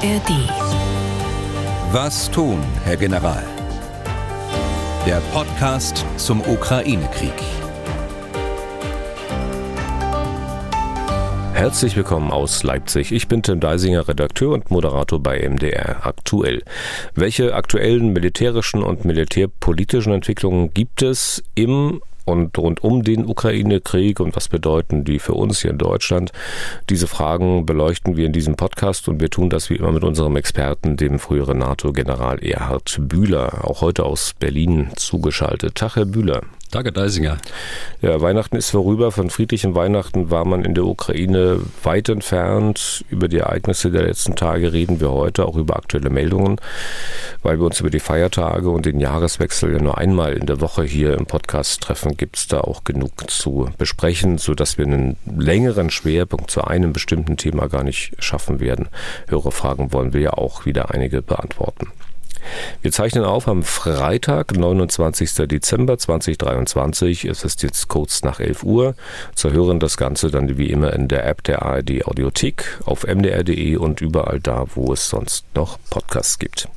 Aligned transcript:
ARD. 0.00 0.30
Was 1.90 2.30
tun, 2.30 2.62
Herr 2.84 2.96
General? 2.96 3.42
Der 5.04 5.20
Podcast 5.32 6.06
zum 6.16 6.40
Ukraine-Krieg. 6.40 7.32
Herzlich 11.52 11.96
willkommen 11.96 12.30
aus 12.30 12.62
Leipzig. 12.62 13.10
Ich 13.10 13.26
bin 13.26 13.42
Tim 13.42 13.58
Deisinger, 13.58 14.06
Redakteur 14.06 14.52
und 14.52 14.70
Moderator 14.70 15.20
bei 15.20 15.40
MDR 15.40 16.06
Aktuell. 16.06 16.62
Welche 17.16 17.54
aktuellen 17.54 18.12
militärischen 18.12 18.84
und 18.84 19.04
militärpolitischen 19.04 20.12
Entwicklungen 20.12 20.72
gibt 20.72 21.02
es 21.02 21.42
im 21.56 22.00
und 22.28 22.56
rund 22.58 22.84
um 22.84 23.02
den 23.02 23.26
Ukraine-Krieg 23.26 24.20
und 24.20 24.36
was 24.36 24.48
bedeuten 24.48 25.04
die 25.04 25.18
für 25.18 25.34
uns 25.34 25.62
hier 25.62 25.70
in 25.70 25.78
Deutschland. 25.78 26.32
Diese 26.90 27.06
Fragen 27.06 27.66
beleuchten 27.66 28.16
wir 28.16 28.26
in 28.26 28.32
diesem 28.32 28.56
Podcast 28.56 29.08
und 29.08 29.20
wir 29.20 29.30
tun 29.30 29.50
das 29.50 29.70
wie 29.70 29.76
immer 29.76 29.92
mit 29.92 30.04
unserem 30.04 30.36
Experten, 30.36 30.96
dem 30.96 31.18
früheren 31.18 31.58
NATO-General 31.58 32.38
Erhard 32.44 32.98
Bühler, 33.00 33.68
auch 33.68 33.80
heute 33.80 34.04
aus 34.04 34.34
Berlin 34.38 34.88
zugeschaltet. 34.96 35.74
Tag, 35.74 35.96
Herr 35.96 36.04
Bühler. 36.04 36.42
Danke, 36.70 36.92
Deisinger. 36.92 37.38
Ja, 38.02 38.20
Weihnachten 38.20 38.54
ist 38.56 38.70
vorüber. 38.70 39.10
Von 39.10 39.30
friedlichen 39.30 39.74
Weihnachten 39.74 40.30
war 40.30 40.44
man 40.44 40.66
in 40.66 40.74
der 40.74 40.84
Ukraine 40.84 41.60
weit 41.82 42.10
entfernt. 42.10 43.06
Über 43.08 43.28
die 43.28 43.38
Ereignisse 43.38 43.90
der 43.90 44.02
letzten 44.02 44.36
Tage 44.36 44.70
reden 44.70 45.00
wir 45.00 45.10
heute, 45.10 45.46
auch 45.46 45.56
über 45.56 45.76
aktuelle 45.76 46.10
Meldungen, 46.10 46.60
weil 47.42 47.58
wir 47.58 47.64
uns 47.64 47.80
über 47.80 47.88
die 47.88 48.00
Feiertage 48.00 48.68
und 48.68 48.84
den 48.84 49.00
Jahreswechsel 49.00 49.72
ja 49.72 49.78
nur 49.78 49.96
einmal 49.96 50.34
in 50.34 50.44
der 50.44 50.60
Woche 50.60 50.84
hier 50.84 51.14
im 51.14 51.24
Podcast 51.24 51.80
treffen, 51.80 52.18
gibt 52.18 52.36
es 52.36 52.48
da 52.48 52.60
auch 52.60 52.84
genug 52.84 53.30
zu 53.30 53.70
besprechen, 53.78 54.36
sodass 54.36 54.76
wir 54.76 54.84
einen 54.84 55.16
längeren 55.24 55.88
Schwerpunkt 55.88 56.50
zu 56.50 56.64
einem 56.64 56.92
bestimmten 56.92 57.38
Thema 57.38 57.68
gar 57.68 57.82
nicht 57.82 58.12
schaffen 58.18 58.60
werden. 58.60 58.90
Höhere 59.28 59.52
Fragen 59.52 59.94
wollen 59.94 60.12
wir 60.12 60.20
ja 60.20 60.32
auch 60.34 60.66
wieder 60.66 60.90
einige 60.90 61.22
beantworten. 61.22 61.88
Wir 62.82 62.92
zeichnen 62.92 63.24
auf 63.24 63.48
am 63.48 63.62
Freitag, 63.62 64.56
29. 64.56 65.46
Dezember 65.48 65.98
2023. 65.98 67.24
Es 67.24 67.44
ist 67.44 67.62
jetzt 67.62 67.88
kurz 67.88 68.22
nach 68.22 68.40
11 68.40 68.62
Uhr. 68.62 68.94
Zu 69.34 69.52
hören 69.52 69.80
das 69.80 69.96
Ganze 69.96 70.30
dann 70.30 70.58
wie 70.58 70.70
immer 70.70 70.92
in 70.92 71.08
der 71.08 71.26
App 71.26 71.42
der 71.44 71.62
ARD 71.62 72.06
Audiothek, 72.06 72.80
auf 72.84 73.04
mdr.de 73.06 73.76
und 73.76 74.00
überall 74.00 74.40
da, 74.40 74.66
wo 74.74 74.92
es 74.92 75.08
sonst 75.08 75.44
noch 75.54 75.78
Podcasts 75.90 76.38
gibt. 76.38 76.68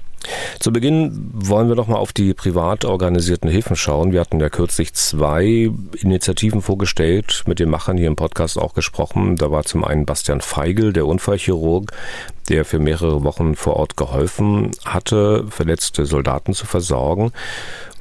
Zu 0.59 0.71
Beginn 0.71 1.29
wollen 1.33 1.67
wir 1.67 1.75
noch 1.75 1.87
mal 1.87 1.97
auf 1.97 2.13
die 2.13 2.33
privat 2.33 2.85
organisierten 2.85 3.49
Hilfen 3.49 3.75
schauen. 3.75 4.11
Wir 4.11 4.19
hatten 4.19 4.39
ja 4.39 4.49
kürzlich 4.49 4.93
zwei 4.93 5.71
Initiativen 5.97 6.61
vorgestellt, 6.61 7.43
mit 7.47 7.59
den 7.59 7.69
Machern 7.69 7.97
hier 7.97 8.07
im 8.07 8.15
Podcast 8.15 8.59
auch 8.59 8.73
gesprochen. 8.73 9.35
Da 9.35 9.51
war 9.51 9.63
zum 9.63 9.83
einen 9.83 10.05
Bastian 10.05 10.41
Feigl, 10.41 10.93
der 10.93 11.07
Unfallchirurg, 11.07 11.91
der 12.49 12.65
für 12.65 12.79
mehrere 12.79 13.23
Wochen 13.23 13.55
vor 13.55 13.77
Ort 13.77 13.97
geholfen 13.97 14.71
hatte, 14.85 15.45
verletzte 15.49 16.05
Soldaten 16.05 16.53
zu 16.53 16.65
versorgen. 16.65 17.31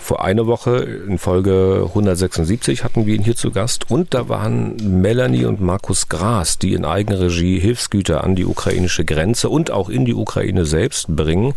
Vor 0.01 0.25
einer 0.25 0.47
Woche 0.47 0.79
in 0.79 1.19
Folge 1.19 1.85
176 1.87 2.83
hatten 2.83 3.07
wir 3.07 3.15
ihn 3.15 3.23
hier 3.23 3.37
zu 3.37 3.53
Gast 3.53 3.91
und 3.91 4.13
da 4.13 4.29
waren 4.29 4.77
Melanie 5.01 5.45
und 5.45 5.61
Markus 5.61 6.09
Gras, 6.09 6.59
die 6.59 6.73
in 6.73 6.85
Eigenregie 6.85 7.61
Hilfsgüter 7.61 8.25
an 8.25 8.35
die 8.35 8.47
ukrainische 8.47 9.05
Grenze 9.05 9.49
und 9.49 9.71
auch 9.71 9.89
in 9.89 10.07
die 10.07 10.15
Ukraine 10.15 10.65
selbst 10.65 11.15
bringen. 11.15 11.55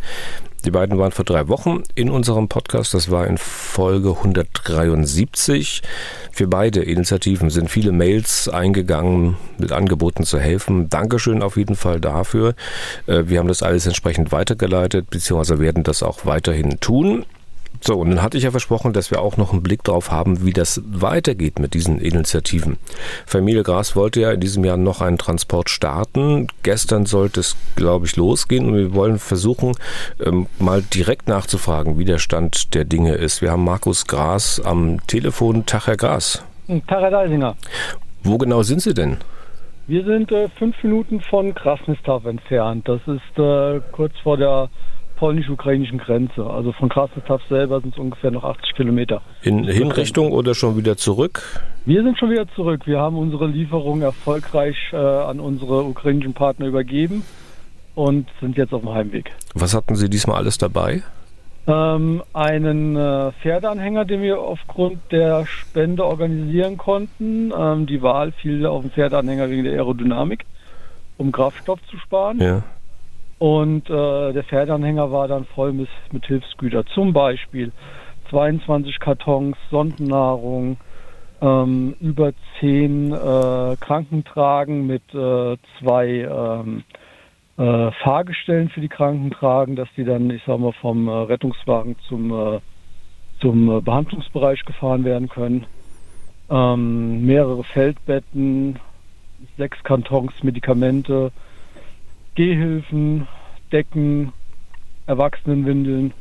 Die 0.66 0.72
beiden 0.72 0.98
waren 0.98 1.12
vor 1.12 1.26
drei 1.26 1.48
Wochen 1.48 1.84
in 1.96 2.10
unserem 2.10 2.48
Podcast. 2.48 2.94
Das 2.94 3.10
war 3.10 3.26
in 3.28 3.38
Folge 3.38 4.10
173. 4.10 5.82
Für 6.32 6.48
beide 6.48 6.84
Initiativen 6.84 7.50
sind 7.50 7.72
viele 7.72 7.92
Mails 7.92 8.50
eingegangen 8.50 9.36
mit 9.58 9.72
Angeboten 9.72 10.26
zu 10.26 10.38
helfen. 10.38 10.90
Dankeschön 10.90 11.42
auf 11.42 11.58
jeden 11.58 11.76
Fall 11.76 12.00
dafür. 12.00 12.56
Äh, 13.08 13.24
wir 13.26 13.40
haben 13.40 13.48
das 13.48 13.64
alles 13.64 13.88
entsprechend 13.88 14.32
weitergeleitet, 14.32 15.10
beziehungsweise 15.10 15.60
werden 15.60 15.84
das 15.84 16.04
auch 16.04 16.26
weiterhin 16.26 16.80
tun. 16.80 17.26
So, 17.86 18.00
und 18.00 18.12
dann 18.12 18.22
hatte 18.22 18.38
ich 18.38 18.46
ja 18.46 18.52
versprochen, 18.52 18.94
dass 18.94 19.12
wir 19.12 19.22
auch 19.22 19.36
noch 19.36 19.52
einen 19.52 19.62
Blick 19.62 19.84
darauf 19.84 20.10
haben, 20.10 20.46
wie 20.46 20.54
das 20.54 20.82
weitergeht 20.86 21.60
mit 21.60 21.74
diesen 21.74 22.00
Initiativen. 22.00 22.78
Familie 23.26 23.64
Gras 23.64 23.94
wollte 23.98 24.22
ja 24.22 24.32
in 24.32 24.40
diesem 24.40 24.64
Jahr 24.64 24.78
noch 24.78 25.02
einen 25.02 25.18
Transport 25.18 25.70
starten. 25.70 26.48
Gestern 26.64 27.06
sollte 27.06 27.42
es, 27.42 27.58
glaube 27.76 28.06
ich, 28.06 28.16
losgehen 28.16 28.68
und 28.68 28.76
wir 28.76 28.94
wollen 28.94 29.20
versuchen, 29.20 29.74
ähm, 30.24 30.48
mal 30.60 30.82
direkt 30.82 31.28
nachzufragen, 31.28 31.98
wie 31.98 32.06
der 32.06 32.20
Stand 32.20 32.74
der 32.74 32.86
Dinge 32.86 33.16
ist. 33.16 33.42
Wir 33.42 33.52
haben 33.52 33.66
Markus 33.66 34.08
Gras 34.08 34.62
am 34.64 35.06
Telefon. 35.08 35.66
Tag, 35.66 35.88
Herr 35.88 35.98
Gras. 35.98 36.42
Tag, 36.88 37.02
Herr 37.02 37.12
Deisinger. 37.12 37.58
Wo 38.24 38.38
genau 38.38 38.64
sind 38.64 38.82
Sie 38.82 38.94
denn? 38.94 39.18
Wir 39.88 40.06
sind 40.06 40.32
äh, 40.32 40.48
fünf 40.58 40.82
Minuten 40.84 41.20
von 41.20 41.54
Krasnistav 41.54 42.24
entfernt. 42.24 42.88
Das 42.88 43.02
ist 43.06 43.38
äh, 43.38 43.82
kurz 43.92 44.18
vor 44.24 44.38
der 44.38 44.70
polnisch-ukrainischen 45.24 46.00
Grenze. 46.00 46.46
Also 46.46 46.74
von 46.74 46.90
Krasnostaw 46.90 47.40
selber 47.48 47.80
sind 47.80 47.94
es 47.94 47.98
ungefähr 47.98 48.30
noch 48.30 48.44
80 48.44 48.76
Kilometer. 48.76 49.22
In 49.42 49.64
Hinrichtung 49.64 50.34
oder 50.34 50.54
schon 50.54 50.76
wieder 50.76 50.98
zurück? 50.98 51.62
Wir 51.86 52.04
sind 52.04 52.20
schon 52.20 52.30
wieder 52.30 52.46
zurück. 52.56 52.82
Wir 52.86 53.00
haben 53.00 53.18
unsere 53.18 53.48
Lieferung 53.48 54.02
erfolgreich 54.02 54.76
äh, 54.92 54.98
an 54.98 55.40
unsere 55.40 55.86
ukrainischen 55.86 56.34
Partner 56.34 56.66
übergeben 56.66 57.24
und 57.96 58.28
sind 58.42 58.58
jetzt 58.58 58.74
auf 58.74 58.82
dem 58.82 58.94
Heimweg. 58.94 59.32
Was 59.54 59.74
hatten 59.74 59.96
Sie 59.96 60.10
diesmal 60.10 60.36
alles 60.36 60.58
dabei? 60.58 61.04
Ähm, 61.68 62.22
einen 62.34 62.98
äh, 62.98 63.32
Pferdeanhänger, 63.42 64.04
den 64.04 64.24
wir 64.24 64.42
aufgrund 64.42 65.10
der 65.14 65.46
Spende 65.46 66.04
organisieren 66.04 66.78
konnten. 66.78 67.54
Ähm, 67.58 67.86
die 67.86 68.02
Wahl 68.02 68.34
fiel 68.34 68.66
auf 68.66 68.82
den 68.82 68.92
Pferdeanhänger 68.92 69.50
wegen 69.50 69.64
der 69.64 69.72
Aerodynamik, 69.72 70.44
um 71.18 71.32
Kraftstoff 71.32 71.80
zu 71.90 71.98
sparen. 71.98 72.42
Ja. 72.42 72.64
Und 73.44 73.90
äh, 73.90 74.32
der 74.32 74.46
Pferdeanhänger 74.46 75.12
war 75.12 75.28
dann 75.28 75.44
voll 75.44 75.74
mit, 75.74 75.90
mit 76.14 76.26
Hilfsgüter. 76.26 76.86
Zum 76.86 77.12
Beispiel 77.12 77.74
22 78.30 79.00
Kartons 79.00 79.58
Sondennahrung, 79.70 80.78
ähm, 81.42 81.94
über 82.00 82.32
10 82.62 83.12
äh, 83.12 83.76
Krankentragen 83.82 84.88
mit 84.88 85.04
äh, 85.14 85.58
zwei 85.78 86.08
ähm, 86.08 86.86
äh, 87.58 87.92
Fahrgestellen 87.92 88.70
für 88.70 88.80
die 88.80 88.88
Krankentragen, 88.88 89.76
dass 89.76 89.90
die 89.98 90.06
dann, 90.06 90.30
ich 90.30 90.42
sag 90.48 90.58
mal, 90.62 90.72
vom 90.80 91.10
äh, 91.10 91.12
Rettungswagen 91.12 91.98
zum, 92.08 92.32
äh, 92.32 92.62
zum 93.42 93.84
Behandlungsbereich 93.84 94.64
gefahren 94.64 95.04
werden 95.04 95.28
können. 95.28 95.66
Ähm, 96.50 97.26
mehrere 97.26 97.66
Feldbetten, 97.66 98.80
sechs 99.58 99.84
Kartons 99.84 100.32
Medikamente, 100.44 101.34
Gehhilfen, 102.36 103.28
Decken, 103.72 104.34
Erwachsenenwindeln. 105.08 106.14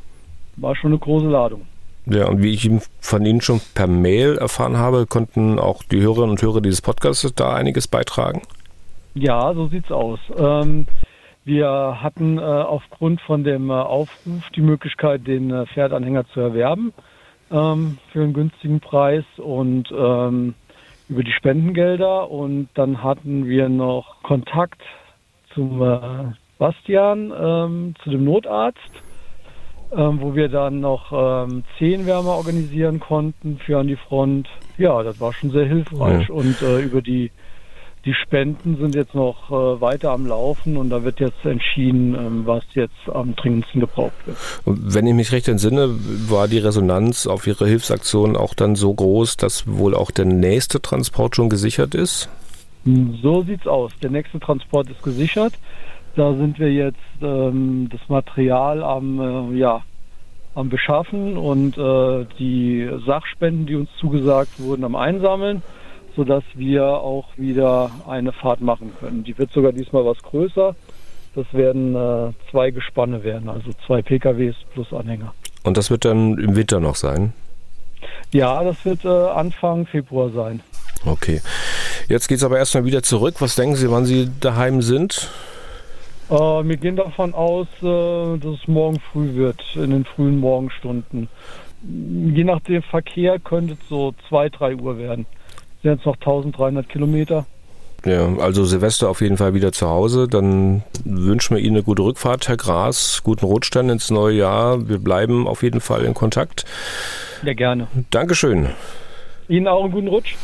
War 0.57 0.77
schon 0.77 0.93
eine 0.93 0.99
große 0.99 1.29
Ladung. 1.29 1.63
Ja, 2.07 2.27
und 2.27 2.43
wie 2.43 2.53
ich 2.53 2.69
von 3.01 3.25
Ihnen 3.25 3.41
schon 3.41 3.61
per 3.75 3.87
Mail 3.87 4.37
erfahren 4.37 4.77
habe, 4.77 5.07
konnten 5.07 5.59
auch 5.59 5.83
die 5.85 6.01
Hörerinnen 6.01 6.31
und 6.31 6.43
Hörer 6.43 6.61
dieses 6.61 6.83
Podcasts 6.83 7.33
da 7.35 7.55
einiges 7.55 7.87
beitragen? 7.87 8.43
Ja, 9.15 9.55
so 9.55 9.69
sieht's 9.69 9.93
aus. 9.93 10.19
Ähm, 10.37 10.87
wir 11.45 11.99
hatten 12.03 12.39
äh, 12.39 12.41
aufgrund 12.41 13.21
von 13.21 13.45
dem 13.45 13.71
äh, 13.71 13.75
Aufruf 13.75 14.49
die 14.55 14.63
Möglichkeit, 14.63 15.27
den 15.27 15.51
äh, 15.51 15.67
Pferdanhänger 15.67 16.27
zu 16.29 16.41
erwerben 16.41 16.93
ähm, 17.51 17.99
für 18.13 18.23
einen 18.23 18.33
günstigen 18.33 18.81
Preis 18.81 19.25
und 19.37 19.93
ähm, 19.93 20.55
über 21.09 21.23
die 21.23 21.33
Spendengelder. 21.33 22.31
Und 22.31 22.69
dann 22.75 23.03
hatten 23.03 23.47
wir 23.47 23.69
noch 23.69 24.23
Kontakt 24.23 24.81
zum 25.55 25.83
äh, 25.83 25.99
Bastian, 26.59 27.33
ähm, 27.37 27.95
zu 28.03 28.11
dem 28.11 28.25
Notarzt, 28.25 28.79
ähm, 29.95 30.21
wo 30.21 30.35
wir 30.35 30.49
dann 30.49 30.81
noch 30.81 31.13
ähm, 31.13 31.65
Zehenwärme 31.79 32.31
organisieren 32.31 33.01
konnten 33.01 33.59
für 33.59 33.79
an 33.79 33.89
die 33.89 33.97
Front. 33.97 34.49
Ja, 34.79 35.03
das 35.03 35.21
war 35.21 35.33
schon 35.33 35.51
sehr 35.51 35.67
hilfreich. 35.67 36.29
Ja. 36.29 36.35
Und 36.35 36.63
äh, 36.63 36.81
über 36.81 37.03
die, 37.03 37.31
die 38.05 38.15
Spenden 38.15 38.77
sind 38.77 38.95
jetzt 38.95 39.15
noch 39.15 39.51
äh, 39.51 39.81
weiter 39.81 40.13
am 40.13 40.27
Laufen 40.27 40.77
und 40.77 40.91
da 40.91 41.05
wird 41.05 41.21
jetzt 41.21 41.45
entschieden, 41.45 42.15
ähm, 42.15 42.47
was 42.47 42.65
jetzt 42.75 43.09
am 43.13 43.35
dringendsten 43.37 43.81
gebraucht 43.81 44.27
wird. 44.27 44.37
Wenn 44.65 45.07
ich 45.07 45.15
mich 45.15 45.33
recht 45.33 45.49
entsinne, 45.49 45.89
war 46.29 46.49
die 46.49 46.59
Resonanz 46.59 47.27
auf 47.27 47.47
Ihre 47.47 47.67
Hilfsaktion 47.67 48.37
auch 48.37 48.55
dann 48.55 48.77
so 48.77 48.95
groß, 48.95 49.37
dass 49.37 49.67
wohl 49.67 49.95
auch 49.95 50.11
der 50.11 50.27
nächste 50.27 50.81
Transport 50.81 51.37
schon 51.37 51.49
gesichert 51.49 51.95
ist? 51.95 52.29
So 52.85 53.43
sieht's 53.43 53.67
aus. 53.67 53.93
Der 54.03 54.11
nächste 54.11 54.41
Transport 54.41 54.91
ist 54.91 55.03
gesichert. 55.03 55.55
Da 56.17 56.35
sind 56.35 56.59
wir 56.59 56.73
jetzt 56.73 56.99
ähm, 57.23 57.89
das 57.91 58.01
Material 58.09 58.83
am, 58.83 59.53
äh, 59.55 59.59
ja, 59.59 59.83
am 60.55 60.69
Beschaffen 60.69 61.39
und 61.39 61.79
äh, 61.79 62.27
die 62.39 62.91
Sachspenden, 63.07 63.67
die 63.67 63.77
uns 63.77 63.89
zugesagt 63.99 64.61
wurden, 64.61 64.85
am 64.85 64.97
Einsammeln, 64.97 65.63
sodass 66.17 66.45
wir 66.55 66.85
auch 66.85 67.29
wieder 67.37 67.91
eine 68.07 68.33
Fahrt 68.33 68.61
machen 68.61 68.93
können. 69.01 69.25
Die 69.25 69.39
wird 69.39 69.53
sogar 69.53 69.73
diesmal 69.73 70.05
was 70.05 70.23
größer. 70.23 70.75
Das 71.35 71.47
werden 71.55 71.95
äh, 71.95 72.33
zwei 72.51 72.71
Gespanne 72.71 73.25
werden, 73.25 73.49
also 73.49 73.71
zwei 73.87 74.03
PKWs 74.03 74.57
plus 74.75 74.93
Anhänger. 74.93 75.33
Und 75.65 75.79
das 75.79 75.91
wird 75.91 76.05
dann 76.05 76.37
im 76.37 76.57
Winter 76.57 76.81
noch 76.81 76.97
sein? 76.97 77.33
Ja, 78.33 78.63
das 78.63 78.85
wird 78.85 79.05
äh, 79.07 79.09
Anfang 79.09 79.87
Februar 79.87 80.29
sein. 80.31 80.61
Okay. 81.05 81.41
Jetzt 82.09 82.29
geht 82.29 82.39
es 82.39 82.45
aber 82.45 82.59
erstmal 82.59 82.85
wieder 82.85 83.03
zurück. 83.03 83.37
Was 83.41 83.57
denken 83.57 83.77
Sie, 83.77 83.91
wann 83.91 84.05
Sie 84.05 84.31
daheim 84.41 84.83
sind? 84.83 85.29
Äh, 86.31 86.35
wir 86.35 86.77
gehen 86.77 86.97
davon 86.97 87.35
aus, 87.35 87.67
äh, 87.83 88.39
dass 88.39 88.61
es 88.61 88.69
morgen 88.69 89.01
früh 89.13 89.35
wird, 89.35 89.61
in 89.75 89.91
den 89.91 90.05
frühen 90.05 90.39
Morgenstunden. 90.39 91.29
Je 91.83 92.45
nach 92.45 92.61
dem 92.61 92.83
Verkehr 92.83 93.39
könnte 93.39 93.75
es 93.75 93.89
so 93.89 94.15
2, 94.29 94.49
3 94.51 94.77
Uhr 94.77 94.99
werden. 94.99 95.27
Sind 95.83 95.97
jetzt 95.97 96.07
noch 96.07 96.17
1300 96.17 96.89
Kilometer. 96.89 97.45
Ja, 98.05 98.37
also 98.39 98.65
Silvester 98.65 99.09
auf 99.09 99.21
jeden 99.21 99.37
Fall 99.37 99.55
wieder 99.55 99.73
zu 99.73 99.89
Hause. 99.89 100.27
Dann 100.27 100.83
wünschen 101.05 101.57
wir 101.57 101.63
Ihnen 101.63 101.77
eine 101.77 101.85
gute 101.85 102.03
Rückfahrt, 102.03 102.49
Herr 102.49 102.57
Gras. 102.57 103.23
Guten 103.23 103.45
Rutsch 103.45 103.71
dann 103.73 103.91
ins 103.91 104.11
neue 104.11 104.37
Jahr. 104.37 104.89
Wir 104.89 104.99
bleiben 104.99 105.47
auf 105.47 105.63
jeden 105.63 105.81
Fall 105.81 106.05
in 106.05 106.15
Kontakt. 106.15 106.65
Ja, 107.45 107.53
gerne. 107.53 107.89
Dankeschön. 108.11 108.71
Ihnen 109.49 109.69
auch 109.69 109.85
einen 109.85 109.93
guten 109.93 110.09
Rutsch. 110.09 110.37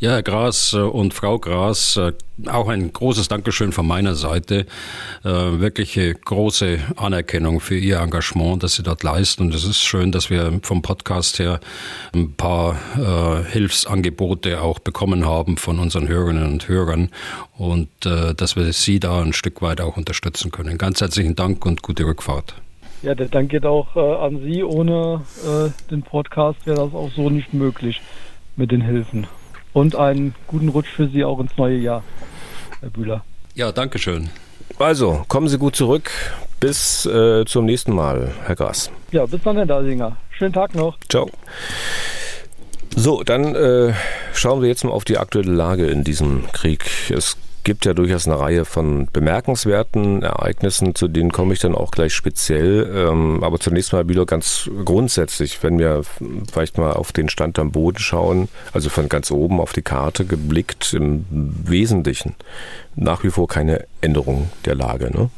Ja, 0.00 0.10
Herr 0.10 0.24
Gras 0.24 0.72
äh, 0.72 0.78
und 0.78 1.14
Frau 1.14 1.38
Gras, 1.38 1.96
äh, 1.96 2.12
auch 2.48 2.68
ein 2.68 2.92
großes 2.92 3.28
Dankeschön 3.28 3.70
von 3.70 3.86
meiner 3.86 4.16
Seite. 4.16 4.66
Äh, 5.22 5.28
wirkliche 5.28 6.12
große 6.14 6.78
Anerkennung 6.96 7.60
für 7.60 7.76
Ihr 7.76 8.00
Engagement, 8.00 8.64
das 8.64 8.74
Sie 8.74 8.82
dort 8.82 9.04
leisten. 9.04 9.44
Und 9.44 9.54
es 9.54 9.64
ist 9.64 9.80
schön, 9.80 10.10
dass 10.10 10.30
wir 10.30 10.58
vom 10.62 10.82
Podcast 10.82 11.38
her 11.38 11.60
ein 12.12 12.34
paar 12.34 12.76
Hilfsangebote 13.50 14.60
auch 14.60 14.80
bekommen 14.80 15.26
haben 15.26 15.56
von 15.56 15.78
unseren 15.78 16.08
Hörerinnen 16.08 16.44
und 16.44 16.68
Hörern 16.68 17.10
und 17.56 17.88
dass 18.00 18.56
wir 18.56 18.72
Sie 18.72 18.98
da 18.98 19.22
ein 19.22 19.32
Stück 19.32 19.62
weit 19.62 19.80
auch 19.80 19.96
unterstützen 19.96 20.50
können. 20.50 20.76
Ganz 20.76 21.00
herzlichen 21.00 21.36
Dank 21.36 21.64
und 21.64 21.82
gute 21.82 22.04
Rückfahrt. 22.04 22.54
Ja, 23.02 23.14
der 23.14 23.28
Dank 23.28 23.50
geht 23.50 23.64
auch 23.64 23.96
an 23.96 24.42
Sie. 24.42 24.64
Ohne 24.64 25.22
den 25.90 26.02
Podcast 26.02 26.66
wäre 26.66 26.78
das 26.78 26.94
auch 26.94 27.10
so 27.14 27.30
nicht 27.30 27.54
möglich 27.54 28.00
mit 28.56 28.72
den 28.72 28.80
Hilfen 28.80 29.26
und 29.74 29.94
einen 29.94 30.34
guten 30.46 30.70
Rutsch 30.70 30.88
für 30.88 31.08
Sie 31.08 31.22
auch 31.22 31.38
ins 31.40 31.54
neue 31.58 31.76
Jahr, 31.76 32.02
Herr 32.80 32.88
Bühler. 32.88 33.24
Ja, 33.54 33.70
danke 33.72 33.98
schön. 33.98 34.30
Also, 34.78 35.24
kommen 35.28 35.48
Sie 35.48 35.58
gut 35.58 35.76
zurück. 35.76 36.10
Bis 36.60 37.04
äh, 37.04 37.44
zum 37.44 37.66
nächsten 37.66 37.94
Mal, 37.94 38.32
Herr 38.46 38.56
Gras. 38.56 38.90
Ja, 39.12 39.26
bis 39.26 39.42
dann, 39.42 39.56
Herr 39.56 39.66
Dasinger. 39.66 40.16
Schönen 40.30 40.54
Tag 40.54 40.74
noch. 40.74 40.96
Ciao. 41.10 41.30
So, 42.96 43.22
dann 43.22 43.54
äh, 43.54 43.92
schauen 44.32 44.62
wir 44.62 44.68
jetzt 44.68 44.84
mal 44.84 44.92
auf 44.92 45.04
die 45.04 45.18
aktuelle 45.18 45.52
Lage 45.52 45.86
in 45.88 46.04
diesem 46.04 46.50
Krieg. 46.52 46.84
Es 47.10 47.36
gibt 47.64 47.86
ja 47.86 47.94
durchaus 47.94 48.26
eine 48.26 48.38
Reihe 48.38 48.64
von 48.64 49.08
bemerkenswerten 49.12 50.22
Ereignissen, 50.22 50.94
zu 50.94 51.08
denen 51.08 51.32
komme 51.32 51.54
ich 51.54 51.60
dann 51.60 51.74
auch 51.74 51.90
gleich 51.90 52.14
speziell. 52.14 52.90
Ähm, 52.94 53.42
aber 53.42 53.58
zunächst 53.58 53.92
mal 53.92 54.08
wieder 54.08 54.26
ganz 54.26 54.70
grundsätzlich, 54.84 55.62
wenn 55.62 55.78
wir 55.78 56.02
vielleicht 56.52 56.78
mal 56.78 56.92
auf 56.92 57.12
den 57.12 57.28
Stand 57.28 57.58
am 57.58 57.72
Boden 57.72 57.98
schauen, 57.98 58.48
also 58.72 58.90
von 58.90 59.08
ganz 59.08 59.30
oben 59.30 59.60
auf 59.60 59.72
die 59.72 59.82
Karte 59.82 60.24
geblickt, 60.24 60.92
im 60.92 61.24
Wesentlichen 61.30 62.34
nach 62.96 63.24
wie 63.24 63.30
vor 63.30 63.48
keine 63.48 63.86
Änderung 64.00 64.50
der 64.64 64.74
Lage. 64.74 65.10
Ne? 65.10 65.30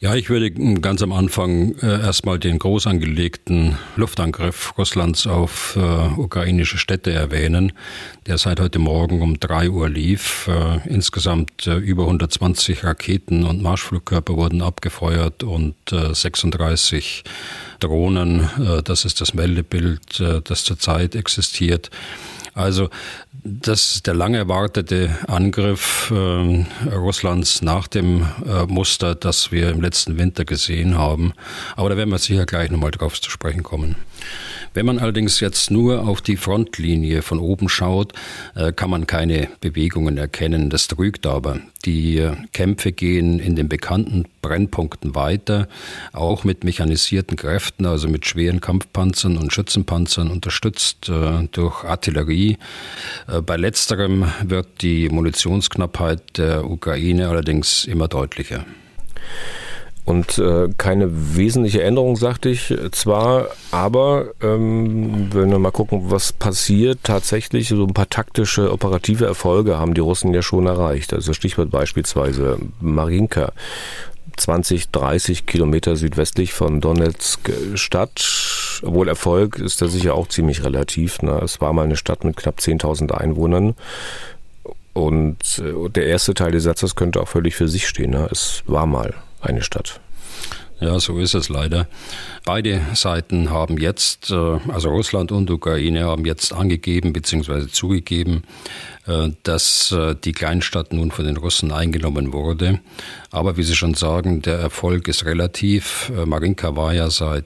Ja, 0.00 0.14
ich 0.14 0.30
würde 0.30 0.50
ganz 0.50 1.02
am 1.02 1.12
Anfang 1.12 1.76
äh, 1.80 2.00
erstmal 2.00 2.38
den 2.38 2.58
groß 2.58 2.86
angelegten 2.86 3.78
Luftangriff 3.96 4.74
Russlands 4.76 5.26
auf 5.26 5.76
äh, 5.76 6.20
ukrainische 6.20 6.78
Städte 6.78 7.12
erwähnen, 7.12 7.72
der 8.26 8.38
seit 8.38 8.58
heute 8.60 8.78
Morgen 8.78 9.22
um 9.22 9.38
drei 9.38 9.70
Uhr 9.70 9.88
lief. 9.88 10.48
Äh, 10.48 10.88
insgesamt 10.88 11.66
äh, 11.66 11.76
über 11.76 12.04
120 12.04 12.84
Raketen 12.84 13.44
und 13.44 13.62
Marschflugkörper 13.62 14.36
wurden 14.36 14.62
abgefeuert 14.62 15.42
und 15.42 15.74
36 15.90 17.22
äh, 17.24 17.28
Drohnen. 17.82 18.48
Äh, 18.58 18.82
das 18.82 19.04
ist 19.04 19.20
das 19.20 19.34
Meldebild, 19.34 20.22
das 20.44 20.64
zurzeit 20.64 21.14
existiert. 21.14 21.90
Also 22.54 22.90
das 23.32 23.96
ist 23.96 24.06
der 24.06 24.14
lang 24.14 24.34
erwartete 24.34 25.10
Angriff 25.26 26.12
äh, 26.14 26.94
Russlands 26.94 27.62
nach 27.62 27.88
dem 27.88 28.26
äh, 28.46 28.64
Muster, 28.66 29.14
das 29.14 29.50
wir 29.50 29.70
im 29.70 29.80
letzten 29.80 30.18
Winter 30.18 30.44
gesehen 30.44 30.98
haben. 30.98 31.32
Aber 31.76 31.88
da 31.88 31.96
werden 31.96 32.10
wir 32.10 32.18
sicher 32.18 32.44
gleich 32.44 32.70
nochmal 32.70 32.90
drauf 32.90 33.20
zu 33.20 33.30
sprechen 33.30 33.62
kommen. 33.62 33.96
Wenn 34.74 34.86
man 34.86 34.98
allerdings 34.98 35.40
jetzt 35.40 35.70
nur 35.70 36.06
auf 36.06 36.22
die 36.22 36.36
Frontlinie 36.36 37.22
von 37.22 37.38
oben 37.38 37.68
schaut, 37.68 38.12
äh, 38.54 38.72
kann 38.72 38.90
man 38.90 39.06
keine 39.06 39.48
Bewegungen 39.60 40.16
erkennen. 40.16 40.70
Das 40.70 40.88
trügt 40.88 41.26
aber. 41.26 41.60
Die 41.84 42.18
äh, 42.18 42.36
Kämpfe 42.52 42.92
gehen 42.92 43.38
in 43.38 43.54
den 43.54 43.68
bekannten 43.68 44.24
Brennpunkten 44.40 45.14
weiter, 45.14 45.68
auch 46.12 46.44
mit 46.44 46.64
mechanisierten 46.64 47.36
Kräften, 47.36 47.86
also 47.86 48.08
mit 48.08 48.26
schweren 48.26 48.60
Kampfpanzern 48.60 49.36
und 49.36 49.52
Schützenpanzern, 49.52 50.30
unterstützt 50.30 51.08
äh, 51.08 51.48
durch 51.52 51.84
Artillerie. 51.84 52.58
Bei 53.46 53.56
letzterem 53.56 54.26
wird 54.42 54.82
die 54.82 55.08
Munitionsknappheit 55.08 56.38
der 56.38 56.68
Ukraine 56.68 57.28
allerdings 57.28 57.84
immer 57.84 58.08
deutlicher. 58.08 58.64
Und 60.04 60.38
äh, 60.38 60.68
keine 60.78 61.36
wesentliche 61.36 61.82
Änderung, 61.82 62.16
sagte 62.16 62.48
ich 62.48 62.74
zwar, 62.90 63.48
aber 63.70 64.26
ähm, 64.42 65.28
wenn 65.32 65.50
wir 65.50 65.60
mal 65.60 65.70
gucken, 65.70 66.10
was 66.10 66.32
passiert, 66.32 67.00
tatsächlich 67.04 67.68
so 67.68 67.84
ein 67.84 67.94
paar 67.94 68.10
taktische, 68.10 68.72
operative 68.72 69.26
Erfolge 69.26 69.78
haben 69.78 69.94
die 69.94 70.00
Russen 70.00 70.34
ja 70.34 70.42
schon 70.42 70.66
erreicht. 70.66 71.12
Also 71.12 71.32
Stichwort 71.32 71.70
beispielsweise 71.70 72.58
Marinka. 72.80 73.52
20, 74.36 74.90
30 74.90 75.46
Kilometer 75.46 75.94
südwestlich 75.94 76.52
von 76.52 76.80
Donetsk 76.80 77.50
Stadt. 77.74 78.80
Obwohl 78.82 79.08
Erfolg 79.08 79.58
ist 79.58 79.82
da 79.82 79.88
sicher 79.88 80.14
auch 80.14 80.26
ziemlich 80.26 80.64
relativ. 80.64 81.22
Ne? 81.22 81.38
Es 81.44 81.60
war 81.60 81.72
mal 81.72 81.84
eine 81.84 81.96
Stadt 81.96 82.24
mit 82.24 82.36
knapp 82.36 82.58
10.000 82.58 83.12
Einwohnern. 83.12 83.74
Und 84.94 85.58
äh, 85.58 85.88
der 85.90 86.06
erste 86.06 86.34
Teil 86.34 86.52
des 86.52 86.64
Satzes 86.64 86.96
könnte 86.96 87.20
auch 87.20 87.28
völlig 87.28 87.54
für 87.54 87.68
sich 87.68 87.86
stehen. 87.86 88.10
Ne? 88.10 88.28
Es 88.30 88.62
war 88.66 88.86
mal 88.86 89.14
eine 89.42 89.62
Stadt. 89.62 90.00
Ja, 90.82 90.98
so 90.98 91.16
ist 91.20 91.34
es 91.34 91.48
leider. 91.48 91.86
Beide 92.44 92.80
Seiten 92.94 93.50
haben 93.50 93.78
jetzt, 93.78 94.32
äh, 94.32 94.58
also 94.66 94.90
Russland 94.90 95.30
und 95.30 95.48
Ukraine, 95.48 96.06
haben 96.06 96.24
jetzt 96.26 96.52
angegeben 96.52 97.12
bzw. 97.12 97.68
zugegeben, 97.68 98.42
äh, 99.06 99.28
dass 99.44 99.92
äh, 99.92 100.16
die 100.16 100.32
Kleinstadt 100.32 100.92
nun 100.92 101.12
von 101.12 101.24
den 101.24 101.36
Russen 101.36 101.70
eingenommen 101.70 102.32
wurde. 102.32 102.80
Aber 103.30 103.56
wie 103.56 103.62
Sie 103.62 103.76
schon 103.76 103.94
sagen, 103.94 104.42
der 104.42 104.58
Erfolg 104.58 105.06
ist 105.06 105.24
relativ. 105.24 106.10
Marinka 106.26 106.74
war 106.74 106.92
ja 106.92 107.10
seit 107.10 107.44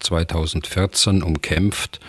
2014 0.00 1.22
umkämpft. 1.22 2.00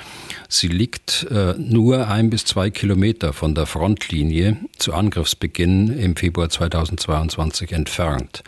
Sie 0.49 0.67
liegt 0.67 1.27
nur 1.57 2.07
ein 2.07 2.29
bis 2.29 2.45
zwei 2.45 2.69
Kilometer 2.69 3.33
von 3.33 3.55
der 3.55 3.65
Frontlinie 3.65 4.57
zu 4.77 4.93
Angriffsbeginn 4.93 5.97
im 5.97 6.15
Februar 6.15 6.49
2022 6.49 7.71
entfernt. 7.71 8.43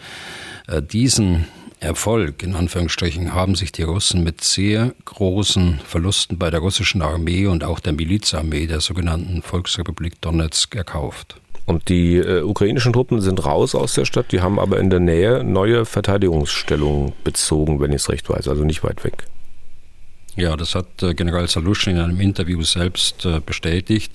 Äh, 0.67 0.81
diesen 0.81 1.45
Erfolg, 1.79 2.41
in 2.41 2.55
Anführungsstrichen, 2.55 3.33
haben 3.33 3.55
sich 3.55 3.71
die 3.71 3.83
Russen 3.83 4.23
mit 4.23 4.41
sehr 4.41 4.93
großen 5.05 5.79
Verlusten 5.85 6.37
bei 6.37 6.49
der 6.49 6.61
russischen 6.61 7.01
Armee 7.01 7.47
und 7.47 7.63
auch 7.63 7.79
der 7.79 7.93
Milizarmee 7.93 8.65
der 8.65 8.81
sogenannten 8.81 9.41
Volksrepublik 9.41 10.19
Donetsk 10.21 10.75
erkauft. 10.75 11.35
Und 11.65 11.89
die 11.89 12.17
äh, 12.17 12.41
ukrainischen 12.41 12.93
Truppen 12.93 13.21
sind 13.21 13.43
raus 13.43 13.75
aus 13.75 13.93
der 13.95 14.05
Stadt, 14.05 14.31
die 14.31 14.41
haben 14.41 14.59
aber 14.59 14.79
in 14.79 14.89
der 14.89 14.99
Nähe 14.99 15.43
neue 15.43 15.85
Verteidigungsstellungen 15.85 17.13
bezogen, 17.23 17.79
wenn 17.79 17.91
ich 17.91 18.03
es 18.03 18.09
recht 18.09 18.29
weiß, 18.29 18.47
also 18.47 18.63
nicht 18.63 18.83
weit 18.83 19.03
weg. 19.03 19.25
Ja, 20.35 20.55
das 20.57 20.75
hat 20.75 21.01
äh, 21.01 21.13
General 21.13 21.47
Saluschin 21.47 21.95
in 21.95 22.03
einem 22.03 22.19
Interview 22.21 22.61
selbst 22.61 23.25
äh, 23.25 23.39
bestätigt. 23.43 24.11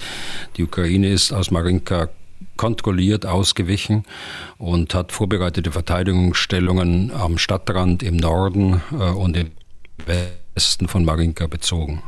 Die 0.56 0.64
Ukraine 0.64 1.08
ist 1.08 1.32
aus 1.32 1.50
Marinka 1.50 2.08
kontrolliert 2.56 3.26
ausgewichen 3.26 4.04
und 4.58 4.94
hat 4.94 5.12
vorbereitete 5.12 5.72
Verteidigungsstellungen 5.72 7.10
am 7.10 7.38
Stadtrand 7.38 8.02
im 8.02 8.16
Norden 8.16 8.82
äh, 8.92 9.10
und 9.10 9.36
im 9.36 9.50
Westen 10.06 10.88
von 10.88 11.04
Marinka 11.04 11.46
bezogen. 11.46 12.02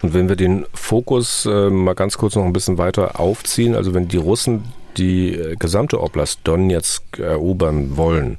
Und 0.00 0.12
wenn 0.12 0.28
wir 0.28 0.36
den 0.36 0.66
Fokus 0.74 1.46
äh, 1.46 1.70
mal 1.70 1.94
ganz 1.94 2.18
kurz 2.18 2.34
noch 2.34 2.44
ein 2.44 2.52
bisschen 2.52 2.78
weiter 2.78 3.20
aufziehen, 3.20 3.74
also 3.74 3.94
wenn 3.94 4.08
die 4.08 4.16
Russen 4.16 4.64
die 4.96 5.34
äh, 5.34 5.56
gesamte 5.56 6.00
Oblast 6.00 6.40
Donetsk 6.44 7.18
erobern 7.18 7.96
wollen, 7.96 8.38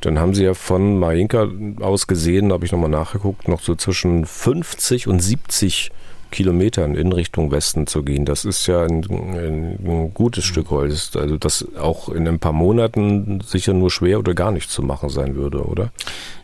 dann 0.00 0.18
haben 0.18 0.34
sie 0.34 0.44
ja 0.44 0.54
von 0.54 0.98
Marinka 0.98 1.48
aus 1.80 2.06
gesehen, 2.06 2.52
habe 2.52 2.64
ich 2.64 2.72
nochmal 2.72 2.90
nachgeguckt, 2.90 3.48
noch 3.48 3.60
so 3.60 3.74
zwischen 3.74 4.24
50 4.24 5.08
und 5.08 5.20
70 5.20 5.90
Kilometern 6.32 6.96
in 6.96 7.12
Richtung 7.12 7.52
Westen 7.52 7.86
zu 7.86 8.02
gehen. 8.02 8.24
Das 8.24 8.44
ist 8.44 8.66
ja 8.66 8.82
ein, 8.82 9.04
ein 9.04 10.10
gutes 10.12 10.44
Stück 10.44 10.70
Holz. 10.70 11.14
Also 11.14 11.36
das 11.36 11.64
auch 11.78 12.08
in 12.08 12.26
ein 12.26 12.40
paar 12.40 12.52
Monaten 12.52 13.40
sicher 13.46 13.72
nur 13.72 13.92
schwer 13.92 14.18
oder 14.18 14.34
gar 14.34 14.50
nicht 14.50 14.70
zu 14.70 14.82
machen 14.82 15.10
sein 15.10 15.36
würde, 15.36 15.64
oder? 15.64 15.92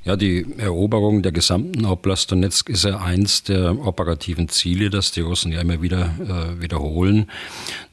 Ja, 0.04 0.16
die 0.16 0.46
Eroberung 0.58 1.22
der 1.22 1.32
gesamten 1.32 1.84
Oblast 1.84 2.30
Donetsk 2.30 2.68
ist 2.68 2.84
ja 2.84 2.98
eins 2.98 3.42
der 3.42 3.84
operativen 3.84 4.48
Ziele, 4.48 4.90
das 4.90 5.10
die 5.10 5.20
Russen 5.20 5.52
ja 5.52 5.60
immer 5.60 5.82
wieder 5.82 6.14
äh, 6.20 6.62
wiederholen. 6.62 7.30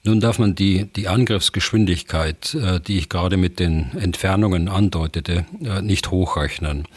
Nun 0.03 0.19
darf 0.19 0.37
man 0.37 0.55
die, 0.55 0.85
die 0.85 1.07
Angriffsgeschwindigkeit, 1.07 2.53
äh, 2.53 2.79
die 2.79 2.99
ich 2.99 3.09
gerade 3.09 3.37
mit 3.37 3.59
den 3.59 3.91
Entfernungen 3.99 4.69
andeutete, 4.69 5.45
äh, 5.63 5.81
nicht 5.81 6.11
hochrechnen. 6.11 6.87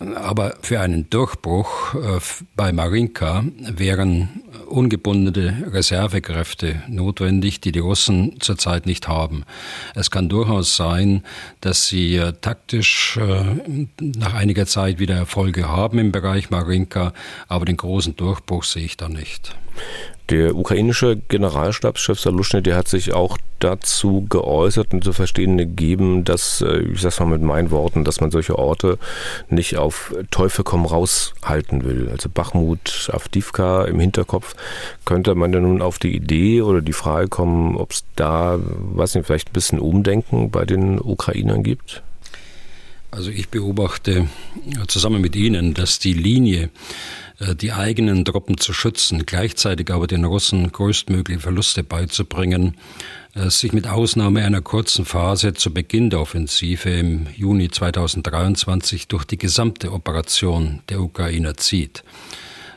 Aber 0.00 0.56
für 0.62 0.80
einen 0.80 1.10
Durchbruch 1.10 1.94
äh, 1.94 2.20
bei 2.56 2.72
Marinka 2.72 3.44
wären 3.58 4.42
ungebundene 4.66 5.66
Reservekräfte 5.72 6.82
notwendig, 6.88 7.60
die 7.60 7.70
die 7.70 7.80
Russen 7.80 8.40
zurzeit 8.40 8.86
nicht 8.86 9.08
haben. 9.08 9.44
Es 9.94 10.10
kann 10.10 10.30
durchaus 10.30 10.74
sein, 10.74 11.22
dass 11.60 11.86
sie 11.88 12.16
äh, 12.16 12.32
taktisch 12.40 13.18
äh, 13.18 13.44
nach 14.00 14.32
einiger 14.32 14.64
Zeit 14.64 15.00
wieder 15.00 15.16
Erfolge 15.16 15.68
haben 15.68 15.98
im 15.98 16.12
Bereich 16.12 16.48
Marinka, 16.48 17.12
aber 17.48 17.66
den 17.66 17.76
großen 17.76 18.16
Durchbruch 18.16 18.64
sehe 18.64 18.84
ich 18.84 18.96
da 18.96 19.08
nicht. 19.10 19.54
Der 20.30 20.54
ukrainische 20.54 21.16
Generalstabschef 21.28 22.20
Saluschny, 22.20 22.62
der 22.62 22.76
hat 22.76 22.86
sich 22.86 23.12
auch 23.12 23.36
dazu 23.58 24.26
geäußert 24.30 24.94
und 24.94 25.02
zu 25.02 25.12
verstehen 25.12 25.58
gegeben, 25.58 26.22
dass, 26.22 26.60
äh, 26.60 26.82
ich 26.82 27.00
sag's 27.00 27.18
mal 27.18 27.26
mit 27.26 27.42
meinen 27.42 27.72
Worten, 27.72 28.04
dass 28.04 28.20
man 28.20 28.30
solche 28.30 28.56
Orte 28.56 28.98
nicht 29.48 29.76
auf 29.76 30.14
Teufel 30.30 30.62
komm 30.62 30.86
raus 30.86 31.34
halten 31.42 31.84
will. 31.84 32.08
Also 32.10 32.28
Bachmut, 32.28 33.10
Avdivka 33.12 33.84
im 33.86 33.98
Hinterkopf. 33.98 34.54
Könnte 35.04 35.34
man 35.34 35.50
denn 35.50 35.62
nun 35.62 35.82
auf 35.82 35.98
die 35.98 36.14
Idee 36.14 36.62
oder 36.62 36.80
die 36.80 36.92
Frage 36.92 37.26
kommen, 37.26 37.74
ob 37.76 37.90
es 37.90 38.04
da, 38.14 38.60
weiß 38.62 39.16
nicht, 39.16 39.26
vielleicht 39.26 39.48
ein 39.50 39.54
bisschen 39.54 39.80
Umdenken 39.80 40.52
bei 40.52 40.64
den 40.64 41.00
Ukrainern 41.00 41.64
gibt? 41.64 42.04
Also 43.10 43.30
ich 43.30 43.48
beobachte 43.48 44.28
zusammen 44.86 45.20
mit 45.20 45.34
Ihnen, 45.34 45.74
dass 45.74 45.98
die 45.98 46.12
Linie, 46.12 46.64
äh, 46.64 46.68
die 47.54 47.72
eigenen 47.72 48.24
Truppen 48.24 48.58
zu 48.58 48.72
schützen, 48.72 49.24
gleichzeitig 49.24 49.90
aber 49.90 50.06
den 50.06 50.24
Russen 50.24 50.70
größtmögliche 50.70 51.40
Verluste 51.40 51.82
beizubringen, 51.82 52.76
äh, 53.34 53.48
sich 53.48 53.72
mit 53.72 53.86
Ausnahme 53.86 54.44
einer 54.44 54.60
kurzen 54.60 55.04
Phase 55.04 55.54
zu 55.54 55.72
Beginn 55.72 56.10
der 56.10 56.20
Offensive 56.20 56.90
im 56.90 57.26
Juni 57.34 57.70
2023 57.70 59.08
durch 59.08 59.24
die 59.24 59.38
gesamte 59.38 59.92
Operation 59.92 60.80
der 60.88 61.00
Ukrainer 61.00 61.56
zieht. 61.56 62.04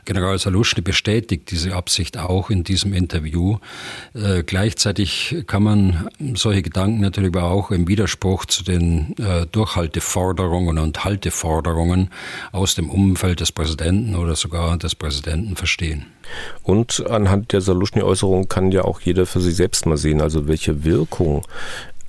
General 0.04 0.38
Saluschny 0.38 0.82
bestätigt 0.82 1.50
diese 1.50 1.74
Absicht 1.74 2.18
auch 2.18 2.50
in 2.50 2.64
diesem 2.64 2.92
Interview. 2.92 3.58
Äh, 4.14 4.42
gleichzeitig 4.42 5.36
kann 5.46 5.62
man 5.62 6.08
solche 6.34 6.62
Gedanken 6.62 7.00
natürlich 7.00 7.34
aber 7.34 7.50
auch 7.50 7.70
im 7.70 7.88
Widerspruch 7.88 8.44
zu 8.46 8.64
den 8.64 9.14
äh, 9.18 9.46
Durchhalteforderungen 9.46 10.78
und 10.78 11.04
Halteforderungen 11.04 12.10
aus 12.52 12.74
dem 12.74 12.90
Umfeld 12.90 13.40
des 13.40 13.52
Präsidenten 13.52 14.14
oder 14.16 14.36
sogar 14.36 14.76
des 14.76 14.94
Präsidenten 14.94 15.56
verstehen. 15.56 16.06
Und 16.62 17.04
anhand 17.08 17.52
der 17.52 17.60
Saluschny-Äußerung 17.60 18.48
kann 18.48 18.72
ja 18.72 18.82
auch 18.82 19.00
jeder 19.00 19.26
für 19.26 19.40
sich 19.40 19.56
selbst 19.56 19.86
mal 19.86 19.96
sehen, 19.96 20.20
also 20.20 20.48
welche 20.48 20.84
Wirkung 20.84 21.46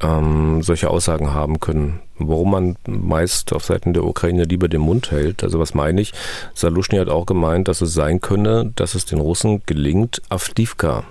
ähm, 0.01 0.61
solche 0.61 0.89
Aussagen 0.89 1.33
haben 1.33 1.59
können. 1.59 2.01
Warum 2.17 2.51
man 2.51 2.75
meist 2.87 3.53
auf 3.53 3.65
Seiten 3.65 3.93
der 3.93 4.05
Ukraine 4.05 4.43
lieber 4.43 4.67
den 4.67 4.81
Mund 4.81 5.11
hält. 5.11 5.43
Also 5.43 5.59
was 5.59 5.73
meine 5.73 6.01
ich? 6.01 6.13
Saluschny 6.53 6.97
hat 6.97 7.09
auch 7.09 7.25
gemeint, 7.25 7.67
dass 7.67 7.81
es 7.81 7.93
sein 7.93 8.21
könne, 8.21 8.71
dass 8.75 8.95
es 8.95 9.05
den 9.05 9.19
Russen 9.19 9.61
gelingt, 9.65 10.21
Avdivka 10.29 11.03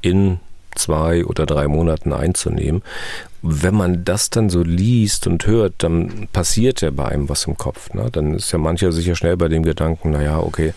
in 0.00 0.40
zwei 0.74 1.24
oder 1.24 1.46
drei 1.46 1.68
Monaten 1.68 2.12
einzunehmen. 2.12 2.82
Wenn 3.40 3.74
man 3.74 4.04
das 4.04 4.30
dann 4.30 4.50
so 4.50 4.62
liest 4.62 5.28
und 5.28 5.46
hört, 5.46 5.74
dann 5.78 6.28
passiert 6.32 6.80
ja 6.80 6.90
bei 6.90 7.06
einem 7.06 7.28
was 7.28 7.44
im 7.44 7.56
Kopf. 7.56 7.94
Ne? 7.94 8.08
Dann 8.10 8.34
ist 8.34 8.50
ja 8.50 8.58
mancher 8.58 8.90
sicher 8.90 9.14
schnell 9.14 9.36
bei 9.36 9.48
dem 9.48 9.62
Gedanken, 9.62 10.10
naja, 10.10 10.40
okay, 10.40 10.74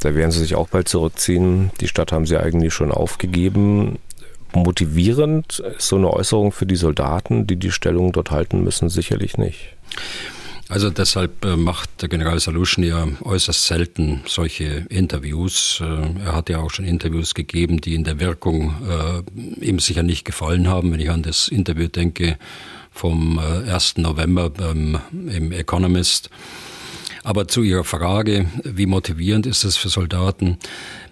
da 0.00 0.14
werden 0.14 0.30
sie 0.30 0.38
sich 0.38 0.54
auch 0.54 0.68
bald 0.68 0.88
zurückziehen. 0.88 1.70
Die 1.80 1.88
Stadt 1.88 2.12
haben 2.12 2.26
sie 2.26 2.38
eigentlich 2.38 2.74
schon 2.74 2.92
aufgegeben 2.92 3.98
motivierend 4.56 5.60
ist 5.60 5.88
so 5.88 5.96
eine 5.96 6.12
Äußerung 6.12 6.52
für 6.52 6.66
die 6.66 6.76
Soldaten, 6.76 7.46
die 7.46 7.56
die 7.56 7.72
Stellung 7.72 8.12
dort 8.12 8.30
halten 8.30 8.64
müssen, 8.64 8.88
sicherlich 8.88 9.38
nicht. 9.38 9.76
Also 10.68 10.90
deshalb 10.90 11.44
äh, 11.44 11.56
macht 11.56 12.02
der 12.02 12.08
General 12.08 12.40
Saluschen 12.40 12.82
ja 12.82 13.06
äußerst 13.22 13.66
selten 13.66 14.22
solche 14.26 14.84
Interviews. 14.88 15.80
Äh, 15.80 16.24
er 16.24 16.34
hat 16.34 16.48
ja 16.48 16.58
auch 16.58 16.70
schon 16.70 16.84
Interviews 16.84 17.34
gegeben, 17.34 17.80
die 17.80 17.94
in 17.94 18.02
der 18.02 18.18
Wirkung 18.18 18.74
äh, 18.88 19.64
ihm 19.64 19.78
sicher 19.78 20.02
nicht 20.02 20.24
gefallen 20.24 20.66
haben. 20.66 20.92
Wenn 20.92 20.98
ich 20.98 21.10
an 21.10 21.22
das 21.22 21.46
Interview 21.46 21.86
denke 21.86 22.36
vom 22.90 23.38
1. 23.38 23.98
November 23.98 24.50
im 24.70 25.52
Economist. 25.52 26.30
Aber 27.24 27.46
zu 27.46 27.62
Ihrer 27.62 27.84
Frage, 27.84 28.46
wie 28.64 28.86
motivierend 28.86 29.44
ist 29.44 29.64
es 29.64 29.76
für 29.76 29.90
Soldaten? 29.90 30.56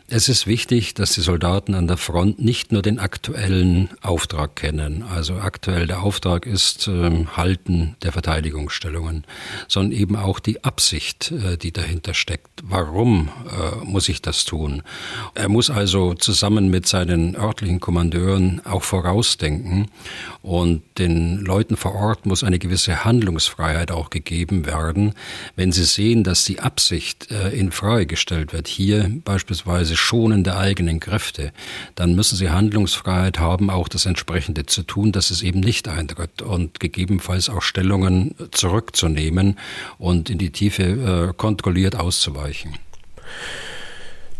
Es 0.06 0.28
ist 0.28 0.46
wichtig, 0.46 0.92
dass 0.92 1.14
die 1.14 1.22
Soldaten 1.22 1.74
an 1.74 1.86
der 1.86 1.96
Front 1.96 2.38
nicht 2.38 2.72
nur 2.72 2.82
den 2.82 2.98
aktuellen 2.98 3.88
Auftrag 4.02 4.54
kennen. 4.54 5.02
Also 5.02 5.36
aktuell 5.36 5.86
der 5.86 6.02
Auftrag 6.02 6.44
ist 6.44 6.88
äh, 6.88 7.24
Halten 7.34 7.96
der 8.02 8.12
Verteidigungsstellungen, 8.12 9.24
sondern 9.66 9.98
eben 9.98 10.16
auch 10.16 10.40
die 10.40 10.62
Absicht, 10.62 11.32
äh, 11.32 11.56
die 11.56 11.72
dahinter 11.72 12.12
steckt. 12.12 12.50
Warum 12.62 13.30
äh, 13.48 13.82
muss 13.82 14.10
ich 14.10 14.20
das 14.20 14.44
tun? 14.44 14.82
Er 15.34 15.48
muss 15.48 15.70
also 15.70 16.12
zusammen 16.12 16.68
mit 16.68 16.86
seinen 16.86 17.34
örtlichen 17.34 17.80
Kommandeuren 17.80 18.60
auch 18.66 18.82
vorausdenken 18.82 19.90
und 20.42 20.82
den 20.98 21.38
Leuten 21.38 21.78
vor 21.78 21.94
Ort 21.94 22.26
muss 22.26 22.44
eine 22.44 22.58
gewisse 22.58 23.06
Handlungsfreiheit 23.06 23.90
auch 23.90 24.10
gegeben 24.10 24.66
werden, 24.66 25.14
wenn 25.56 25.72
sie 25.72 25.84
sehen, 25.84 26.24
dass 26.24 26.44
die 26.44 26.60
Absicht 26.60 27.30
äh, 27.30 27.58
in 27.58 27.72
Frage 27.72 28.04
gestellt 28.04 28.52
wird. 28.52 28.68
Hier 28.68 29.10
beispielsweise 29.24 29.93
beziehungsweise 29.94 29.96
Schonen 29.96 30.44
der 30.44 30.58
eigenen 30.58 31.00
Kräfte, 31.00 31.52
dann 31.94 32.14
müssen 32.14 32.36
sie 32.36 32.50
Handlungsfreiheit 32.50 33.38
haben, 33.38 33.70
auch 33.70 33.88
das 33.88 34.06
entsprechende 34.06 34.66
zu 34.66 34.82
tun, 34.82 35.12
dass 35.12 35.30
es 35.30 35.42
eben 35.42 35.60
nicht 35.60 35.88
eintritt 35.88 36.42
und 36.42 36.80
gegebenenfalls 36.80 37.48
auch 37.48 37.62
Stellungen 37.62 38.34
zurückzunehmen 38.50 39.58
und 39.98 40.30
in 40.30 40.38
die 40.38 40.50
Tiefe 40.50 40.82
äh, 40.82 41.32
kontrolliert 41.36 41.96
auszuweichen. 41.96 42.74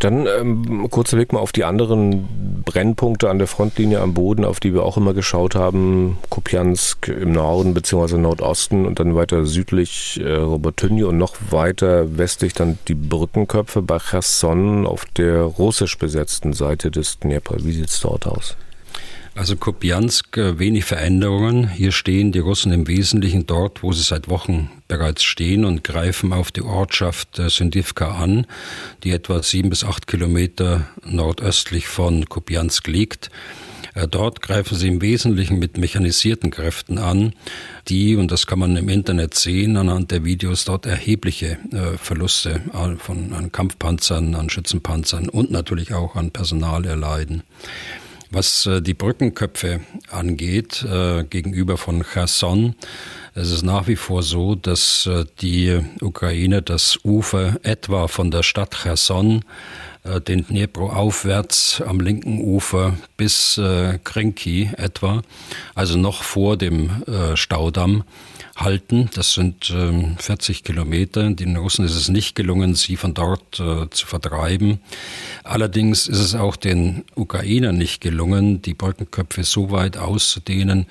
Dann 0.04 0.26
ähm, 0.26 0.90
kurzer 0.90 1.16
Blick 1.16 1.32
mal 1.32 1.38
auf 1.38 1.52
die 1.52 1.64
anderen 1.64 2.62
Brennpunkte 2.62 3.30
an 3.30 3.38
der 3.38 3.46
Frontlinie 3.46 4.02
am 4.02 4.12
Boden, 4.12 4.44
auf 4.44 4.60
die 4.60 4.74
wir 4.74 4.82
auch 4.82 4.98
immer 4.98 5.14
geschaut 5.14 5.54
haben. 5.54 6.18
Kupiansk 6.28 7.08
im 7.08 7.32
Norden 7.32 7.72
bzw. 7.72 8.18
Nordosten 8.18 8.84
und 8.84 9.00
dann 9.00 9.14
weiter 9.14 9.46
südlich 9.46 10.20
äh, 10.22 10.34
Robotynie 10.34 11.04
und 11.04 11.16
noch 11.16 11.36
weiter 11.48 12.18
westlich 12.18 12.52
dann 12.52 12.78
die 12.86 12.94
Brückenköpfe 12.94 13.80
bei 13.80 13.98
Cherson 13.98 14.86
auf 14.86 15.06
der 15.06 15.40
russisch 15.40 15.96
besetzten 15.96 16.52
Seite 16.52 16.90
des 16.90 17.18
Dnepr. 17.20 17.64
Wie 17.64 17.72
sieht 17.72 17.88
es 17.88 17.98
dort 18.00 18.26
aus? 18.26 18.58
Also 19.36 19.56
Kupiansk, 19.56 20.36
äh, 20.36 20.60
wenig 20.60 20.84
Veränderungen. 20.84 21.68
Hier 21.68 21.90
stehen 21.90 22.30
die 22.30 22.38
Russen 22.38 22.70
im 22.70 22.86
Wesentlichen 22.86 23.46
dort, 23.46 23.82
wo 23.82 23.92
sie 23.92 24.04
seit 24.04 24.28
Wochen 24.28 24.70
bereits 24.86 25.24
stehen 25.24 25.64
und 25.64 25.82
greifen 25.82 26.32
auf 26.32 26.52
die 26.52 26.62
Ortschaft 26.62 27.40
äh, 27.40 27.50
Sindivka 27.50 28.12
an, 28.12 28.46
die 29.02 29.10
etwa 29.10 29.42
sieben 29.42 29.70
bis 29.70 29.82
acht 29.82 30.06
Kilometer 30.06 30.86
nordöstlich 31.04 31.88
von 31.88 32.28
Kupiansk 32.28 32.86
liegt. 32.86 33.30
Äh, 33.94 34.06
dort 34.06 34.40
greifen 34.40 34.78
sie 34.78 34.86
im 34.86 35.02
Wesentlichen 35.02 35.58
mit 35.58 35.78
mechanisierten 35.78 36.52
Kräften 36.52 36.98
an, 36.98 37.32
die, 37.88 38.14
und 38.14 38.30
das 38.30 38.46
kann 38.46 38.60
man 38.60 38.76
im 38.76 38.88
Internet 38.88 39.34
sehen, 39.34 39.76
anhand 39.76 40.12
der 40.12 40.24
Videos 40.24 40.64
dort 40.64 40.86
erhebliche 40.86 41.58
Verluste 42.00 42.62
von, 42.98 43.32
an 43.34 43.52
Kampfpanzern, 43.52 44.36
an 44.36 44.48
Schützenpanzern 44.48 45.28
und 45.28 45.50
natürlich 45.50 45.92
auch 45.92 46.14
an 46.14 46.30
Personal 46.30 46.86
erleiden. 46.86 47.42
Was 48.30 48.66
äh, 48.66 48.80
die 48.80 48.94
Brückenköpfe 48.94 49.80
angeht, 50.10 50.82
äh, 50.82 51.24
gegenüber 51.24 51.76
von 51.76 52.02
Cherson, 52.02 52.74
es 53.34 53.50
ist 53.50 53.62
nach 53.62 53.86
wie 53.86 53.96
vor 53.96 54.22
so, 54.22 54.54
dass 54.54 55.06
äh, 55.06 55.24
die 55.40 55.80
Ukraine 56.00 56.62
das 56.62 56.98
Ufer 57.04 57.58
etwa 57.62 58.08
von 58.08 58.30
der 58.30 58.42
Stadt 58.42 58.74
Cherson 58.82 59.44
den 60.28 60.46
Dnepro 60.46 60.90
aufwärts 60.90 61.80
am 61.80 61.98
linken 61.98 62.38
Ufer 62.42 62.92
bis 63.16 63.58
Krenki 64.04 64.70
etwa, 64.76 65.22
also 65.74 65.96
noch 65.96 66.22
vor 66.22 66.58
dem 66.58 66.90
Staudamm, 67.36 68.04
halten. 68.56 69.10
Das 69.14 69.34
sind 69.34 69.70
ähm, 69.70 70.16
40 70.18 70.62
Kilometer. 70.62 71.30
Den 71.30 71.56
Russen 71.56 71.84
ist 71.84 71.96
es 71.96 72.08
nicht 72.08 72.34
gelungen, 72.34 72.74
sie 72.74 72.96
von 72.96 73.14
dort 73.14 73.58
äh, 73.60 73.88
zu 73.90 74.06
vertreiben. 74.06 74.80
Allerdings 75.42 76.06
ist 76.06 76.20
es 76.20 76.34
auch 76.34 76.56
den 76.56 77.04
Ukrainern 77.14 77.76
nicht 77.76 78.00
gelungen, 78.00 78.62
die 78.62 78.74
Brückenköpfe 78.74 79.44
so 79.44 79.70
weit 79.70 79.96
auszudehnen, 79.96 80.86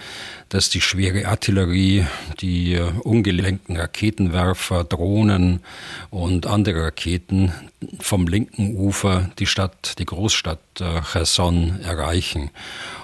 dass 0.50 0.70
die 0.70 0.82
schwere 0.82 1.28
Artillerie, 1.28 2.06
die 2.42 2.74
äh, 2.74 2.92
ungelenkten 3.04 3.78
Raketenwerfer, 3.78 4.84
Drohnen 4.84 5.62
und 6.10 6.46
andere 6.46 6.84
Raketen 6.84 7.54
vom 8.00 8.28
linken 8.28 8.76
Ufer 8.76 9.32
die 9.40 9.46
Stadt, 9.46 9.96
die 10.00 10.06
Großstadt 10.06 10.60
äh, 10.80 11.02
Cherson 11.02 11.80
erreichen. 11.82 12.50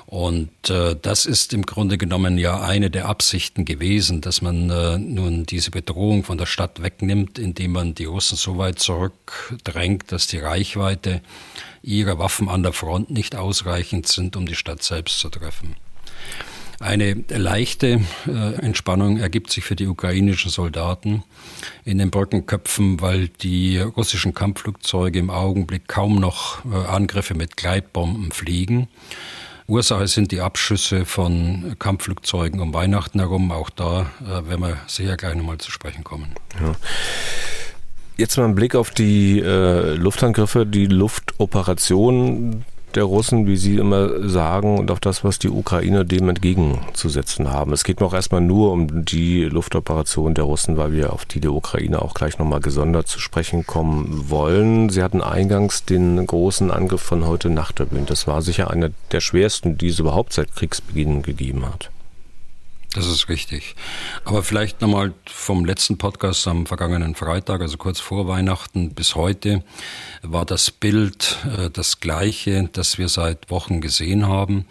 Und 0.10 0.72
äh, 0.72 0.96
das 1.00 1.28
ist 1.28 1.54
im 1.54 1.68
Grunde 1.68 2.00
genommen 2.00 2.39
ja 2.39 2.62
eine 2.62 2.89
der 2.89 3.08
Absichten 3.08 3.63
gewesen, 3.63 4.22
dass 4.22 4.42
man 4.42 4.72
äh, 4.72 4.98
nun 4.98 5.46
diese 5.46 5.70
Bedrohung 5.70 6.24
von 6.24 6.39
der 6.39 6.48
Stadt 6.48 6.82
wegnimmt, 6.82 7.38
indem 7.38 7.74
man 7.74 7.94
die 7.94 8.06
Russen 8.06 8.36
so 8.36 8.58
weit 8.58 8.80
zurückdrängt, 8.80 10.12
dass 10.12 10.25
die 10.25 10.39
Reichweite 10.39 11.22
ihrer 11.84 12.18
Waffen 12.18 12.50
an 12.50 12.63
der 12.63 12.74
Front 12.74 13.12
nicht 13.12 13.36
ausreichend 13.36 14.08
sind, 14.08 14.36
um 14.36 14.48
die 14.48 14.56
Stadt 14.56 14.82
selbst 14.82 15.20
zu 15.20 15.30
treffen. 15.30 15.75
Eine 16.80 17.24
leichte 17.30 18.01
äh, 18.25 18.56
Entspannung 18.56 19.18
ergibt 19.18 19.51
sich 19.51 19.63
für 19.63 19.75
die 19.75 19.86
ukrainischen 19.86 20.50
Soldaten 20.50 21.24
in 21.86 22.00
den 22.00 22.10
Brückenköpfen, 22.10 23.00
weil 23.00 23.28
die 23.28 23.78
russischen 23.78 24.34
Kampfflugzeuge 24.34 25.20
im 25.20 25.30
Augenblick 25.30 25.88
kaum 25.88 26.16
noch 26.16 26.66
äh, 26.66 26.74
Angriffe 26.75 27.36
mit 27.36 27.58
Gleitbomben 27.58 28.32
fliegen. 28.32 28.88
Ursache 29.70 30.08
sind 30.08 30.32
die 30.32 30.42
Abschüsse 30.42 31.06
von 31.06 31.76
Kampfflugzeugen 31.78 32.60
um 32.60 32.74
Weihnachten 32.74 33.20
herum. 33.20 33.52
Auch 33.52 33.70
da 33.70 34.08
äh, 34.22 34.50
werden 34.50 34.62
wir 34.62 34.78
sicher 34.88 35.16
gleich 35.16 35.36
nochmal 35.36 35.60
zu 35.60 35.72
sprechen 35.72 36.04
kommen. 36.04 36.34
Ja. 36.60 36.74
Jetzt 38.18 38.38
mal 38.38 38.46
ein 38.46 38.56
Blick 38.56 38.76
auf 38.76 38.90
die 38.90 39.40
äh, 39.40 39.94
Luftangriffe, 39.94 40.66
die 40.66 40.88
Luftoperationen 40.88 42.66
der 42.96 43.03
Russen, 43.03 43.48
wie 43.48 43.58
Sie 43.58 43.77
immer 43.77 44.27
sagen, 44.27 44.77
und 44.77 44.91
auf 44.91 45.00
das, 45.00 45.24
was 45.24 45.39
die 45.39 45.50
Ukrainer 45.50 46.03
dem 46.03 46.29
entgegenzusetzen 46.29 47.51
haben. 47.51 47.74
Es 47.74 47.84
geht 47.84 48.00
noch 48.00 48.13
erstmal 48.13 48.41
nur 48.41 48.72
um 48.72 49.05
die 49.05 49.43
Luftoperation 49.43 50.34
der 50.34 50.46
Russen, 50.46 50.77
weil 50.77 50.91
wir 50.91 51.13
auf 51.13 51.25
die 51.25 51.39
der 51.39 51.53
Ukraine 51.53 52.01
auch 52.01 52.13
gleich 52.13 52.39
nochmal 52.39 52.60
gesondert 52.60 53.08
zu 53.08 53.19
sprechen 53.19 53.65
kommen 53.65 54.29
wollen. 54.29 54.89
Sie 54.89 55.03
hatten 55.03 55.22
eingangs 55.22 55.86
den 55.86 56.25
großen 56.25 56.72
Angriff 56.72 57.01
von 57.01 57.25
heute 57.25 57.50
Nacht 57.50 57.79
erwähnt. 57.79 58.10
Das 58.10 58.27
war 58.27 58.41
sicher 58.41 58.69
einer 58.72 58.89
der 59.12 59.22
schwersten, 59.22 59.77
die 59.77 59.89
es 59.89 60.00
überhaupt 60.00 60.34
seit 60.34 60.55
Kriegsbeginn 60.55 61.22
gegeben 61.22 61.65
hat. 61.65 61.91
Das 62.93 63.05
ist 63.05 63.29
richtig. 63.29 63.75
Aber 64.25 64.41
vielleicht 64.41 64.81
nochmal 64.81 65.13
vom 65.27 65.63
letzten 65.63 66.00
Podcast 66.00 66.48
am 66.48 66.65
vergangenen 66.65 67.13
Freitag, 67.13 67.62
also 67.62 67.77
kurz 67.77 68.00
vor 68.00 68.27
Weihnachten 68.27 68.96
bis 68.96 69.13
heute, 69.13 69.63
war 70.24 70.43
das 70.43 70.72
Bild 70.72 71.38
äh, 71.46 71.69
das 71.69 72.00
gleiche, 72.00 72.67
das 72.72 72.98
wir 72.98 73.08
seit 73.08 73.51
Wochen 73.51 73.79
gesehen 73.79 74.27
haben. 74.27 74.65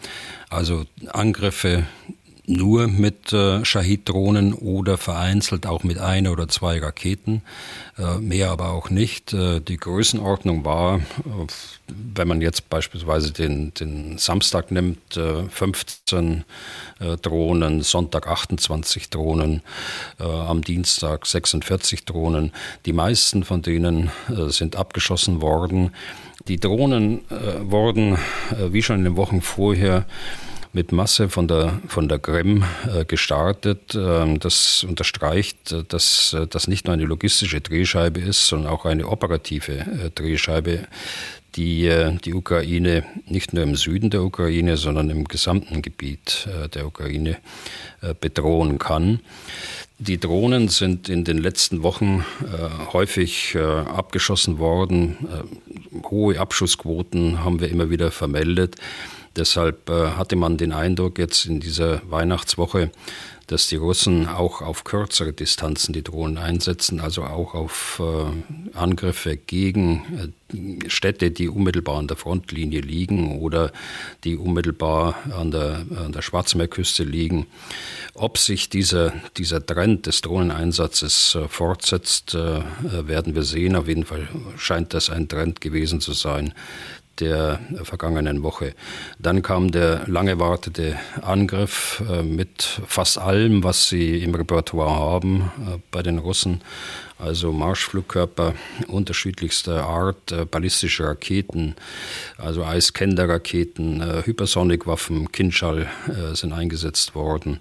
Also 0.51 0.85
Angriffe 1.13 1.87
nur 2.49 2.89
mit 2.89 3.33
äh, 3.33 3.65
Shahid-Drohnen 3.65 4.55
oder 4.55 4.97
vereinzelt 4.97 5.67
auch 5.67 5.85
mit 5.85 5.99
einer 5.99 6.33
oder 6.33 6.49
zwei 6.49 6.79
Raketen, 6.79 7.43
äh, 7.99 8.19
mehr 8.19 8.51
aber 8.51 8.71
auch 8.71 8.89
nicht. 8.89 9.35
Äh, 9.35 9.61
die 9.61 9.77
Größenordnung 9.77 10.65
war, 10.65 10.97
äh, 10.97 11.01
wenn 11.89 12.27
man 12.27 12.41
jetzt 12.41 12.71
beispielsweise 12.71 13.33
den, 13.33 13.75
den 13.75 14.17
Samstag 14.17 14.71
nimmt, 14.71 15.17
äh, 15.17 15.43
15 15.49 16.45
äh, 17.01 17.17
Drohnen, 17.19 17.83
Sonntag 17.83 18.27
28 18.27 19.11
Drohnen, 19.11 19.63
äh, 20.19 20.25
am 20.25 20.63
Dienstag 20.63 21.27
46 21.27 22.07
Drohnen. 22.07 22.53
Die 22.87 22.95
meisten 22.95 23.45
von 23.45 23.61
denen 23.61 24.11
äh, 24.31 24.49
sind 24.49 24.75
abgeschossen 24.77 25.43
worden. 25.43 25.93
Die 26.49 26.59
Drohnen 26.59 27.21
äh, 27.31 27.71
wurden, 27.71 28.15
äh, 28.15 28.73
wie 28.73 28.83
schon 28.83 28.97
in 28.97 29.05
den 29.05 29.17
Wochen 29.17 29.43
vorher, 29.43 30.07
mit 30.79 30.93
Masse 30.93 31.29
von 31.29 31.49
der, 31.49 31.81
von 31.89 32.09
der 32.09 32.21
Krim 32.21 32.63
äh, 32.87 33.05
gestartet. 33.05 33.97
Ähm, 33.97 34.39
das 34.39 34.85
unterstreicht, 34.85 35.73
äh, 35.73 35.83
dass 35.83 36.35
äh, 36.35 36.47
das 36.47 36.69
nicht 36.69 36.87
nur 36.87 36.95
eine 36.95 37.05
logistische 37.05 37.61
Drehscheibe 37.61 38.21
ist, 38.21 38.47
sondern 38.47 38.73
auch 38.73 38.85
eine 38.85 39.09
operative 39.09 40.13
Drehscheibe, 40.15 40.87
die 41.57 41.91
die 42.25 42.35
Ukraine 42.35 43.03
nicht 43.27 43.53
nur 43.53 43.65
im 43.65 43.75
Süden 43.75 44.11
der 44.11 44.23
Ukraine, 44.23 44.77
sondern 44.77 45.11
im 45.11 45.25
gesamten 45.25 45.83
Gebiet 45.83 46.47
der 46.75 46.87
Ukraine 46.87 47.39
bedrohen 48.21 48.79
kann. 48.79 49.21
Die 50.01 50.21
Drohnen 50.21 50.69
sind 50.69 51.09
in 51.09 51.25
den 51.25 51.39
letzten 51.39 51.83
Wochen 51.83 52.25
äh, 52.45 52.93
häufig 52.93 53.57
äh, 53.57 53.59
abgeschossen 53.59 54.61
worden. 54.61 55.17
Äh, 55.25 56.09
hohe 56.09 56.39
Abschussquoten 56.39 57.45
haben 57.45 57.59
wir 57.59 57.69
immer 57.69 57.91
wieder 57.91 58.13
vermeldet. 58.13 58.77
Deshalb 59.39 59.89
äh, 59.89 60.11
hatte 60.11 60.37
man 60.37 60.57
den 60.57 60.73
Eindruck 60.73 61.19
jetzt 61.19 61.47
in 61.47 61.61
dieser 61.61 62.03
Weihnachtswoche, 62.11 62.91
dass 63.49 63.67
die 63.67 63.77
Russen 63.77 64.29
auch 64.29 64.61
auf 64.61 64.85
kürzere 64.85 65.33
Distanzen 65.33 65.95
die 65.95 66.05
Drohnen 66.05 66.37
einsetzen, 66.37 67.01
also 67.01 67.25
auch 67.25 67.55
auf 67.55 68.01
äh, 68.03 68.77
Angriffe 68.77 69.39
gegen 69.39 70.33
äh, 70.53 70.89
Städte, 70.91 71.31
die 71.31 71.49
unmittelbar 71.49 71.99
an 71.99 72.09
der 72.09 72.19
Frontlinie 72.19 72.81
liegen 72.81 73.39
oder 73.41 73.73
die 74.25 74.37
unmittelbar 74.37 75.15
an 75.35 75.51
der, 75.51 75.87
an 76.05 76.13
der 76.13 76.23
Schwarzmeerküste 76.23 77.05
liegen. 77.05 77.47
Ob 78.13 78.37
sich 78.37 78.69
dieser, 78.69 79.15
dieser 79.39 79.65
Trend 79.65 80.07
des 80.07 80.21
Drohneneinsatzes 80.21 81.35
äh, 81.35 81.49
fortsetzt, 81.49 82.35
äh, 82.35 82.61
werden 82.83 83.35
wir 83.35 83.45
sehen. 83.45 83.77
Auf 83.77 83.89
jeden 83.89 84.05
Fall 84.05 84.29
scheint 84.59 84.93
das 84.93 85.09
ein 85.09 85.27
Trend 85.27 85.63
gewesen 85.63 86.03
zu 86.03 86.13
sein, 86.13 86.53
der 87.21 87.61
vergangenen 87.83 88.43
Woche. 88.43 88.75
Dann 89.19 89.43
kam 89.43 89.71
der 89.71 90.03
lang 90.07 90.29
erwartete 90.29 90.97
Angriff 91.23 92.03
äh, 92.09 92.23
mit 92.23 92.81
fast 92.87 93.19
allem, 93.19 93.65
was 93.65 93.89
sie 93.89 94.23
im 94.23 94.35
Repertoire 94.35 94.91
haben 94.91 95.51
äh, 95.59 95.79
bei 95.91 96.03
den 96.03 96.19
Russen. 96.19 96.61
Also 97.19 97.53
Marschflugkörper 97.53 98.55
unterschiedlichster 98.87 99.85
Art, 99.85 100.31
äh, 100.31 100.45
ballistische 100.45 101.05
Raketen, 101.05 101.75
also 102.37 102.65
Eiskender-Raketen, 102.65 104.25
Hypersonikwaffen, 104.25 105.33
Kinschall 105.33 105.89
sind 106.35 106.53
eingesetzt 106.53 107.15
worden 107.15 107.61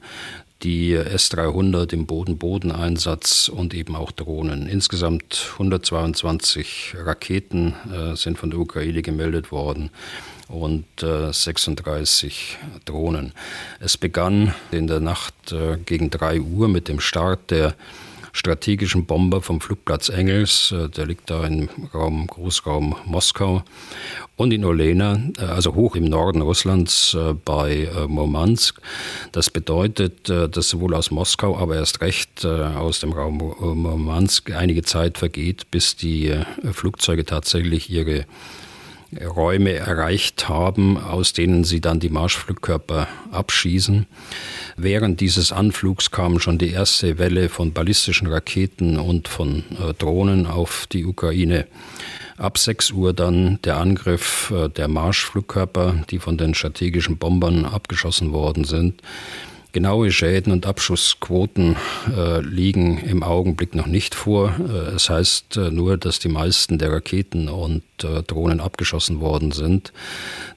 die 0.63 0.93
S-300 0.93 1.93
im 1.93 2.05
Boden-Boden-Einsatz 2.05 3.47
und 3.49 3.73
eben 3.73 3.95
auch 3.95 4.11
Drohnen. 4.11 4.67
Insgesamt 4.67 5.51
122 5.53 6.95
Raketen 6.97 7.75
äh, 7.91 8.15
sind 8.15 8.37
von 8.37 8.49
der 8.49 8.59
Ukraine 8.59 9.01
gemeldet 9.01 9.51
worden 9.51 9.91
und 10.47 10.85
äh, 11.03 11.31
36 11.31 12.57
Drohnen. 12.85 13.33
Es 13.79 13.97
begann 13.97 14.53
in 14.71 14.87
der 14.87 14.99
Nacht 14.99 15.51
äh, 15.51 15.77
gegen 15.85 16.09
3 16.09 16.41
Uhr 16.41 16.67
mit 16.67 16.87
dem 16.87 16.99
Start 16.99 17.51
der 17.51 17.75
strategischen 18.37 19.05
Bomber 19.05 19.41
vom 19.41 19.59
Flugplatz 19.59 20.09
Engels, 20.09 20.71
äh, 20.71 20.89
der 20.89 21.07
liegt 21.07 21.29
da 21.29 21.45
im 21.45 21.69
Raum, 21.93 22.27
Großraum 22.27 22.95
Moskau, 23.05 23.63
und 24.35 24.53
in 24.53 24.63
Olena, 24.63 25.19
äh, 25.39 25.45
also 25.45 25.73
hoch 25.73 25.95
im 25.95 26.05
Norden 26.05 26.41
Russlands 26.41 27.15
äh, 27.15 27.33
bei 27.33 27.89
Murmansk. 28.07 28.79
Das 29.31 29.49
bedeutet, 29.49 30.29
dass 30.29 30.69
sowohl 30.69 30.93
aus 30.93 31.11
Moskau, 31.11 31.57
aber 31.57 31.75
erst 31.75 32.01
recht 32.01 32.45
aus 32.45 32.99
dem 32.99 33.13
Raum 33.13 33.37
Murmansk 33.37 34.51
einige 34.51 34.83
Zeit 34.83 35.17
vergeht, 35.17 35.71
bis 35.71 35.95
die 35.95 36.33
Flugzeuge 36.71 37.25
tatsächlich 37.25 37.89
ihre 37.89 38.25
Räume 39.23 39.73
erreicht 39.73 40.49
haben, 40.49 40.97
aus 40.97 41.33
denen 41.33 41.63
sie 41.63 41.79
dann 41.79 41.99
die 41.99 42.09
Marschflugkörper 42.09 43.07
abschießen. 43.31 44.05
Während 44.75 45.21
dieses 45.21 45.51
Anflugs 45.51 46.11
kam 46.11 46.39
schon 46.39 46.57
die 46.57 46.71
erste 46.71 47.17
Welle 47.17 47.49
von 47.49 47.71
ballistischen 47.71 48.27
Raketen 48.27 48.97
und 48.97 49.27
von 49.27 49.63
äh, 49.71 49.93
Drohnen 49.93 50.45
auf 50.45 50.87
die 50.91 51.05
Ukraine. 51.05 51.67
Ab 52.37 52.57
6 52.57 52.91
Uhr 52.91 53.13
dann 53.13 53.59
der 53.63 53.77
Angriff 53.77 54.51
äh, 54.51 54.69
der 54.69 54.87
Marschflugkörper, 54.87 56.03
die 56.09 56.19
von 56.19 56.37
den 56.37 56.53
strategischen 56.53 57.17
Bombern 57.17 57.65
abgeschossen 57.65 58.31
worden 58.33 58.65
sind. 58.65 59.01
Genaue 59.77 60.11
Schäden 60.11 60.51
und 60.51 60.65
Abschussquoten 60.65 61.75
äh, 62.11 62.41
liegen 62.41 62.97
im 62.97 63.21
Augenblick 63.21 63.75
noch 63.75 63.85
nicht 63.85 64.15
vor. 64.15 64.55
Äh, 64.59 64.95
es 64.95 65.07
heißt 65.07 65.57
äh, 65.57 65.69
nur, 65.69 65.97
dass 65.97 66.17
die 66.17 66.29
meisten 66.29 66.79
der 66.79 66.91
Raketen 66.91 67.47
und 67.47 67.83
äh, 68.01 68.23
Drohnen 68.23 68.59
abgeschossen 68.59 69.19
worden 69.19 69.51
sind. 69.51 69.93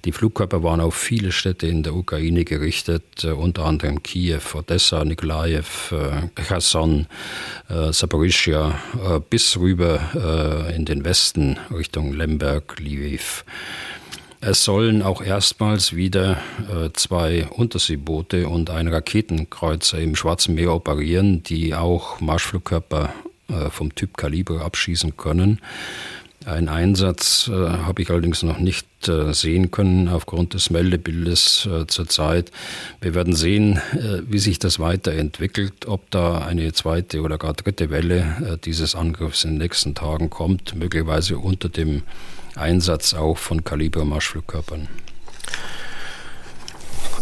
Die 0.06 0.12
Flugkörper 0.12 0.62
waren 0.62 0.80
auf 0.80 0.94
viele 0.94 1.32
Städte 1.32 1.66
in 1.66 1.82
der 1.82 1.94
Ukraine 1.96 2.46
gerichtet, 2.46 3.22
äh, 3.22 3.32
unter 3.32 3.66
anderem 3.66 4.02
Kiew, 4.02 4.40
Odessa, 4.54 5.04
Nikolaev, 5.04 5.92
äh, 5.92 6.42
Cherson, 6.42 7.06
Saporischia, 7.68 8.80
bis 9.28 9.56
rüber 9.56 10.70
in 10.74 10.84
den 10.84 11.04
Westen 11.04 11.56
Richtung 11.70 12.12
Lemberg, 12.14 12.80
Lviv. 12.80 13.44
Es 14.42 14.64
sollen 14.64 15.02
auch 15.02 15.20
erstmals 15.20 15.94
wieder 15.94 16.38
äh, 16.72 16.88
zwei 16.94 17.46
Unterseeboote 17.50 18.48
und 18.48 18.70
ein 18.70 18.88
Raketenkreuzer 18.88 19.98
im 19.98 20.16
Schwarzen 20.16 20.54
Meer 20.54 20.72
operieren, 20.72 21.42
die 21.42 21.74
auch 21.74 22.20
Marschflugkörper 22.20 23.12
äh, 23.48 23.68
vom 23.68 23.94
Typ 23.94 24.16
Kaliber 24.16 24.62
abschießen 24.62 25.18
können. 25.18 25.60
Ein 26.46 26.70
Einsatz 26.70 27.50
äh, 27.52 27.52
habe 27.52 28.00
ich 28.00 28.08
allerdings 28.08 28.42
noch 28.42 28.58
nicht 28.58 28.86
äh, 29.08 29.34
sehen 29.34 29.70
können 29.70 30.08
aufgrund 30.08 30.54
des 30.54 30.70
Meldebildes 30.70 31.68
zurzeit. 31.88 32.50
Wir 33.02 33.14
werden 33.14 33.36
sehen, 33.36 33.78
wie 34.26 34.38
sich 34.38 34.58
das 34.58 34.80
weiterentwickelt, 34.80 35.86
ob 35.86 36.10
da 36.10 36.38
eine 36.38 36.72
zweite 36.72 37.20
oder 37.20 37.36
gar 37.36 37.52
dritte 37.52 37.90
Welle 37.90 38.58
dieses 38.64 38.94
Angriffs 38.94 39.44
in 39.44 39.50
den 39.50 39.58
nächsten 39.58 39.94
Tagen 39.94 40.30
kommt, 40.30 40.74
möglicherweise 40.74 41.36
unter 41.36 41.68
dem 41.68 42.04
Einsatz 42.56 43.14
auch 43.14 43.38
von 43.38 43.64
Kaliber-Marschflugkörpern. 43.64 44.88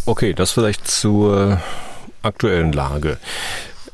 Okay, 0.07 0.33
das 0.33 0.53
vielleicht 0.53 0.89
zur 0.89 1.61
aktuellen 2.23 2.73
Lage. 2.73 3.19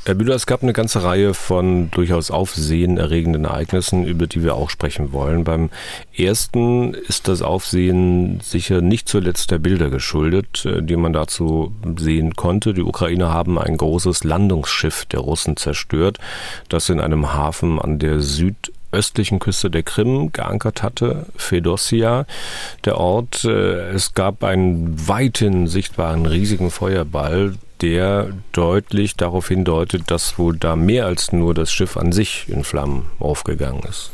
Herr 0.06 0.14
Bühler, 0.14 0.34
es 0.34 0.44
gab 0.44 0.62
eine 0.62 0.74
ganze 0.74 1.02
Reihe 1.02 1.32
von 1.32 1.90
durchaus 1.90 2.30
aufsehenerregenden 2.30 3.46
Ereignissen, 3.46 4.04
über 4.04 4.26
die 4.26 4.42
wir 4.42 4.54
auch 4.54 4.68
sprechen 4.68 5.12
wollen. 5.12 5.44
Beim 5.44 5.70
ersten 6.14 6.92
ist 6.92 7.26
das 7.26 7.40
Aufsehen 7.40 8.38
sicher 8.42 8.82
nicht 8.82 9.08
zuletzt 9.08 9.50
der 9.50 9.58
Bilder 9.58 9.88
geschuldet, 9.88 10.66
äh, 10.66 10.82
die 10.82 10.96
man 10.96 11.14
dazu 11.14 11.74
sehen 11.98 12.36
konnte. 12.36 12.74
Die 12.74 12.82
Ukrainer 12.82 13.32
haben 13.32 13.58
ein 13.58 13.78
großes 13.78 14.24
Landungsschiff 14.24 15.06
der 15.06 15.20
Russen 15.20 15.56
zerstört, 15.56 16.18
das 16.68 16.90
in 16.90 17.00
einem 17.00 17.32
Hafen 17.32 17.80
an 17.80 17.98
der 17.98 18.20
Süd 18.20 18.72
östlichen 18.94 19.38
Küste 19.38 19.70
der 19.70 19.82
Krim 19.82 20.32
geankert 20.32 20.82
hatte, 20.82 21.26
Fedossia, 21.36 22.26
der 22.84 22.98
Ort. 22.98 23.44
Äh, 23.44 23.90
es 23.90 24.14
gab 24.14 24.44
einen 24.44 25.08
weithin 25.08 25.66
sichtbaren 25.66 26.26
riesigen 26.26 26.70
Feuerball, 26.70 27.54
der 27.80 28.30
deutlich 28.52 29.16
darauf 29.16 29.48
hindeutet, 29.48 30.10
dass 30.10 30.38
wohl 30.38 30.56
da 30.56 30.76
mehr 30.76 31.06
als 31.06 31.32
nur 31.32 31.54
das 31.54 31.72
Schiff 31.72 31.96
an 31.96 32.12
sich 32.12 32.46
in 32.48 32.64
Flammen 32.64 33.06
aufgegangen 33.18 33.82
ist. 33.82 34.10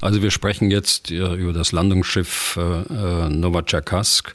Also 0.00 0.22
wir 0.22 0.30
sprechen 0.30 0.70
jetzt 0.70 1.10
über 1.10 1.52
das 1.52 1.72
Landungsschiff 1.72 2.58
äh, 2.58 2.94
äh 2.94 3.28
Novotcherkassk, 3.28 4.34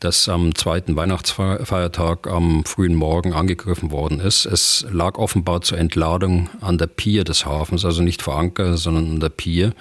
das 0.00 0.28
am 0.28 0.54
zweiten 0.54 0.94
Weihnachtsfeiertag 0.96 2.28
am 2.28 2.64
frühen 2.64 2.94
Morgen 2.94 3.32
angegriffen 3.32 3.90
worden 3.90 4.20
ist. 4.20 4.46
Es 4.46 4.86
lag 4.90 5.18
offenbar 5.18 5.62
zur 5.62 5.78
Entladung 5.78 6.50
an 6.60 6.78
der 6.78 6.86
Pier 6.86 7.24
des 7.24 7.44
Hafens, 7.46 7.84
also 7.84 8.02
nicht 8.02 8.22
vor 8.22 8.36
Anker, 8.36 8.76
sondern 8.76 9.12
an 9.12 9.20
der 9.20 9.30
Pier. 9.30 9.72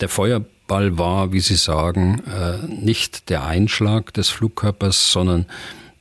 Der 0.00 0.08
Feuerball 0.08 0.96
war, 0.98 1.32
wie 1.32 1.40
Sie 1.40 1.56
sagen, 1.56 2.22
äh, 2.26 2.66
nicht 2.66 3.28
der 3.28 3.44
Einschlag 3.44 4.14
des 4.14 4.30
Flugkörpers, 4.30 5.12
sondern 5.12 5.46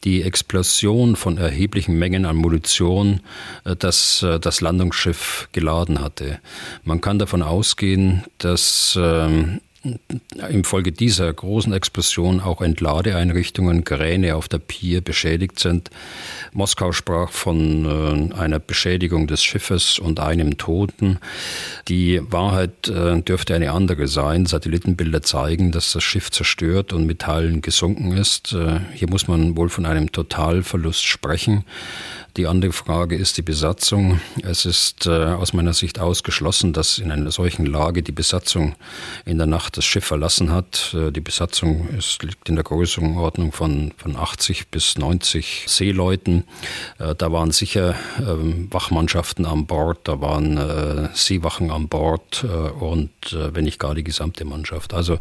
die 0.03 0.23
Explosion 0.23 1.15
von 1.15 1.37
erheblichen 1.37 1.97
Mengen 1.99 2.25
an 2.25 2.35
Munition, 2.35 3.19
äh, 3.65 3.75
das 3.75 4.23
äh, 4.23 4.39
das 4.39 4.61
Landungsschiff 4.61 5.49
geladen 5.51 5.99
hatte. 5.99 6.39
Man 6.83 7.01
kann 7.01 7.19
davon 7.19 7.43
ausgehen, 7.43 8.23
dass 8.37 8.97
ähm, 8.99 9.61
infolge 10.49 10.91
dieser 10.91 11.31
großen 11.33 11.73
Explosion 11.73 12.39
auch 12.39 12.61
Entladeeinrichtungen, 12.61 13.83
Kräne 13.83 14.35
auf 14.35 14.47
der 14.47 14.59
Pier 14.59 15.01
beschädigt 15.01 15.59
sind. 15.59 15.89
Moskau 16.53 16.91
sprach 16.91 17.31
von 17.31 18.31
äh, 18.31 18.33
einer 18.35 18.59
Beschädigung 18.59 19.27
des 19.27 19.43
Schiffes 19.43 19.97
und 19.97 20.19
einem 20.19 20.57
Toten. 20.57 21.17
Die 21.87 22.21
Wahrheit 22.31 22.89
äh, 22.89 23.21
dürfte 23.21 23.55
eine 23.55 23.71
andere 23.71 24.07
sein. 24.07 24.45
Satellitenbilder 24.45 25.23
zeigen, 25.23 25.71
dass 25.71 25.93
das 25.93 26.03
Schiff 26.03 26.29
zerstört 26.29 26.93
und 26.93 27.07
mit 27.07 27.19
Teilen 27.19 27.61
gesunken 27.61 28.11
ist. 28.11 28.53
Äh, 28.53 28.81
hier 28.93 29.09
muss 29.09 29.27
man 29.27 29.57
wohl 29.57 29.69
von 29.69 29.87
einem 29.87 30.11
Totalverlust 30.11 31.03
sprechen. 31.03 31.65
Die 32.37 32.47
andere 32.47 32.71
Frage 32.71 33.17
ist 33.17 33.37
die 33.37 33.41
Besatzung. 33.41 34.21
Es 34.41 34.65
ist 34.65 35.05
äh, 35.05 35.09
aus 35.09 35.51
meiner 35.51 35.73
Sicht 35.73 35.99
ausgeschlossen, 35.99 36.71
dass 36.71 36.97
in 36.97 37.11
einer 37.11 37.31
solchen 37.31 37.65
Lage 37.65 38.03
die 38.03 38.13
Besatzung 38.13 38.75
in 39.25 39.37
der 39.37 39.47
Nacht 39.47 39.75
das 39.75 39.83
Schiff 39.83 40.05
verlassen 40.05 40.49
hat. 40.49 40.95
Äh, 40.95 41.11
die 41.11 41.19
Besatzung 41.19 41.89
ist, 41.89 42.23
liegt 42.23 42.47
in 42.47 42.55
der 42.55 42.63
Größenordnung 42.63 43.51
von, 43.51 43.91
von 43.97 44.15
80 44.15 44.69
bis 44.69 44.97
90 44.97 45.65
Seeleuten. 45.67 46.45
Äh, 46.99 47.15
da 47.15 47.33
waren 47.33 47.51
sicher 47.51 47.95
ähm, 48.19 48.67
Wachmannschaften 48.71 49.45
an 49.45 49.65
Bord, 49.65 49.99
da 50.05 50.21
waren 50.21 51.09
Seewachen 51.13 51.71
an 51.71 51.87
Bord 51.87 52.43
und 52.79 53.11
wenn 53.31 53.65
nicht 53.65 53.79
gar 53.79 53.95
die 53.95 54.03
gesamte 54.03 54.45
Mannschaft. 54.45 54.93
Also 54.93 55.19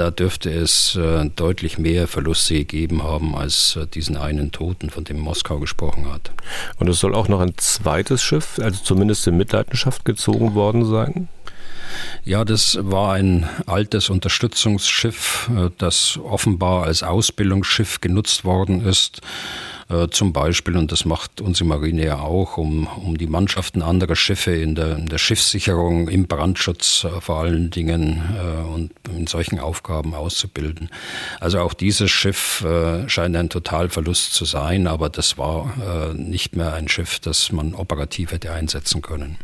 da 0.00 0.10
dürfte 0.10 0.50
es 0.50 0.96
äh, 0.96 1.28
deutlich 1.36 1.76
mehr 1.76 2.08
Verluste 2.08 2.54
gegeben 2.54 3.02
haben 3.02 3.36
als 3.36 3.76
äh, 3.76 3.86
diesen 3.86 4.16
einen 4.16 4.50
Toten, 4.50 4.88
von 4.88 5.04
dem 5.04 5.18
Moskau 5.20 5.58
gesprochen 5.58 6.10
hat. 6.10 6.30
Und 6.78 6.88
es 6.88 7.00
soll 7.00 7.14
auch 7.14 7.28
noch 7.28 7.40
ein 7.40 7.52
zweites 7.58 8.22
Schiff, 8.22 8.58
also 8.62 8.82
zumindest 8.82 9.26
in 9.26 9.36
Mitleidenschaft 9.36 10.06
gezogen 10.06 10.54
worden 10.54 10.86
sein? 10.86 11.28
Ja, 12.24 12.46
das 12.46 12.78
war 12.80 13.12
ein 13.14 13.46
altes 13.66 14.08
Unterstützungsschiff, 14.08 15.50
äh, 15.54 15.68
das 15.76 16.18
offenbar 16.24 16.84
als 16.84 17.02
Ausbildungsschiff 17.02 18.00
genutzt 18.00 18.46
worden 18.46 18.86
ist 18.86 19.20
äh, 19.90 20.08
zum 20.08 20.32
Beispiel, 20.32 20.76
und 20.76 20.92
das 20.92 21.04
macht 21.04 21.40
unsere 21.40 21.68
Marine 21.68 22.04
ja 22.04 22.20
auch, 22.20 22.56
um, 22.58 22.86
um 22.86 23.18
die 23.18 23.26
Mannschaften 23.26 23.82
anderer 23.82 24.14
Schiffe 24.14 24.52
in 24.52 24.76
der, 24.76 24.96
in 24.96 25.06
der 25.06 25.18
Schiffssicherung, 25.18 26.08
im 26.08 26.28
Brandschutz 26.28 27.04
äh, 27.04 27.20
vor 27.20 27.40
allen 27.40 27.70
Dingen 27.70 28.22
äh, 28.36 28.72
und 28.72 28.92
in 29.12 29.26
solchen 29.26 29.58
Aufgaben 29.58 30.14
auszubilden. 30.14 30.90
Also 31.40 31.58
auch 31.58 31.74
dieses 31.74 32.10
Schiff 32.10 32.64
äh, 32.64 33.08
scheint 33.08 33.34
ein 33.34 33.50
Totalverlust 33.50 34.32
zu 34.32 34.44
sein, 34.44 34.86
aber 34.86 35.08
das 35.08 35.38
war 35.38 35.50
nicht 36.14 36.56
mehr 36.56 36.74
ein 36.74 36.88
Schiff, 36.88 37.18
das 37.18 37.52
man 37.52 37.74
operativ 37.74 38.32
hätte 38.32 38.52
einsetzen 38.52 39.02
können. 39.02 39.36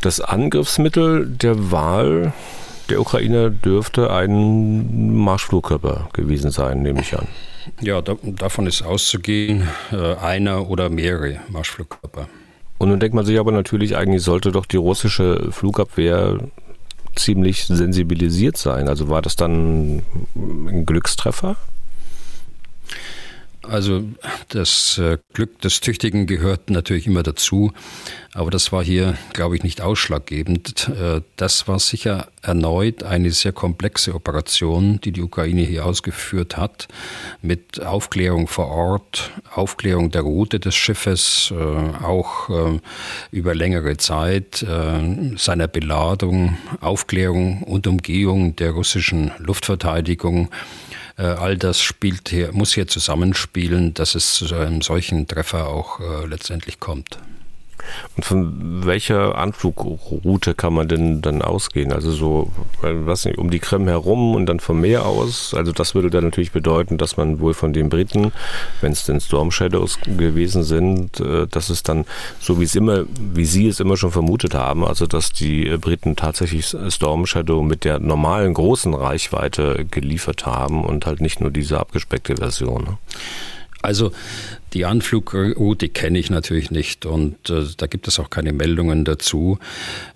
Das 0.00 0.20
Angriffsmittel 0.20 1.26
der 1.28 1.70
Wahl 1.70 2.32
der 2.88 3.00
Ukrainer 3.00 3.50
dürfte 3.50 4.10
ein 4.10 5.14
Marschflugkörper 5.14 6.08
gewesen 6.12 6.50
sein, 6.50 6.82
nehme 6.82 7.00
ich 7.00 7.16
an. 7.16 7.26
Ja, 7.80 8.00
da, 8.00 8.16
davon 8.22 8.66
ist 8.66 8.82
auszugehen, 8.82 9.68
äh, 9.92 10.14
einer 10.16 10.68
oder 10.68 10.88
mehrere 10.88 11.40
Marschflugkörper. 11.48 12.28
Und 12.78 12.88
nun 12.88 13.00
denkt 13.00 13.14
man 13.14 13.26
sich 13.26 13.38
aber 13.38 13.52
natürlich, 13.52 13.96
eigentlich 13.96 14.22
sollte 14.22 14.52
doch 14.52 14.66
die 14.66 14.76
russische 14.76 15.50
Flugabwehr 15.50 16.38
ziemlich 17.16 17.66
sensibilisiert 17.66 18.56
sein. 18.56 18.88
Also 18.88 19.08
war 19.08 19.22
das 19.22 19.36
dann 19.36 20.02
ein 20.36 20.86
Glückstreffer? 20.86 21.56
Also 23.68 24.04
das 24.48 24.98
äh, 24.98 25.18
Glück 25.34 25.60
des 25.60 25.80
Tüchtigen 25.80 26.26
gehört 26.26 26.70
natürlich 26.70 27.06
immer 27.06 27.22
dazu, 27.22 27.72
aber 28.32 28.50
das 28.50 28.72
war 28.72 28.82
hier, 28.82 29.16
glaube 29.32 29.56
ich, 29.56 29.62
nicht 29.62 29.80
ausschlaggebend. 29.80 30.88
Äh, 30.88 31.20
das 31.36 31.68
war 31.68 31.78
sicher 31.78 32.28
erneut 32.42 33.02
eine 33.02 33.30
sehr 33.30 33.52
komplexe 33.52 34.14
Operation, 34.14 35.00
die 35.02 35.12
die 35.12 35.22
Ukraine 35.22 35.62
hier 35.62 35.84
ausgeführt 35.84 36.56
hat, 36.56 36.88
mit 37.42 37.84
Aufklärung 37.84 38.48
vor 38.48 38.68
Ort, 38.68 39.32
Aufklärung 39.52 40.10
der 40.10 40.22
Route 40.22 40.60
des 40.60 40.74
Schiffes, 40.74 41.52
äh, 41.52 42.04
auch 42.04 42.48
über 43.30 43.54
längere 43.54 43.96
Zeit, 43.96 44.64
seiner 45.36 45.68
Beladung, 45.68 46.56
Aufklärung 46.80 47.62
und 47.62 47.86
Umgehung 47.86 48.56
der 48.56 48.72
russischen 48.72 49.32
Luftverteidigung. 49.38 50.48
Äh, 51.18 51.22
all 51.22 51.58
das 51.58 51.82
spielt 51.82 52.28
hier, 52.28 52.52
muss 52.52 52.72
hier 52.72 52.86
zusammenspielen, 52.86 53.92
dass 53.92 54.14
es 54.14 54.34
zu 54.34 54.54
einem 54.54 54.80
solchen 54.80 55.26
Treffer 55.26 55.68
auch 55.68 56.00
äh, 56.00 56.26
letztendlich 56.26 56.78
kommt. 56.80 57.18
Und 58.16 58.24
von 58.24 58.86
welcher 58.86 59.36
Anflugroute 59.36 60.54
kann 60.54 60.74
man 60.74 60.88
denn 60.88 61.22
dann 61.22 61.42
ausgehen? 61.42 61.92
Also 61.92 62.10
so, 62.12 62.50
was 62.80 63.24
nicht, 63.24 63.38
um 63.38 63.50
die 63.50 63.58
Krim 63.58 63.88
herum 63.88 64.34
und 64.34 64.46
dann 64.46 64.60
vom 64.60 64.80
Meer 64.80 65.06
aus? 65.06 65.54
Also 65.54 65.72
das 65.72 65.94
würde 65.94 66.10
dann 66.10 66.24
natürlich 66.24 66.52
bedeuten, 66.52 66.98
dass 66.98 67.16
man 67.16 67.40
wohl 67.40 67.54
von 67.54 67.72
den 67.72 67.88
Briten, 67.88 68.32
wenn 68.80 68.92
es 68.92 69.04
denn 69.04 69.20
Storm 69.20 69.50
Shadows 69.50 69.98
gewesen 70.00 70.62
sind, 70.62 71.20
äh, 71.20 71.46
dass 71.46 71.70
es 71.70 71.82
dann, 71.82 72.04
so 72.40 72.60
wie 72.60 72.64
es 72.64 72.74
immer, 72.74 73.04
wie 73.34 73.44
Sie 73.44 73.68
es 73.68 73.80
immer 73.80 73.96
schon 73.96 74.10
vermutet 74.10 74.54
haben, 74.54 74.84
also 74.84 75.06
dass 75.06 75.32
die 75.32 75.76
Briten 75.78 76.16
tatsächlich 76.16 76.74
Storm 76.88 77.26
Shadow 77.26 77.62
mit 77.62 77.84
der 77.84 77.98
normalen 77.98 78.54
großen 78.54 78.94
Reichweite 78.94 79.86
geliefert 79.90 80.46
haben 80.46 80.84
und 80.84 81.06
halt 81.06 81.20
nicht 81.20 81.40
nur 81.40 81.50
diese 81.50 81.78
abgespeckte 81.78 82.36
Version. 82.36 82.84
Ne? 82.84 82.98
Also 83.82 84.12
die 84.72 84.84
Anflugroute 84.84 85.88
kenne 85.88 86.18
ich 86.18 86.30
natürlich 86.30 86.70
nicht 86.70 87.06
und 87.06 87.50
äh, 87.50 87.64
da 87.76 87.86
gibt 87.86 88.08
es 88.08 88.18
auch 88.18 88.30
keine 88.30 88.52
Meldungen 88.52 89.04
dazu. 89.04 89.58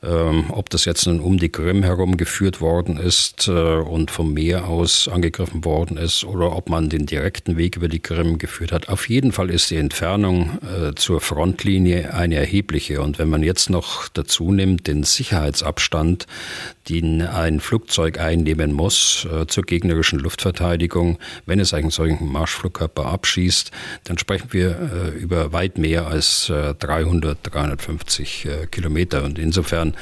Ähm, 0.02 0.46
ob 0.50 0.70
das 0.70 0.84
jetzt 0.84 1.06
nun 1.06 1.20
um 1.20 1.38
die 1.38 1.48
Krim 1.48 1.82
herum 1.82 2.16
geführt 2.16 2.60
worden 2.60 2.96
ist 2.96 3.48
äh, 3.48 3.50
und 3.50 4.10
vom 4.10 4.34
Meer 4.34 4.68
aus 4.68 5.08
angegriffen 5.08 5.64
worden 5.64 5.96
ist 5.96 6.24
oder 6.24 6.54
ob 6.54 6.68
man 6.68 6.90
den 6.90 7.06
direkten 7.06 7.56
Weg 7.56 7.76
über 7.76 7.88
die 7.88 8.00
Krim 8.00 8.38
geführt 8.38 8.72
hat. 8.72 8.88
Auf 8.88 9.08
jeden 9.08 9.32
Fall 9.32 9.50
ist 9.50 9.70
die 9.70 9.76
Entfernung 9.76 10.58
äh, 10.62 10.94
zur 10.94 11.20
Frontlinie 11.20 12.14
eine 12.14 12.36
erhebliche 12.36 13.00
und 13.00 13.18
wenn 13.18 13.28
man 13.28 13.42
jetzt 13.42 13.70
noch 13.70 14.08
dazu 14.08 14.52
nimmt 14.52 14.86
den 14.86 15.04
Sicherheitsabstand, 15.04 16.26
den 16.88 17.22
ein 17.22 17.60
Flugzeug 17.60 18.18
einnehmen 18.18 18.72
muss 18.72 19.26
äh, 19.30 19.46
zur 19.46 19.64
gegnerischen 19.64 20.18
Luftverteidigung, 20.18 21.18
wenn 21.46 21.60
es 21.60 21.72
einen 21.74 21.90
solchen 21.90 22.30
Marschflugkörper 22.30 23.06
abschießt, 23.06 23.70
dann 24.04 24.18
sprechen 24.18 24.41
sprechen 24.42 24.52
wir 24.52 25.14
äh, 25.14 25.18
über 25.18 25.52
weit 25.52 25.78
mehr 25.78 26.06
als 26.06 26.48
äh, 26.50 26.74
300, 26.74 27.38
350 27.42 28.46
äh, 28.46 28.66
Kilometer. 28.66 29.24
Und 29.24 29.38
insofern 29.38 29.94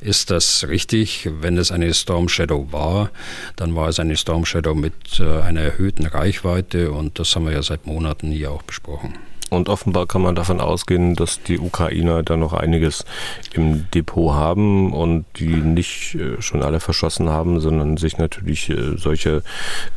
ist 0.00 0.30
das 0.30 0.66
richtig. 0.68 1.28
Wenn 1.40 1.56
es 1.58 1.70
eine 1.70 1.92
Storm 1.94 2.28
Shadow 2.28 2.68
war, 2.70 3.10
dann 3.56 3.74
war 3.74 3.88
es 3.88 3.98
eine 4.00 4.16
Storm 4.16 4.44
Shadow 4.44 4.74
mit 4.74 5.20
äh, 5.20 5.40
einer 5.42 5.60
erhöhten 5.62 6.06
Reichweite 6.06 6.90
und 6.92 7.18
das 7.18 7.34
haben 7.34 7.46
wir 7.46 7.52
ja 7.52 7.62
seit 7.62 7.86
Monaten 7.86 8.30
hier 8.30 8.50
auch 8.50 8.62
besprochen. 8.62 9.14
Und 9.52 9.68
offenbar 9.68 10.06
kann 10.06 10.22
man 10.22 10.34
davon 10.34 10.62
ausgehen, 10.62 11.14
dass 11.14 11.42
die 11.42 11.58
Ukrainer 11.58 12.22
da 12.22 12.38
noch 12.38 12.54
einiges 12.54 13.04
im 13.52 13.84
Depot 13.90 14.32
haben 14.32 14.94
und 14.94 15.26
die 15.36 15.44
nicht 15.44 16.14
äh, 16.14 16.40
schon 16.40 16.62
alle 16.62 16.80
verschossen 16.80 17.28
haben, 17.28 17.60
sondern 17.60 17.98
sich 17.98 18.16
natürlich 18.16 18.70
äh, 18.70 18.96
solche 18.96 19.42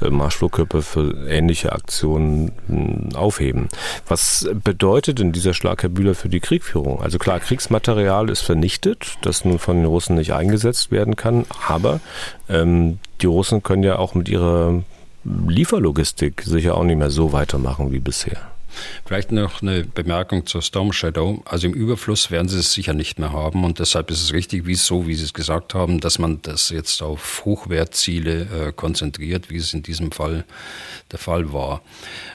äh, 0.02 0.10
Marschflugkörper 0.10 0.82
für 0.82 1.30
ähnliche 1.30 1.72
Aktionen 1.72 2.52
hm, 2.68 3.16
aufheben. 3.16 3.70
Was 4.10 4.46
bedeutet 4.62 5.20
denn 5.20 5.32
dieser 5.32 5.54
Schlag, 5.54 5.84
Herr 5.84 5.90
Bühler, 5.90 6.16
für 6.16 6.28
die 6.28 6.42
Kriegführung? 6.42 7.02
Also 7.02 7.18
klar, 7.18 7.40
Kriegsmaterial 7.40 8.30
ist 8.30 8.42
vernichtet, 8.42 9.18
das 9.22 9.46
nun 9.46 9.58
von 9.58 9.78
den 9.78 9.86
Russen 9.86 10.18
nicht 10.18 10.34
eingesetzt 10.34 10.92
werden 10.92 11.16
kann, 11.16 11.46
aber 11.66 12.02
ähm, 12.50 13.00
die 13.22 13.28
Russen 13.28 13.64
können 13.64 13.84
ja 13.84 14.00
auch 14.00 14.16
mit 14.16 14.28
ihrer 14.28 14.84
Lieferlogistik 15.24 16.42
sicher 16.42 16.76
auch 16.76 16.84
nicht 16.84 16.98
mehr 16.98 17.10
so 17.10 17.32
weitermachen 17.32 17.94
wie 17.94 18.02
bisher. 18.02 18.55
Vielleicht 19.06 19.32
noch 19.32 19.62
eine 19.62 19.84
Bemerkung 19.84 20.46
zur 20.46 20.62
Storm 20.62 20.94
Shadow. 20.94 21.42
Also 21.46 21.68
im 21.68 21.74
Überfluss 21.74 22.32
werden 22.32 22.48
sie 22.48 22.60
es 22.60 22.74
sicher 22.74 22.94
nicht 22.94 23.20
mehr 23.20 23.32
haben 23.32 23.64
und 23.64 23.80
deshalb 23.80 24.12
ist 24.12 24.22
es 24.22 24.34
richtig, 24.34 24.66
wie 24.66 24.76
so, 24.76 25.08
wie 25.08 25.16
Sie 25.16 25.24
es 25.24 25.34
gesagt 25.34 25.74
haben, 25.74 26.00
dass 26.00 26.20
man 26.20 26.42
das 26.42 26.70
jetzt 26.70 27.02
auf 27.02 27.44
Hochwertziele 27.46 28.42
äh, 28.42 28.72
konzentriert, 28.72 29.50
wie 29.50 29.58
es 29.58 29.74
in 29.74 29.84
diesem 29.84 30.12
Fall 30.12 30.46
der 31.12 31.20
Fall 31.20 31.54
war. 31.54 31.82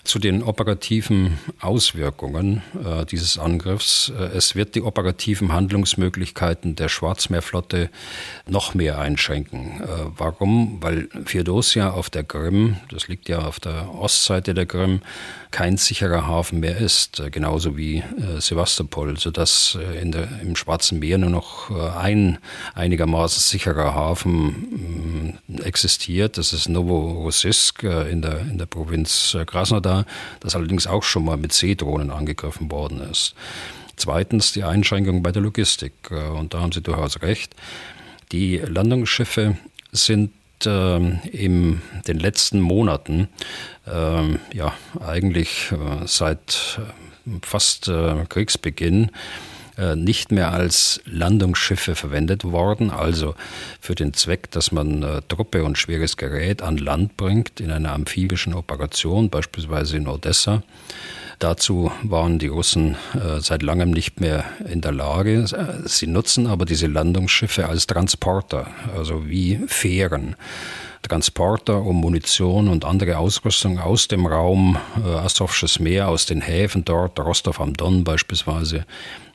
Zu 0.05 0.19
den 0.19 0.43
operativen 0.43 1.39
Auswirkungen 1.61 2.63
äh, 2.85 3.05
dieses 3.07 3.39
Angriffs. 3.39 4.13
Äh, 4.17 4.37
es 4.37 4.55
wird 4.55 4.75
die 4.75 4.83
operativen 4.83 5.53
Handlungsmöglichkeiten 5.53 6.77
der 6.77 6.89
Schwarzmeerflotte 6.89 7.91
noch 8.47 8.75
mehr 8.75 8.99
einschränken. 8.99 9.81
Äh, 9.81 9.87
warum? 10.17 10.79
Weil 10.81 11.09
Feodosia 11.25 11.91
auf 11.91 12.11
der 12.11 12.25
Krim, 12.25 12.77
das 12.91 13.09
liegt 13.09 13.29
ja 13.29 13.41
auf 13.41 13.61
der 13.61 13.95
Ostseite 13.95 14.55
der 14.55 14.67
Krim, 14.67 15.01
kein 15.51 15.77
sicherer 15.77 16.27
Hafen 16.31 16.61
mehr 16.61 16.77
ist, 16.77 17.21
äh, 17.21 17.31
genauso 17.31 17.77
wie 17.77 17.99
äh, 17.99 18.41
Sevastopol, 18.41 19.19
sodass 19.19 19.77
äh, 19.81 20.01
in 20.01 20.13
der, 20.13 20.29
im 20.43 20.57
Schwarzen 20.57 20.99
Meer 20.99 21.19
nur 21.19 21.31
noch 21.31 21.71
ein 21.71 22.39
einigermaßen 22.75 23.41
sicherer 23.41 23.95
Hafen 23.95 25.39
mm, 25.47 25.63
existiert. 25.63 26.39
Das 26.39 26.53
ist 26.53 26.69
Novorossiysk 26.69 27.83
in 27.83 28.23
der, 28.23 28.41
in 28.41 28.59
der 28.59 28.67
Provinz 28.67 29.37
Krasnodar, 29.47 30.07
das 30.41 30.55
allerdings 30.55 30.87
auch 30.87 31.03
schon 31.03 31.25
mal 31.25 31.37
mit 31.37 31.53
Seedrohnen 31.53 32.11
angegriffen 32.11 32.71
worden 32.71 33.01
ist. 33.11 33.35
Zweitens 33.97 34.53
die 34.53 34.65
Einschränkung 34.65 35.23
bei 35.23 35.33
der 35.33 35.43
Logistik. 35.43 35.93
Und 36.11 36.55
da 36.55 36.61
haben 36.61 36.73
Sie 36.73 36.81
durchaus 36.81 37.21
recht. 37.21 37.55
Die 38.33 38.57
Landungsschiffe 38.57 39.59
sind 39.93 40.31
äh, 40.67 40.97
in 41.29 41.81
den 42.07 42.19
letzten 42.19 42.61
Monaten, 42.61 43.29
äh, 43.87 44.57
ja, 44.57 44.75
eigentlich 45.01 45.73
äh, 45.73 46.07
seit 46.07 46.81
äh, 47.27 47.31
fast 47.43 47.89
äh, 47.89 48.25
Kriegsbeginn, 48.29 49.11
äh, 49.79 49.97
nicht 49.97 50.33
mehr 50.33 50.53
als 50.53 51.01
Landungsschiffe 51.05 51.95
verwendet 51.95 52.45
worden, 52.45 52.91
also 52.91 53.35
für 53.81 53.95
den 53.95 54.15
Zweck, 54.15 54.51
dass 54.51 54.73
man 54.73 55.23
Truppe 55.29 55.65
und 55.65 55.79
schweres 55.79 56.17
Gerät 56.17 56.63
an 56.63 56.77
Land 56.77 57.17
bringt 57.17 57.61
in 57.61 57.71
einer 57.71 57.93
amphibischen 57.93 58.55
Operation, 58.55 59.31
beispielsweise 59.31 59.97
in 59.97 60.09
Odessa. 60.09 60.63
Dazu 61.41 61.91
waren 62.03 62.39
die 62.39 62.49
Russen 62.49 62.97
äh, 63.15 63.41
seit 63.41 63.63
langem 63.63 63.93
nicht 63.93 64.21
mehr 64.21 64.45
in 64.69 64.83
der 64.83 64.93
Lage. 64.93 65.47
Sie 65.87 66.07
nutzen 66.07 66.47
aber 66.47 66.67
diese 66.67 66.87
Landungsschiffe 66.87 67.67
als 67.67 67.87
Transporter, 67.87 68.67
also 68.95 69.27
wie 69.27 69.59
Fähren. 69.67 70.37
Transporter, 71.01 71.81
um 71.81 71.97
Munition 71.97 72.69
und 72.69 72.85
andere 72.85 73.17
Ausrüstung 73.17 73.79
aus 73.79 74.07
dem 74.07 74.27
Raum 74.27 74.77
äh, 75.03 75.09
Asowsches 75.09 75.79
Meer, 75.81 76.09
aus 76.09 76.27
den 76.27 76.43
Häfen 76.43 76.85
dort, 76.85 77.19
Rostov 77.19 77.59
am 77.59 77.73
Don 77.73 78.05
beispielsweise, 78.05 78.85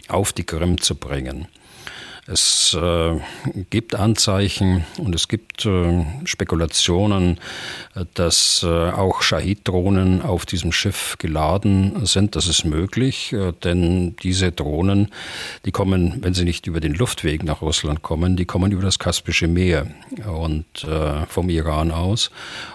auf 0.08 0.32
die 0.32 0.44
Krim 0.44 0.80
zu 0.80 0.94
bringen. 0.94 1.48
Es 2.28 2.74
äh, 2.74 3.20
gibt 3.70 3.94
Anzeichen 3.94 4.84
und 4.98 5.14
es 5.14 5.28
gibt 5.28 5.64
äh, 5.68 6.04
Spekulationen, 6.24 7.40
dass 8.16 8.64
äh, 8.64 8.68
auch 8.68 9.22
Shahid-Drohnen 9.22 10.24
auf 10.24 10.48
diesem 10.48 10.72
Schiff 10.72 11.18
geladen 11.20 12.04
sind. 12.08 12.36
Das 12.36 12.48
ist 12.48 12.66
möglich, 12.66 13.32
äh, 13.32 13.54
denn 13.64 14.16
diese 14.24 14.52
Drohnen, 14.52 15.12
die 15.66 15.72
kommen, 15.72 16.18
wenn 16.22 16.34
sie 16.34 16.46
nicht 16.46 16.66
über 16.66 16.80
den 16.80 16.96
Luftweg 16.96 17.44
nach 17.44 17.62
Russland 17.62 18.02
kommen, 18.02 18.36
die 18.36 18.46
kommen 18.46 18.72
über 18.72 18.82
das 18.82 18.98
Kaspische 18.98 19.48
Meer 19.48 19.86
und 20.26 20.66
äh, 20.84 21.28
vom 21.28 21.50
Iran 21.50 21.92
aus 21.92 22.32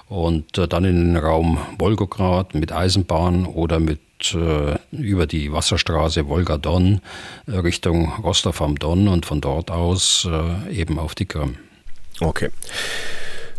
und 0.09 0.59
äh, 0.59 0.69
dann 0.69 0.85
in 0.85 1.15
den 1.15 1.17
Raum 1.17 1.59
Wolgograd 1.77 2.55
mit 2.55 2.71
Eisenbahn 2.71 3.47
oder 3.47 3.81
mit 3.81 3.99
äh, 4.35 4.79
über 4.93 5.27
die 5.27 5.53
Wasserstraße 5.53 6.29
Wolga-Don 6.29 7.01
äh, 7.47 7.57
Richtung 7.57 8.13
Rostov 8.23 8.61
am 8.63 8.79
Don 8.79 9.09
und 9.09 9.27
von 9.27 9.41
dort 9.41 9.71
aus 9.71 10.29
äh, 10.31 10.73
eben 10.73 10.99
auf 10.99 11.15
die 11.15 11.27
Krim. 11.27 11.57
Okay. 12.21 12.51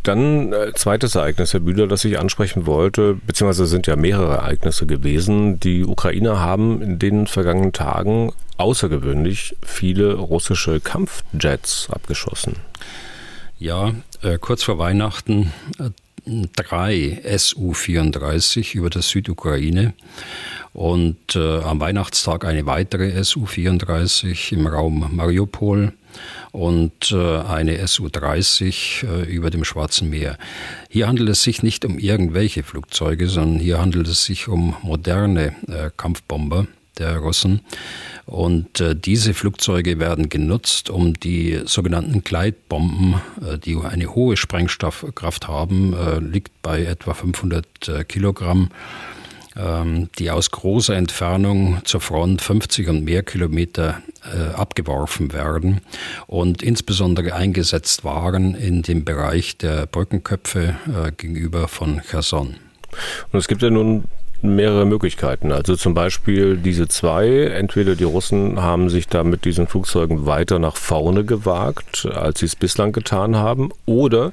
Dann 0.03 0.51
äh, 0.51 0.73
zweites 0.73 1.15
Ereignis, 1.15 1.53
Herr 1.53 1.59
Bühler, 1.59 1.87
das 1.87 2.03
ich 2.05 2.17
ansprechen 2.17 2.65
wollte, 2.65 3.15
beziehungsweise 3.25 3.67
sind 3.67 3.85
ja 3.85 3.95
mehrere 3.95 4.37
Ereignisse 4.37 4.87
gewesen. 4.87 5.59
Die 5.59 5.85
Ukrainer 5.85 6.39
haben 6.39 6.81
in 6.81 6.97
den 6.97 7.27
vergangenen 7.27 7.71
Tagen 7.71 8.31
außergewöhnlich 8.57 9.55
viele 9.63 10.15
russische 10.15 10.79
Kampfjets 10.79 11.89
abgeschossen. 11.91 12.55
Ja, 13.59 13.93
äh, 14.23 14.39
kurz 14.39 14.63
vor 14.63 14.79
Weihnachten 14.79 15.53
drei 16.25 17.21
Su-34 17.37 18.75
über 18.75 18.89
der 18.89 19.01
Südukraine 19.01 19.93
und 20.73 21.35
äh, 21.35 21.59
am 21.59 21.79
Weihnachtstag 21.79 22.45
eine 22.45 22.65
weitere 22.65 23.23
Su-34 23.23 24.53
im 24.53 24.67
Raum 24.67 25.15
Mariupol 25.15 25.93
und 26.51 27.11
äh, 27.11 27.37
eine 27.39 27.87
Su-30 27.87 29.05
äh, 29.05 29.23
über 29.23 29.49
dem 29.49 29.63
Schwarzen 29.63 30.09
Meer. 30.09 30.37
Hier 30.89 31.07
handelt 31.07 31.29
es 31.29 31.43
sich 31.43 31.63
nicht 31.63 31.85
um 31.85 31.97
irgendwelche 31.97 32.63
Flugzeuge, 32.63 33.27
sondern 33.27 33.59
hier 33.59 33.79
handelt 33.79 34.07
es 34.07 34.25
sich 34.25 34.47
um 34.47 34.75
moderne 34.81 35.55
äh, 35.67 35.89
Kampfbomber 35.95 36.67
der 36.97 37.17
Russen. 37.17 37.61
Und 38.25 38.79
äh, 38.79 38.95
diese 38.95 39.33
Flugzeuge 39.33 39.99
werden 39.99 40.29
genutzt, 40.29 40.89
um 40.89 41.19
die 41.19 41.61
sogenannten 41.65 42.23
Gleitbomben, 42.23 43.15
äh, 43.41 43.57
die 43.57 43.77
eine 43.77 44.13
hohe 44.13 44.37
Sprengstoffkraft 44.37 45.47
haben, 45.47 45.93
äh, 45.93 46.19
liegt 46.19 46.61
bei 46.61 46.83
etwa 46.83 47.13
500 47.13 47.65
äh, 47.87 48.03
Kilogramm, 48.03 48.69
ähm, 49.57 50.09
die 50.17 50.31
aus 50.31 50.51
großer 50.51 50.95
Entfernung 50.95 51.79
zur 51.83 51.99
Front 51.99 52.41
50 52.41 52.87
und 52.87 53.03
mehr 53.03 53.23
Kilometer 53.23 54.01
äh, 54.23 54.53
abgeworfen 54.53 55.33
werden 55.33 55.81
und 56.27 56.63
insbesondere 56.63 57.33
eingesetzt 57.33 58.05
waren 58.05 58.55
in 58.55 58.81
dem 58.81 59.03
Bereich 59.03 59.57
der 59.57 59.87
Brückenköpfe 59.87 60.75
äh, 60.87 61.11
gegenüber 61.11 61.67
von 61.67 62.01
Cherson. 62.09 62.55
Und 63.31 63.39
es 63.39 63.47
gibt 63.47 63.61
ja 63.61 63.69
nun 63.69 64.05
mehrere 64.43 64.85
Möglichkeiten. 64.85 65.51
Also 65.51 65.75
zum 65.75 65.93
Beispiel 65.93 66.57
diese 66.57 66.87
zwei. 66.87 67.45
Entweder 67.45 67.95
die 67.95 68.03
Russen 68.03 68.61
haben 68.61 68.89
sich 68.89 69.07
da 69.07 69.23
mit 69.23 69.45
diesen 69.45 69.67
Flugzeugen 69.67 70.25
weiter 70.25 70.59
nach 70.59 70.75
vorne 70.75 71.23
gewagt, 71.25 72.07
als 72.11 72.39
sie 72.39 72.45
es 72.45 72.55
bislang 72.55 72.91
getan 72.91 73.35
haben, 73.35 73.69
oder 73.85 74.31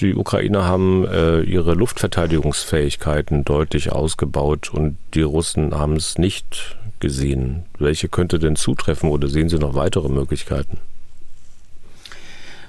die 0.00 0.14
Ukrainer 0.14 0.64
haben 0.64 1.06
äh, 1.06 1.40
ihre 1.42 1.74
Luftverteidigungsfähigkeiten 1.74 3.44
deutlich 3.44 3.92
ausgebaut 3.92 4.70
und 4.72 4.96
die 5.14 5.22
Russen 5.22 5.74
haben 5.74 5.96
es 5.96 6.16
nicht 6.16 6.76
gesehen. 7.00 7.64
Welche 7.78 8.08
könnte 8.08 8.38
denn 8.38 8.56
zutreffen 8.56 9.10
oder 9.10 9.28
sehen 9.28 9.48
Sie 9.48 9.58
noch 9.58 9.74
weitere 9.74 10.08
Möglichkeiten? 10.08 10.78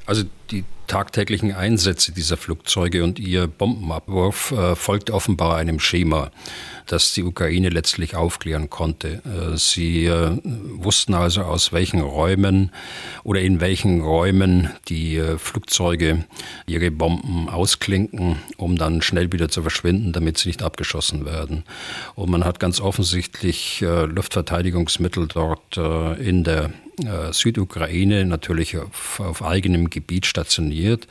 Also 0.05 0.23
die 0.51 0.63
tagtäglichen 0.91 1.53
Einsätze 1.53 2.11
dieser 2.11 2.35
Flugzeuge 2.35 3.05
und 3.05 3.17
ihr 3.17 3.47
Bombenabwurf 3.47 4.51
äh, 4.51 4.75
folgt 4.75 5.09
offenbar 5.09 5.55
einem 5.55 5.79
Schema, 5.79 6.31
das 6.85 7.13
die 7.13 7.23
Ukraine 7.23 7.69
letztlich 7.69 8.17
aufklären 8.17 8.69
konnte. 8.69 9.21
Äh, 9.23 9.55
sie 9.55 10.07
äh, 10.07 10.37
wussten 10.43 11.13
also, 11.13 11.43
aus 11.43 11.71
welchen 11.71 12.01
Räumen 12.01 12.71
oder 13.23 13.39
in 13.39 13.61
welchen 13.61 14.01
Räumen 14.01 14.69
die 14.89 15.15
äh, 15.15 15.37
Flugzeuge 15.37 16.25
ihre 16.67 16.91
Bomben 16.91 17.47
ausklinken, 17.47 18.35
um 18.57 18.77
dann 18.77 19.01
schnell 19.01 19.31
wieder 19.31 19.47
zu 19.47 19.61
verschwinden, 19.61 20.11
damit 20.11 20.39
sie 20.39 20.49
nicht 20.49 20.61
abgeschossen 20.61 21.25
werden. 21.25 21.63
Und 22.15 22.29
man 22.29 22.43
hat 22.43 22.59
ganz 22.59 22.81
offensichtlich 22.81 23.81
äh, 23.81 24.03
Luftverteidigungsmittel 24.03 25.29
dort 25.29 25.77
äh, 25.77 26.21
in 26.21 26.43
der 26.43 26.71
Südukraine 27.31 28.25
natürlich 28.25 28.77
auf, 28.77 29.19
auf 29.21 29.41
eigenem 29.41 29.89
Gebiet 29.89 30.27
stationiert 30.27 30.40
stationiert. 30.41 31.07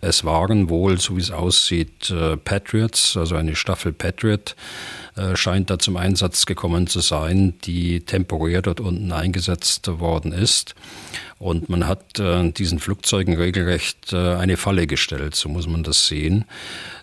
Es 0.00 0.24
waren 0.24 0.68
wohl, 0.68 1.00
so 1.00 1.16
wie 1.16 1.20
es 1.20 1.30
aussieht, 1.30 2.12
Patriots, 2.44 3.16
also 3.16 3.36
eine 3.36 3.56
Staffel 3.56 3.92
Patriot 3.92 4.54
scheint 5.34 5.68
da 5.68 5.80
zum 5.80 5.96
Einsatz 5.96 6.46
gekommen 6.46 6.86
zu 6.86 7.00
sein, 7.00 7.54
die 7.64 8.00
temporär 8.00 8.62
dort 8.62 8.78
unten 8.78 9.10
eingesetzt 9.10 9.88
worden 9.98 10.30
ist. 10.30 10.76
Und 11.38 11.68
man 11.68 11.86
hat 11.86 12.18
äh, 12.18 12.50
diesen 12.50 12.80
Flugzeugen 12.80 13.36
regelrecht 13.36 14.12
äh, 14.12 14.34
eine 14.34 14.56
Falle 14.56 14.86
gestellt, 14.86 15.36
so 15.36 15.48
muss 15.48 15.68
man 15.68 15.84
das 15.84 16.08
sehen. 16.08 16.44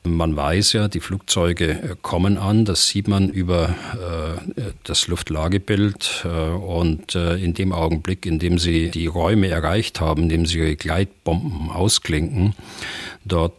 Man 0.06 0.36
weiß 0.36 0.74
ja, 0.74 0.88
die 0.88 1.00
Flugzeuge 1.00 1.70
äh, 1.70 1.96
kommen 2.02 2.38
an, 2.38 2.66
das 2.66 2.88
sieht 2.88 3.08
man 3.08 3.30
über 3.30 3.70
äh, 3.70 4.62
das 4.84 5.08
Luftlagebild 5.08 6.26
äh, 6.26 6.28
und 6.28 7.16
äh, 7.16 7.36
in 7.36 7.54
dem 7.54 7.74
Augenblick, 7.74 8.26
in 8.26 8.40
dem 8.40 8.60
sie 8.60 8.92
die 8.92 9.08
Räume 9.08 9.48
erreicht 9.48 10.00
haben, 10.00 10.24
in 10.24 10.30
dem 10.30 10.46
sie 10.46 10.60
ihre 10.60 10.76
Gleitbomben 10.76 11.72
ausklinken, 11.72 12.54
dort 13.24 13.54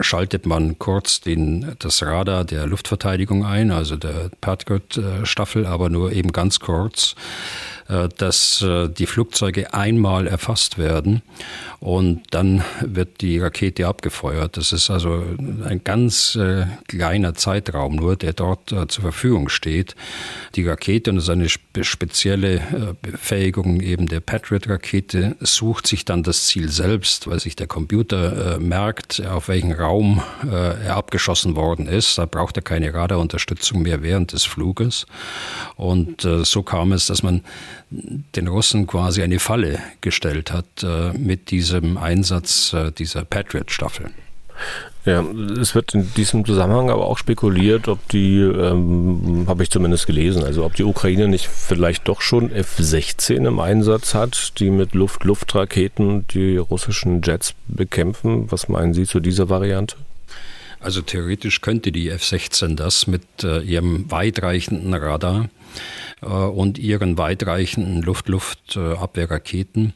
schaltet 0.00 0.46
man 0.46 0.78
kurz 0.78 1.20
den, 1.20 1.74
das 1.80 2.02
Radar 2.02 2.44
der 2.44 2.66
Luftverteidigung 2.66 3.44
ein, 3.44 3.72
also 3.72 3.96
der 3.96 4.30
Patriot-Staffel, 4.40 5.66
aber 5.66 5.90
nur 5.90 6.12
eben 6.12 6.32
ganz 6.32 6.60
kurz. 6.60 7.16
Äh, 7.88 8.08
dass 8.16 8.62
äh, 8.62 8.88
die 8.88 9.06
Flugzeuge 9.06 9.74
einmal 9.74 10.26
erfasst 10.26 10.78
werden 10.78 11.22
und 11.80 12.22
dann 12.30 12.62
wird 12.80 13.20
die 13.20 13.38
Rakete 13.40 13.88
abgefeuert. 13.88 14.56
Das 14.56 14.72
ist 14.72 14.88
also 14.88 15.24
ein 15.64 15.82
ganz 15.82 16.36
äh, 16.36 16.66
kleiner 16.86 17.34
Zeitraum 17.34 17.96
nur, 17.96 18.14
der 18.14 18.34
dort 18.34 18.68
zur 18.68 19.02
Verfügung 19.02 19.48
steht. 19.48 19.96
Die 20.54 20.66
Rakete, 20.66 21.10
und 21.10 21.16
das 21.16 21.24
ist 21.24 21.30
eine 21.30 21.48
spezielle 21.84 22.96
Befähigung 23.02 23.80
eben 23.80 24.06
der 24.06 24.20
Patriot-Rakete, 24.20 25.36
sucht 25.40 25.86
sich 25.86 26.04
dann 26.04 26.22
das 26.22 26.46
Ziel 26.46 26.68
selbst, 26.68 27.26
weil 27.26 27.40
sich 27.40 27.56
der 27.56 27.66
Computer 27.66 28.58
merkt, 28.60 29.24
auf 29.26 29.48
welchen 29.48 29.72
Raum 29.72 30.22
er 30.42 30.96
abgeschossen 30.96 31.56
worden 31.56 31.86
ist. 31.86 32.18
Da 32.18 32.26
braucht 32.26 32.56
er 32.56 32.62
keine 32.62 32.94
Radarunterstützung 32.94 33.82
mehr 33.82 34.02
während 34.02 34.32
des 34.32 34.44
Fluges. 34.44 35.06
Und 35.76 36.26
so 36.44 36.62
kam 36.62 36.92
es, 36.92 37.06
dass 37.06 37.22
man 37.22 37.42
den 38.36 38.48
Russen 38.48 38.86
quasi 38.86 39.22
eine 39.22 39.38
Falle 39.38 39.78
gestellt 40.00 40.52
hat 40.52 40.66
äh, 40.82 41.12
mit 41.12 41.50
diesem 41.50 41.96
Einsatz 41.96 42.72
äh, 42.72 42.90
dieser 42.92 43.24
Patriot-Staffel. 43.24 44.10
Ja, 45.04 45.24
es 45.60 45.74
wird 45.74 45.94
in 45.94 46.14
diesem 46.14 46.44
Zusammenhang 46.44 46.88
aber 46.88 47.06
auch 47.06 47.18
spekuliert, 47.18 47.88
ob 47.88 48.06
die, 48.10 48.38
ähm, 48.38 49.46
habe 49.48 49.64
ich 49.64 49.70
zumindest 49.70 50.06
gelesen, 50.06 50.44
also 50.44 50.64
ob 50.64 50.74
die 50.74 50.84
Ukraine 50.84 51.26
nicht 51.26 51.48
vielleicht 51.48 52.06
doch 52.06 52.20
schon 52.20 52.52
F-16 52.52 53.48
im 53.48 53.58
Einsatz 53.58 54.14
hat, 54.14 54.60
die 54.60 54.70
mit 54.70 54.94
Luft-Luftraketen 54.94 56.28
die 56.28 56.56
russischen 56.56 57.20
Jets 57.22 57.54
bekämpfen. 57.66 58.52
Was 58.52 58.68
meinen 58.68 58.94
Sie 58.94 59.04
zu 59.04 59.18
dieser 59.18 59.48
Variante? 59.48 59.96
Also 60.78 61.00
theoretisch 61.00 61.62
könnte 61.62 61.90
die 61.90 62.08
F-16 62.08 62.76
das 62.76 63.08
mit 63.08 63.22
äh, 63.42 63.60
ihrem 63.60 64.08
weitreichenden 64.08 64.94
Radar 64.94 65.48
und 66.26 66.78
ihren 66.78 67.18
weitreichenden 67.18 68.02
Luft-Luft-Abwehrraketen. 68.02 69.92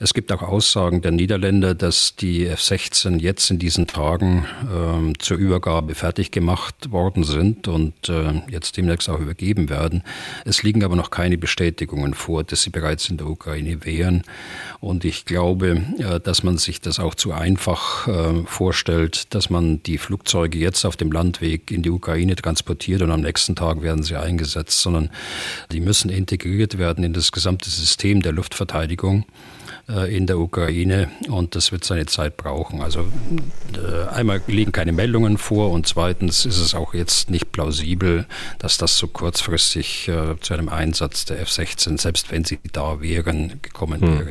Es 0.00 0.14
gibt 0.14 0.30
auch 0.30 0.42
Aussagen 0.42 1.02
der 1.02 1.10
Niederländer, 1.10 1.74
dass 1.74 2.14
die 2.14 2.46
F-16 2.46 3.18
jetzt 3.18 3.50
in 3.50 3.58
diesen 3.58 3.88
Tagen 3.88 4.46
äh, 4.62 5.12
zur 5.18 5.38
Übergabe 5.38 5.96
fertig 5.96 6.30
gemacht 6.30 6.92
worden 6.92 7.24
sind 7.24 7.66
und 7.66 8.08
äh, 8.08 8.42
jetzt 8.48 8.76
demnächst 8.76 9.10
auch 9.10 9.18
übergeben 9.18 9.68
werden. 9.68 10.04
Es 10.44 10.62
liegen 10.62 10.84
aber 10.84 10.94
noch 10.94 11.10
keine 11.10 11.36
Bestätigungen 11.36 12.14
vor, 12.14 12.44
dass 12.44 12.62
sie 12.62 12.70
bereits 12.70 13.08
in 13.08 13.16
der 13.16 13.26
Ukraine 13.26 13.84
wären. 13.84 14.22
Und 14.78 15.04
ich 15.04 15.24
glaube, 15.24 15.82
äh, 15.98 16.20
dass 16.20 16.44
man 16.44 16.58
sich 16.58 16.80
das 16.80 17.00
auch 17.00 17.16
zu 17.16 17.32
einfach 17.32 18.06
äh, 18.06 18.44
vorstellt, 18.44 19.34
dass 19.34 19.50
man 19.50 19.82
die 19.82 19.98
Flugzeuge 19.98 20.58
jetzt 20.58 20.84
auf 20.84 20.96
dem 20.96 21.10
Landweg 21.10 21.72
in 21.72 21.82
die 21.82 21.90
Ukraine 21.90 22.36
transportiert 22.36 23.02
und 23.02 23.10
am 23.10 23.22
nächsten 23.22 23.56
Tag 23.56 23.82
werden 23.82 24.04
sie 24.04 24.14
eingesetzt, 24.14 24.80
sondern 24.80 25.10
die 25.72 25.80
müssen 25.80 26.10
integriert 26.10 26.78
werden 26.78 27.04
in 27.04 27.12
das 27.12 27.32
gesamte 27.32 27.70
System 27.70 28.22
der 28.22 28.32
Luftverteidigung. 28.32 29.24
Äh, 29.88 30.14
in 30.14 30.26
der 30.26 30.38
Ukraine 30.38 31.08
und 31.28 31.54
das 31.54 31.72
wird 31.72 31.82
seine 31.82 32.04
Zeit 32.04 32.36
brauchen. 32.36 32.82
Also 32.82 33.06
äh, 33.72 34.08
einmal 34.10 34.42
liegen 34.46 34.70
keine 34.70 34.92
Meldungen 34.92 35.38
vor 35.38 35.70
und 35.70 35.86
zweitens 35.86 36.44
ist 36.44 36.58
es 36.58 36.74
auch 36.74 36.92
jetzt 36.92 37.30
nicht 37.30 37.52
plausibel, 37.52 38.26
dass 38.58 38.76
das 38.76 38.98
so 38.98 39.06
kurzfristig 39.06 40.08
äh, 40.08 40.38
zu 40.40 40.52
einem 40.52 40.68
Einsatz 40.68 41.24
der 41.24 41.40
F-16, 41.40 41.98
selbst 41.98 42.30
wenn 42.30 42.44
sie 42.44 42.58
da 42.72 43.00
wären, 43.00 43.60
gekommen 43.62 44.02
hm. 44.02 44.28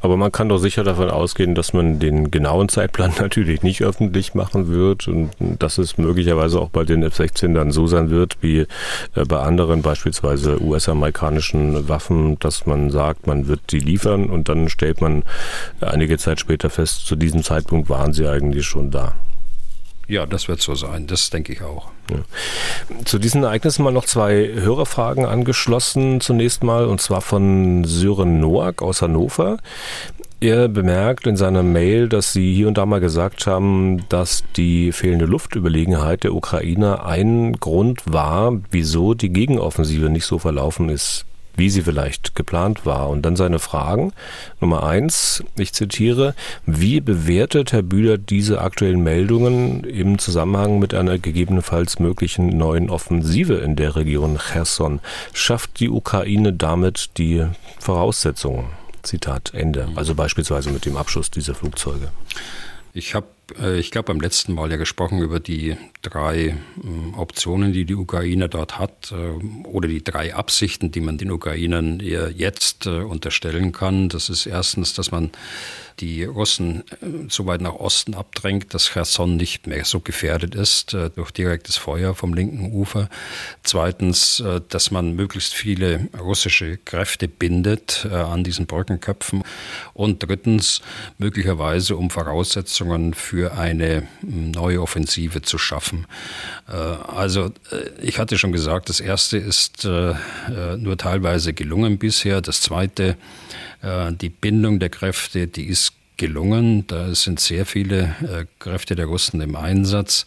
Aber 0.00 0.16
man 0.16 0.32
kann 0.32 0.48
doch 0.48 0.58
sicher 0.58 0.84
davon 0.84 1.10
ausgehen, 1.10 1.54
dass 1.54 1.72
man 1.72 1.98
den 1.98 2.30
genauen 2.30 2.68
Zeitplan 2.68 3.12
natürlich 3.20 3.62
nicht 3.62 3.82
öffentlich 3.82 4.34
machen 4.34 4.68
wird 4.68 5.08
und 5.08 5.30
dass 5.40 5.78
es 5.78 5.98
möglicherweise 5.98 6.60
auch 6.60 6.70
bei 6.70 6.84
den 6.84 7.02
F-16 7.02 7.54
dann 7.54 7.72
so 7.72 7.86
sein 7.86 8.10
wird 8.10 8.38
wie 8.40 8.66
bei 9.14 9.38
anderen, 9.38 9.82
beispielsweise 9.82 10.62
US-amerikanischen 10.62 11.88
Waffen, 11.88 12.38
dass 12.38 12.66
man 12.66 12.90
sagt, 12.90 13.26
man 13.26 13.48
wird 13.48 13.60
die 13.70 13.80
liefern 13.80 14.30
und 14.30 14.48
dann 14.48 14.68
stellt 14.68 15.00
man 15.00 15.22
einige 15.80 16.18
Zeit 16.18 16.40
später 16.40 16.70
fest, 16.70 17.06
zu 17.06 17.16
diesem 17.16 17.42
Zeitpunkt 17.42 17.88
waren 17.88 18.12
sie 18.12 18.26
eigentlich 18.26 18.66
schon 18.66 18.90
da. 18.90 19.14
Ja, 20.12 20.26
das 20.26 20.46
wird 20.46 20.60
so 20.60 20.74
sein, 20.74 21.06
das 21.06 21.30
denke 21.30 21.54
ich 21.54 21.62
auch. 21.62 21.90
Ja. 22.10 22.18
Zu 23.06 23.18
diesen 23.18 23.44
Ereignissen 23.44 23.82
mal 23.82 23.92
noch 23.92 24.04
zwei 24.04 24.46
Hörerfragen 24.46 25.24
angeschlossen. 25.24 26.20
Zunächst 26.20 26.62
mal, 26.62 26.84
und 26.84 27.00
zwar 27.00 27.22
von 27.22 27.84
Sören 27.84 28.38
Noack 28.38 28.82
aus 28.82 29.00
Hannover. 29.00 29.56
Er 30.38 30.68
bemerkt 30.68 31.26
in 31.26 31.38
seiner 31.38 31.62
Mail, 31.62 32.10
dass 32.10 32.34
Sie 32.34 32.52
hier 32.52 32.68
und 32.68 32.76
da 32.76 32.84
mal 32.84 33.00
gesagt 33.00 33.46
haben, 33.46 34.04
dass 34.10 34.44
die 34.54 34.92
fehlende 34.92 35.24
Luftüberlegenheit 35.24 36.24
der 36.24 36.34
Ukrainer 36.34 37.06
ein 37.06 37.54
Grund 37.54 38.02
war, 38.04 38.52
wieso 38.70 39.14
die 39.14 39.32
Gegenoffensive 39.32 40.10
nicht 40.10 40.26
so 40.26 40.38
verlaufen 40.38 40.90
ist, 40.90 41.24
wie 41.56 41.70
sie 41.70 41.82
vielleicht 41.82 42.34
geplant 42.34 42.86
war. 42.86 43.08
Und 43.08 43.22
dann 43.22 43.36
seine 43.36 43.58
Fragen. 43.58 44.12
Nummer 44.60 44.82
eins, 44.82 45.44
ich 45.56 45.72
zitiere, 45.72 46.34
wie 46.66 47.00
bewertet 47.00 47.72
Herr 47.72 47.82
Bühler 47.82 48.18
diese 48.18 48.60
aktuellen 48.60 49.02
Meldungen 49.02 49.84
im 49.84 50.18
Zusammenhang 50.18 50.78
mit 50.78 50.94
einer 50.94 51.18
gegebenenfalls 51.18 51.98
möglichen 51.98 52.48
neuen 52.56 52.90
Offensive 52.90 53.54
in 53.54 53.76
der 53.76 53.96
Region 53.96 54.38
Cherson? 54.38 55.00
Schafft 55.32 55.80
die 55.80 55.88
Ukraine 55.88 56.52
damit 56.52 57.10
die 57.18 57.46
Voraussetzungen? 57.78 58.66
Zitat 59.02 59.52
Ende. 59.52 59.88
Also 59.96 60.14
beispielsweise 60.14 60.70
mit 60.70 60.86
dem 60.86 60.96
Abschuss 60.96 61.30
dieser 61.30 61.54
Flugzeuge. 61.54 62.12
Ich 62.94 63.14
habe, 63.14 63.26
äh, 63.60 63.78
ich 63.78 63.90
glaube, 63.90 64.06
beim 64.06 64.20
letzten 64.20 64.54
Mal 64.54 64.70
ja 64.70 64.76
gesprochen 64.76 65.20
über 65.20 65.40
die 65.40 65.76
drei 66.02 66.56
ähm, 66.82 67.14
Optionen, 67.16 67.72
die 67.72 67.84
die 67.84 67.94
Ukraine 67.94 68.48
dort 68.48 68.78
hat, 68.78 69.12
äh, 69.12 69.66
oder 69.66 69.88
die 69.88 70.04
drei 70.04 70.34
Absichten, 70.34 70.90
die 70.90 71.00
man 71.00 71.16
den 71.16 71.30
Ukrainern 71.30 72.00
jetzt 72.00 72.86
äh, 72.86 73.02
unterstellen 73.02 73.72
kann. 73.72 74.08
Das 74.08 74.28
ist 74.28 74.46
erstens, 74.46 74.94
dass 74.94 75.12
man 75.12 75.30
die 76.00 76.24
Russen 76.24 76.84
so 77.28 77.44
weit 77.44 77.60
nach 77.60 77.74
Osten 77.74 78.14
abdrängt, 78.14 78.72
dass 78.72 78.90
Cherson 78.90 79.36
nicht 79.36 79.66
mehr 79.66 79.84
so 79.84 80.00
gefährdet 80.00 80.54
ist 80.54 80.96
durch 81.14 81.30
direktes 81.32 81.76
Feuer 81.76 82.14
vom 82.14 82.32
linken 82.32 82.72
Ufer. 82.72 83.10
Zweitens, 83.62 84.42
dass 84.70 84.90
man 84.90 85.14
möglichst 85.14 85.52
viele 85.52 86.08
russische 86.18 86.78
Kräfte 86.78 87.28
bindet 87.28 88.06
an 88.06 88.42
diesen 88.42 88.64
Brückenköpfen. 88.64 89.44
Und 89.92 90.22
drittens, 90.22 90.80
möglicherweise 91.18 91.96
um 91.96 92.08
Voraussetzungen 92.08 93.12
für 93.12 93.52
eine 93.52 94.08
neue 94.22 94.80
Offensive 94.80 95.42
zu 95.42 95.58
schaffen 95.58 95.91
laufen. 95.92 96.06
Äh, 96.68 96.72
also 96.72 97.46
äh, 97.70 97.88
ich 98.00 98.18
hatte 98.18 98.38
schon 98.38 98.52
gesagt, 98.52 98.88
das 98.88 99.00
erste 99.00 99.38
ist 99.38 99.84
äh, 99.84 100.14
nur 100.76 100.96
teilweise 100.96 101.52
gelungen 101.52 101.98
bisher. 101.98 102.40
Das 102.40 102.60
zweite, 102.60 103.16
die 104.20 104.28
Bindung 104.28 104.78
der 104.78 104.90
Kräfte, 104.90 105.48
die 105.48 105.64
ist 105.64 105.94
gelungen. 106.16 106.86
Da 106.86 107.14
sind 107.14 107.40
sehr 107.40 107.66
viele 107.66 108.14
äh, 108.22 108.44
Kräfte 108.58 108.94
der 108.94 109.06
Russen 109.06 109.40
im 109.40 109.56
Einsatz. 109.56 110.24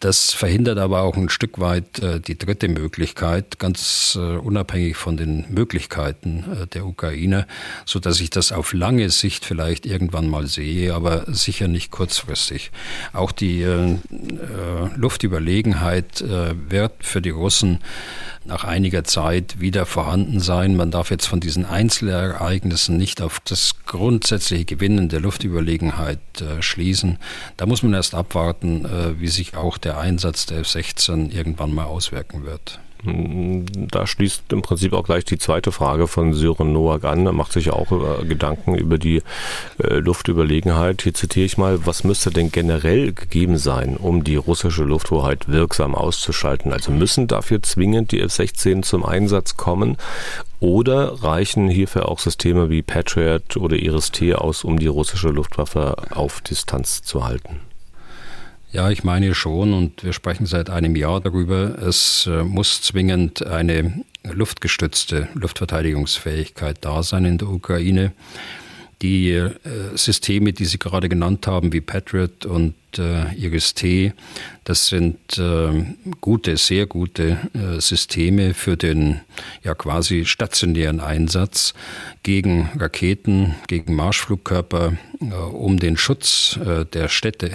Das 0.00 0.32
verhindert 0.32 0.78
aber 0.78 1.02
auch 1.02 1.16
ein 1.16 1.28
Stück 1.28 1.58
weit 1.58 1.98
äh, 2.00 2.20
die 2.20 2.38
dritte 2.38 2.68
Möglichkeit, 2.68 3.58
ganz 3.58 4.16
äh, 4.20 4.36
unabhängig 4.36 4.96
von 4.96 5.16
den 5.16 5.44
Möglichkeiten 5.48 6.44
äh, 6.62 6.66
der 6.66 6.86
Ukraine, 6.86 7.46
so 7.84 7.98
dass 7.98 8.20
ich 8.20 8.30
das 8.30 8.52
auf 8.52 8.72
lange 8.72 9.10
Sicht 9.10 9.44
vielleicht 9.44 9.86
irgendwann 9.86 10.28
mal 10.28 10.46
sehe, 10.46 10.94
aber 10.94 11.24
sicher 11.32 11.68
nicht 11.68 11.90
kurzfristig. 11.90 12.70
Auch 13.12 13.32
die 13.32 13.62
äh, 13.62 13.92
äh, 13.92 13.96
Luftüberlegenheit 14.96 16.24
wird 16.68 16.92
für 17.00 17.20
die 17.20 17.30
Russen 17.30 17.80
nach 18.48 18.64
einiger 18.64 19.04
Zeit 19.04 19.60
wieder 19.60 19.86
vorhanden 19.86 20.40
sein. 20.40 20.76
Man 20.76 20.90
darf 20.90 21.10
jetzt 21.10 21.26
von 21.26 21.38
diesen 21.38 21.64
Einzelereignissen 21.64 22.96
nicht 22.96 23.22
auf 23.22 23.40
das 23.40 23.74
grundsätzliche 23.86 24.64
Gewinnen 24.64 25.08
der 25.08 25.20
Luftüberlegenheit 25.20 26.18
äh, 26.40 26.60
schließen. 26.62 27.18
Da 27.56 27.66
muss 27.66 27.82
man 27.82 27.94
erst 27.94 28.14
abwarten, 28.14 28.84
äh, 28.84 29.20
wie 29.20 29.28
sich 29.28 29.56
auch 29.56 29.78
der 29.78 29.98
Einsatz 29.98 30.46
der 30.46 30.58
F-16 30.60 31.30
irgendwann 31.30 31.72
mal 31.72 31.84
auswirken 31.84 32.44
wird. 32.44 32.80
Da 33.04 34.06
schließt 34.06 34.52
im 34.52 34.62
Prinzip 34.62 34.92
auch 34.92 35.04
gleich 35.04 35.24
die 35.24 35.38
zweite 35.38 35.70
Frage 35.70 36.08
von 36.08 36.34
Sören 36.34 36.72
Noack 36.72 37.04
an. 37.04 37.26
Er 37.26 37.32
macht 37.32 37.52
sich 37.52 37.70
auch 37.70 37.92
über 37.92 38.24
Gedanken 38.24 38.74
über 38.74 38.98
die 38.98 39.22
äh, 39.78 39.98
Luftüberlegenheit. 39.98 41.02
Hier 41.02 41.14
zitiere 41.14 41.46
ich 41.46 41.58
mal, 41.58 41.86
was 41.86 42.02
müsste 42.02 42.30
denn 42.30 42.50
generell 42.50 43.12
gegeben 43.12 43.56
sein, 43.56 43.96
um 43.96 44.24
die 44.24 44.34
russische 44.34 44.82
Lufthoheit 44.82 45.48
wirksam 45.48 45.94
auszuschalten? 45.94 46.72
Also 46.72 46.90
müssen 46.90 47.28
dafür 47.28 47.62
zwingend 47.62 48.10
die 48.10 48.20
F-16 48.20 48.82
zum 48.82 49.04
Einsatz 49.04 49.56
kommen 49.56 49.96
oder 50.58 51.22
reichen 51.22 51.68
hierfür 51.68 52.08
auch 52.08 52.18
Systeme 52.18 52.68
wie 52.68 52.82
Patriot 52.82 53.56
oder 53.56 53.76
Iris-T 53.76 54.34
aus, 54.34 54.64
um 54.64 54.76
die 54.78 54.88
russische 54.88 55.28
Luftwaffe 55.28 55.96
auf 56.10 56.40
Distanz 56.40 57.02
zu 57.02 57.24
halten? 57.24 57.60
Ja, 58.70 58.90
ich 58.90 59.02
meine 59.02 59.34
schon 59.34 59.72
und 59.72 60.04
wir 60.04 60.12
sprechen 60.12 60.44
seit 60.44 60.68
einem 60.68 60.94
Jahr 60.94 61.22
darüber. 61.22 61.78
Es 61.78 62.26
äh, 62.26 62.44
muss 62.44 62.82
zwingend 62.82 63.46
eine 63.46 64.04
luftgestützte 64.22 65.28
Luftverteidigungsfähigkeit 65.32 66.76
da 66.82 67.02
sein 67.02 67.24
in 67.24 67.38
der 67.38 67.48
Ukraine. 67.48 68.12
Die 69.02 69.30
äh, 69.30 69.52
Systeme, 69.94 70.52
die 70.52 70.64
Sie 70.64 70.78
gerade 70.78 71.08
genannt 71.08 71.46
haben, 71.46 71.72
wie 71.72 71.80
Patriot 71.80 72.46
und 72.46 72.74
äh, 72.96 73.32
Iris-T, 73.34 74.12
das 74.64 74.88
sind 74.88 75.38
äh, 75.38 75.84
gute, 76.20 76.56
sehr 76.56 76.86
gute 76.86 77.38
äh, 77.54 77.80
Systeme 77.80 78.54
für 78.54 78.76
den 78.76 79.20
ja 79.62 79.74
quasi 79.74 80.24
stationären 80.24 80.98
Einsatz 80.98 81.74
gegen 82.24 82.70
Raketen, 82.76 83.54
gegen 83.68 83.94
Marschflugkörper, 83.94 84.94
äh, 85.20 85.24
um 85.34 85.78
den 85.78 85.96
Schutz 85.96 86.58
der 86.92 87.08
Städte 87.08 87.50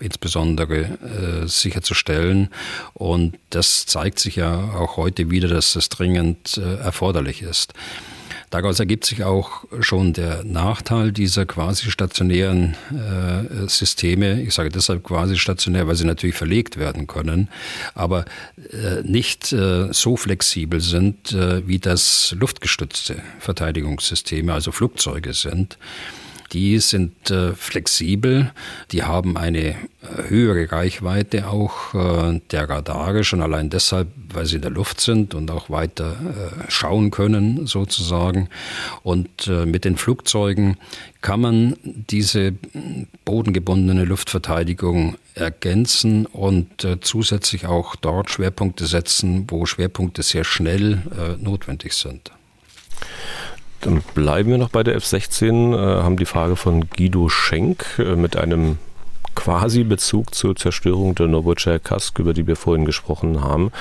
insbesondere 0.00 1.44
sicherzustellen. 1.46 2.48
Und 2.94 3.36
das 3.50 3.86
zeigt 3.86 4.18
sich 4.18 4.36
ja 4.36 4.72
auch 4.74 4.96
heute 4.96 5.30
wieder, 5.30 5.48
dass 5.48 5.74
das 5.74 5.88
dringend 5.88 6.56
erforderlich 6.58 7.42
ist. 7.42 7.74
Daraus 8.50 8.80
ergibt 8.80 9.04
sich 9.04 9.22
auch 9.22 9.64
schon 9.80 10.12
der 10.12 10.42
Nachteil 10.42 11.12
dieser 11.12 11.46
quasi 11.46 11.88
stationären 11.88 12.76
äh, 12.90 13.68
Systeme. 13.68 14.42
Ich 14.42 14.54
sage 14.54 14.70
deshalb 14.70 15.04
quasi 15.04 15.36
stationär, 15.36 15.86
weil 15.86 15.94
sie 15.94 16.04
natürlich 16.04 16.34
verlegt 16.34 16.76
werden 16.76 17.06
können, 17.06 17.48
aber 17.94 18.24
äh, 18.72 19.02
nicht 19.04 19.52
äh, 19.52 19.92
so 19.92 20.16
flexibel 20.16 20.80
sind, 20.80 21.32
äh, 21.32 21.66
wie 21.68 21.78
das 21.78 22.34
luftgestützte 22.38 23.22
Verteidigungssysteme, 23.38 24.52
also 24.52 24.72
Flugzeuge 24.72 25.32
sind 25.32 25.78
die 26.52 26.78
sind 26.78 27.30
äh, 27.30 27.52
flexibel, 27.54 28.52
die 28.90 29.04
haben 29.04 29.36
eine 29.36 29.68
äh, 29.68 29.76
höhere 30.28 30.70
Reichweite 30.70 31.48
auch 31.48 31.94
äh, 31.94 32.40
der 32.50 32.68
Radare, 32.68 33.22
schon 33.22 33.40
allein 33.40 33.70
deshalb, 33.70 34.08
weil 34.32 34.46
sie 34.46 34.56
in 34.56 34.62
der 34.62 34.70
Luft 34.70 35.00
sind 35.00 35.34
und 35.34 35.50
auch 35.50 35.70
weiter 35.70 36.12
äh, 36.12 36.70
schauen 36.70 37.10
können 37.10 37.66
sozusagen. 37.66 38.48
Und 39.02 39.46
äh, 39.46 39.66
mit 39.66 39.84
den 39.84 39.96
Flugzeugen 39.96 40.76
kann 41.20 41.40
man 41.40 41.76
diese 41.84 42.54
bodengebundene 43.24 44.04
Luftverteidigung 44.04 45.16
ergänzen 45.34 46.26
und 46.26 46.84
äh, 46.84 47.00
zusätzlich 47.00 47.66
auch 47.66 47.94
dort 47.94 48.30
Schwerpunkte 48.30 48.86
setzen, 48.86 49.44
wo 49.48 49.66
Schwerpunkte 49.66 50.22
sehr 50.22 50.44
schnell 50.44 51.02
notwendig 51.40 51.92
sind. 51.92 52.32
Dann 53.80 54.02
bleiben 54.14 54.50
wir 54.50 54.58
noch 54.58 54.70
bei 54.70 54.82
der 54.82 54.96
F-16, 54.96 55.74
äh, 55.74 56.02
haben 56.02 56.16
die 56.16 56.26
Frage 56.26 56.56
von 56.56 56.88
Guido 56.90 57.28
Schenk 57.28 57.98
äh, 57.98 58.16
mit 58.16 58.36
einem 58.36 58.78
quasi 59.34 59.84
Bezug 59.84 60.34
zur 60.34 60.56
Zerstörung 60.56 61.14
der 61.14 61.26
Novocherkassk, 61.28 62.18
über 62.18 62.34
die 62.34 62.46
wir 62.46 62.56
vorhin 62.56 62.84
gesprochen 62.84 63.42
haben. 63.42 63.72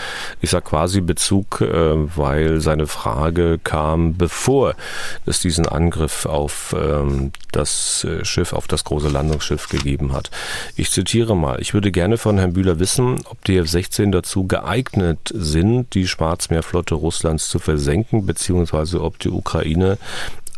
Ich 0.42 0.50
sage 0.50 0.66
quasi 0.66 1.02
Bezug, 1.02 1.62
äh, 1.62 2.18
weil 2.18 2.62
seine 2.62 2.88
Frage 2.88 3.60
kam, 3.64 4.16
bevor 4.16 4.76
es 5.26 5.40
diesen 5.40 5.68
Angriff 5.68 6.26
auf 6.26 6.76
ähm, 6.78 7.32
das 7.52 8.04
äh, 8.04 8.24
Schiff, 8.26 8.54
auf 8.54 8.68
das 8.68 8.84
große 8.84 9.10
Landungsschiff 9.10 9.70
gegeben 9.70 10.14
hat. 10.14 10.32
Ich 10.76 10.92
zitiere 10.92 11.36
mal, 11.36 11.62
ich 11.62 11.74
würde 11.74 11.92
gerne 11.92 12.18
von 12.18 12.38
Herrn 12.38 12.54
Bühler 12.54 12.80
wissen, 12.80 13.22
ob 13.30 13.44
die 13.46 13.58
F-16 13.58 14.12
dazu 14.12 14.48
geeignet 14.48 15.32
sind, 15.34 15.94
die 15.94 16.08
Schwarzmeerflotte 16.08 16.96
Russlands 16.96 17.50
zu 17.50 17.60
versenken, 17.60 18.26
beziehungsweise 18.26 19.02
ob 19.02 19.20
die 19.20 19.30
Ukraine 19.30 19.98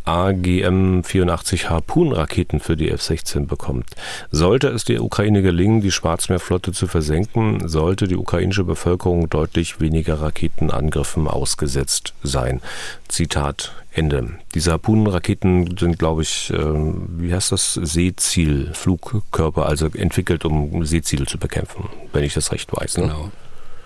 AGM-84 0.05 1.69
Harpoon-Raketen 1.69 2.59
für 2.59 2.75
die 2.75 2.89
F-16 2.89 3.45
bekommt. 3.45 3.85
Sollte 4.31 4.67
es 4.69 4.83
der 4.83 5.03
Ukraine 5.03 5.41
gelingen, 5.41 5.81
die 5.81 5.91
Schwarzmeerflotte 5.91 6.71
zu 6.71 6.87
versenken, 6.87 7.67
sollte 7.67 8.07
die 8.07 8.15
ukrainische 8.15 8.63
Bevölkerung 8.63 9.29
deutlich 9.29 9.79
weniger 9.79 10.21
Raketenangriffen 10.21 11.27
ausgesetzt 11.27 12.13
sein. 12.23 12.61
Zitat 13.07 13.73
Ende. 13.93 14.29
Diese 14.55 14.71
Harpoon-Raketen 14.71 15.75
sind, 15.77 15.99
glaube 15.99 16.21
ich, 16.21 16.49
äh, 16.51 16.57
wie 16.57 17.33
heißt 17.33 17.51
das? 17.51 17.73
Seeziel, 17.73 18.71
Flugkörper, 18.73 19.65
also 19.65 19.87
entwickelt, 19.87 20.45
um 20.45 20.85
Seeziele 20.85 21.25
zu 21.25 21.37
bekämpfen, 21.37 21.89
wenn 22.13 22.23
ich 22.23 22.33
das 22.33 22.51
recht 22.53 22.71
weiß. 22.71 22.97
Ne? 22.97 23.03
Genau. 23.03 23.31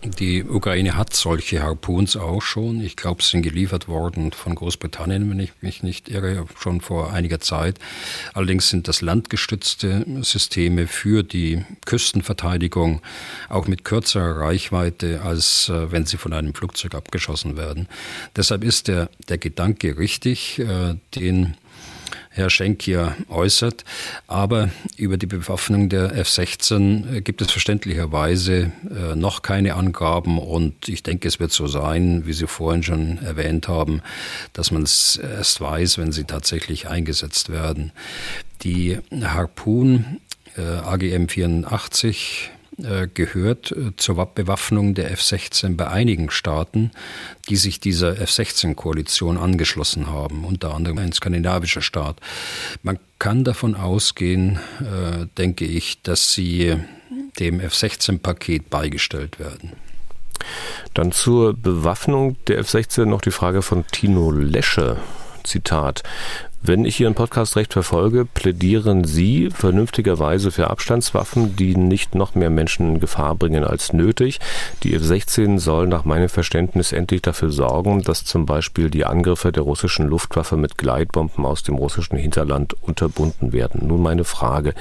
Die 0.05 0.43
Ukraine 0.43 0.95
hat 0.95 1.15
solche 1.15 1.63
Harpoons 1.63 2.15
auch 2.15 2.41
schon. 2.41 2.79
Ich 2.79 2.95
glaube, 2.95 3.23
sie 3.23 3.31
sind 3.31 3.41
geliefert 3.41 3.87
worden 3.87 4.31
von 4.31 4.53
Großbritannien, 4.53 5.29
wenn 5.29 5.39
ich 5.39 5.51
mich 5.61 5.81
nicht 5.81 6.09
irre, 6.09 6.45
schon 6.59 6.79
vor 6.79 7.11
einiger 7.11 7.39
Zeit. 7.39 7.79
Allerdings 8.33 8.69
sind 8.69 8.87
das 8.87 9.01
landgestützte 9.01 10.05
Systeme 10.21 10.87
für 10.87 11.23
die 11.23 11.65
Küstenverteidigung 11.85 13.01
auch 13.49 13.67
mit 13.67 13.83
kürzerer 13.83 14.39
Reichweite, 14.41 15.21
als 15.23 15.69
äh, 15.69 15.91
wenn 15.91 16.05
sie 16.05 16.17
von 16.17 16.33
einem 16.33 16.53
Flugzeug 16.53 16.93
abgeschossen 16.93 17.57
werden. 17.57 17.87
Deshalb 18.35 18.63
ist 18.63 18.87
der, 18.87 19.09
der 19.27 19.39
Gedanke 19.39 19.97
richtig, 19.97 20.59
äh, 20.59 20.95
den 21.15 21.57
Herr 22.35 22.49
Schenk 22.49 22.81
hier 22.81 23.15
äußert. 23.29 23.85
Aber 24.27 24.69
über 24.97 25.17
die 25.17 25.25
Bewaffnung 25.25 25.89
der 25.89 26.15
F-16 26.15 27.15
äh, 27.15 27.21
gibt 27.21 27.41
es 27.41 27.49
verständlicherweise 27.49 28.71
äh, 28.89 29.15
noch 29.15 29.41
keine 29.41 29.75
Angaben 29.75 30.37
und 30.37 30.89
ich 30.89 31.01
denke, 31.01 31.27
es 31.27 31.39
wird 31.39 31.51
so 31.51 31.67
sein, 31.67 32.25
wie 32.25 32.33
Sie 32.33 32.47
vorhin 32.47 32.83
schon 32.83 33.17
erwähnt 33.19 33.67
haben, 33.67 34.01
dass 34.53 34.71
man 34.71 34.83
es 34.83 35.17
erst 35.17 35.61
weiß, 35.61 35.97
wenn 35.97 36.11
sie 36.11 36.25
tatsächlich 36.25 36.87
eingesetzt 36.87 37.49
werden. 37.49 37.91
Die 38.63 38.99
Harpoon 39.11 40.19
äh, 40.57 40.61
AGM 40.61 41.27
84 41.27 42.51
äh, 42.51 42.54
gehört 43.13 43.71
äh, 43.71 43.95
zur 43.95 44.25
Bewaffnung 44.25 44.93
der 44.95 45.11
F-16 45.11 45.77
bei 45.77 45.87
einigen 45.87 46.29
Staaten, 46.29 46.91
die 47.49 47.55
sich 47.55 47.79
dieser 47.79 48.19
F-16-Koalition 48.19 49.37
angeschlossen 49.37 50.07
haben, 50.07 50.43
unter 50.43 50.73
anderem 50.73 50.97
ein 50.97 51.13
skandinavischer 51.13 51.81
Staat. 51.81 52.17
Man 52.83 52.99
kann 53.17 53.43
davon 53.43 53.75
ausgehen, 53.75 54.59
äh, 54.81 55.27
denke 55.37 55.65
ich, 55.65 56.01
dass 56.01 56.33
sie 56.33 56.75
dem 57.39 57.59
F-16-Paket 57.59 58.69
beigestellt 58.69 59.39
werden. 59.39 59.73
Dann 60.93 61.11
zur 61.11 61.53
Bewaffnung 61.53 62.37
der 62.47 62.59
F-16 62.59 63.05
noch 63.05 63.21
die 63.21 63.31
Frage 63.31 63.61
von 63.61 63.85
Tino 63.87 64.31
Lesche. 64.31 64.97
Zitat. 65.45 66.03
Wenn 66.67 66.83
ich 66.83 66.99
Ihren 66.99 67.13
Podcast 67.13 67.57
recht 67.57 67.73
verfolge, 67.73 68.25
plädieren 68.25 69.03
Sie 69.03 69.51
vernünftigerweise 69.51 70.49
für 70.49 70.71
Abstandswaffen, 70.71 71.55
die 71.55 71.75
nicht 71.75 72.15
noch 72.15 72.33
mehr 72.33 72.49
Menschen 72.49 72.95
in 72.95 72.99
Gefahr 72.99 73.35
bringen 73.35 73.63
als 73.63 73.93
nötig. 73.93 74.39
Die 74.81 74.95
F-16 74.95 75.59
soll 75.59 75.85
nach 75.85 76.05
meinem 76.05 76.27
Verständnis 76.27 76.91
endlich 76.91 77.21
dafür 77.21 77.51
sorgen, 77.51 78.01
dass 78.01 78.25
zum 78.25 78.47
Beispiel 78.47 78.89
die 78.89 79.05
Angriffe 79.05 79.51
der 79.51 79.61
russischen 79.61 80.07
Luftwaffe 80.07 80.57
mit 80.57 80.79
Gleitbomben 80.79 81.45
aus 81.45 81.61
dem 81.61 81.75
russischen 81.75 82.17
Hinterland 82.17 82.73
unterbunden 82.81 83.53
werden. 83.53 83.87
Nun 83.87 84.01
meine 84.01 84.23
Frage, 84.23 84.73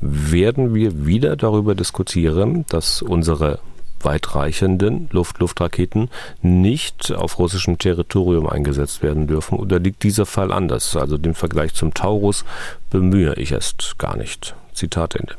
werden 0.00 0.74
wir 0.74 1.04
wieder 1.04 1.36
darüber 1.36 1.74
diskutieren, 1.74 2.64
dass 2.70 3.02
unsere 3.02 3.58
weitreichenden 4.00 5.08
Luft-Luftraketen 5.12 6.10
nicht 6.42 7.12
auf 7.12 7.38
russischem 7.38 7.78
Territorium 7.78 8.48
eingesetzt 8.48 9.02
werden 9.02 9.26
dürfen? 9.26 9.58
Oder 9.58 9.78
liegt 9.78 10.02
dieser 10.02 10.26
Fall 10.26 10.52
anders? 10.52 10.96
Also 10.96 11.18
den 11.18 11.34
Vergleich 11.34 11.74
zum 11.74 11.94
Taurus 11.94 12.44
bemühe 12.90 13.34
ich 13.34 13.52
erst 13.52 13.98
gar 13.98 14.16
nicht. 14.16 14.54
Zitat 14.72 15.14
Ende. 15.14 15.34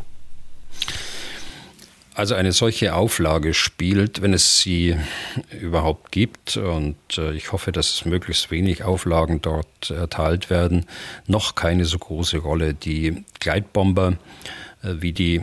Also 2.17 2.33
eine 2.33 2.51
solche 2.51 2.95
Auflage 2.95 3.53
spielt, 3.53 4.23
wenn 4.23 4.33
es 4.33 4.59
sie 4.59 4.95
überhaupt 5.61 6.11
gibt, 6.11 6.57
und 6.57 6.95
äh, 7.15 7.31
ich 7.33 7.51
hoffe, 7.51 7.71
dass 7.71 8.05
möglichst 8.05 8.49
wenig 8.49 8.83
Auflagen 8.83 9.39
dort 9.39 9.91
erteilt 9.91 10.49
werden, 10.49 10.87
noch 11.27 11.53
keine 11.53 11.85
so 11.85 11.99
große 11.99 12.39
Rolle. 12.39 12.73
Die 12.73 13.23
Gleitbomber 13.39 14.17
äh, 14.81 14.95
wie 14.99 15.11
die 15.11 15.41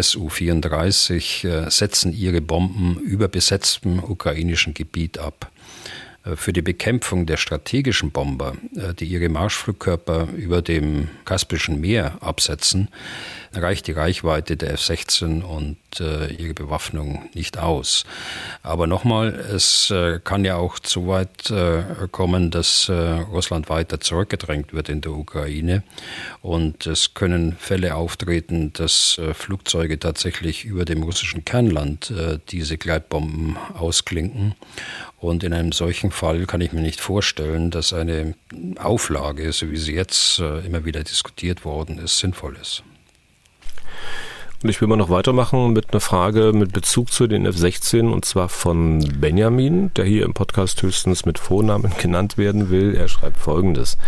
Su-34 0.00 1.46
äh, 1.66 1.70
setzen 1.70 2.12
ihre 2.12 2.40
Bomben 2.40 2.98
über 3.00 3.28
besetztem 3.28 4.02
ukrainischen 4.02 4.74
Gebiet 4.74 5.18
ab. 5.18 5.50
Äh, 6.24 6.36
für 6.36 6.52
die 6.52 6.62
Bekämpfung 6.62 7.26
der 7.26 7.36
strategischen 7.36 8.10
Bomber, 8.10 8.54
äh, 8.76 8.94
die 8.94 9.06
ihre 9.06 9.28
Marschflugkörper 9.28 10.28
über 10.36 10.62
dem 10.62 11.08
Kaspischen 11.24 11.80
Meer 11.80 12.16
absetzen, 12.20 12.88
reicht 13.54 13.86
die 13.86 13.92
Reichweite 13.92 14.56
der 14.56 14.72
F-16 14.74 15.42
und 15.42 15.76
äh, 16.00 16.32
ihre 16.32 16.54
Bewaffnung 16.54 17.28
nicht 17.34 17.58
aus. 17.58 18.04
Aber 18.62 18.86
nochmal, 18.86 19.28
es 19.34 19.92
kann 20.24 20.44
ja 20.44 20.56
auch 20.56 20.78
so 20.82 21.08
weit 21.08 21.52
kommen, 22.12 22.50
dass 22.50 22.88
Russland 22.88 23.68
weiter 23.68 24.00
zurückgedrängt 24.00 24.72
wird 24.72 24.88
in 24.88 25.02
der 25.02 25.12
Ukraine. 25.12 25.82
Und 26.40 26.86
es 26.86 27.12
können 27.12 27.56
Fälle 27.58 27.94
auftreten, 27.94 28.72
dass 28.72 29.20
Flugzeuge 29.34 29.98
tatsächlich 29.98 30.64
über 30.64 30.84
dem 30.84 31.02
russischen 31.02 31.44
Kernland 31.44 32.12
diese 32.50 32.78
Gleitbomben 32.78 33.56
ausklinken. 33.74 34.54
Und 35.22 35.44
in 35.44 35.52
einem 35.52 35.70
solchen 35.70 36.10
Fall 36.10 36.46
kann 36.46 36.60
ich 36.60 36.72
mir 36.72 36.80
nicht 36.80 37.00
vorstellen, 37.00 37.70
dass 37.70 37.92
eine 37.92 38.34
Auflage, 38.76 39.52
so 39.52 39.70
wie 39.70 39.76
sie 39.76 39.94
jetzt 39.94 40.40
äh, 40.40 40.66
immer 40.66 40.84
wieder 40.84 41.04
diskutiert 41.04 41.64
worden 41.64 41.98
ist, 41.98 42.18
sinnvoll 42.18 42.56
ist. 42.60 42.82
Und 44.62 44.70
ich 44.70 44.80
will 44.80 44.86
mal 44.86 44.96
noch 44.96 45.10
weitermachen 45.10 45.72
mit 45.72 45.92
einer 45.92 46.00
Frage 46.00 46.52
mit 46.52 46.72
Bezug 46.72 47.10
zu 47.10 47.26
den 47.26 47.46
F-16 47.46 48.08
und 48.08 48.24
zwar 48.24 48.48
von 48.48 49.00
Benjamin, 49.18 49.90
der 49.96 50.04
hier 50.04 50.24
im 50.24 50.34
Podcast 50.34 50.80
höchstens 50.82 51.26
mit 51.26 51.40
Vornamen 51.40 51.92
genannt 52.00 52.38
werden 52.38 52.70
will. 52.70 52.94
Er 52.94 53.08
schreibt 53.08 53.38
folgendes. 53.38 53.98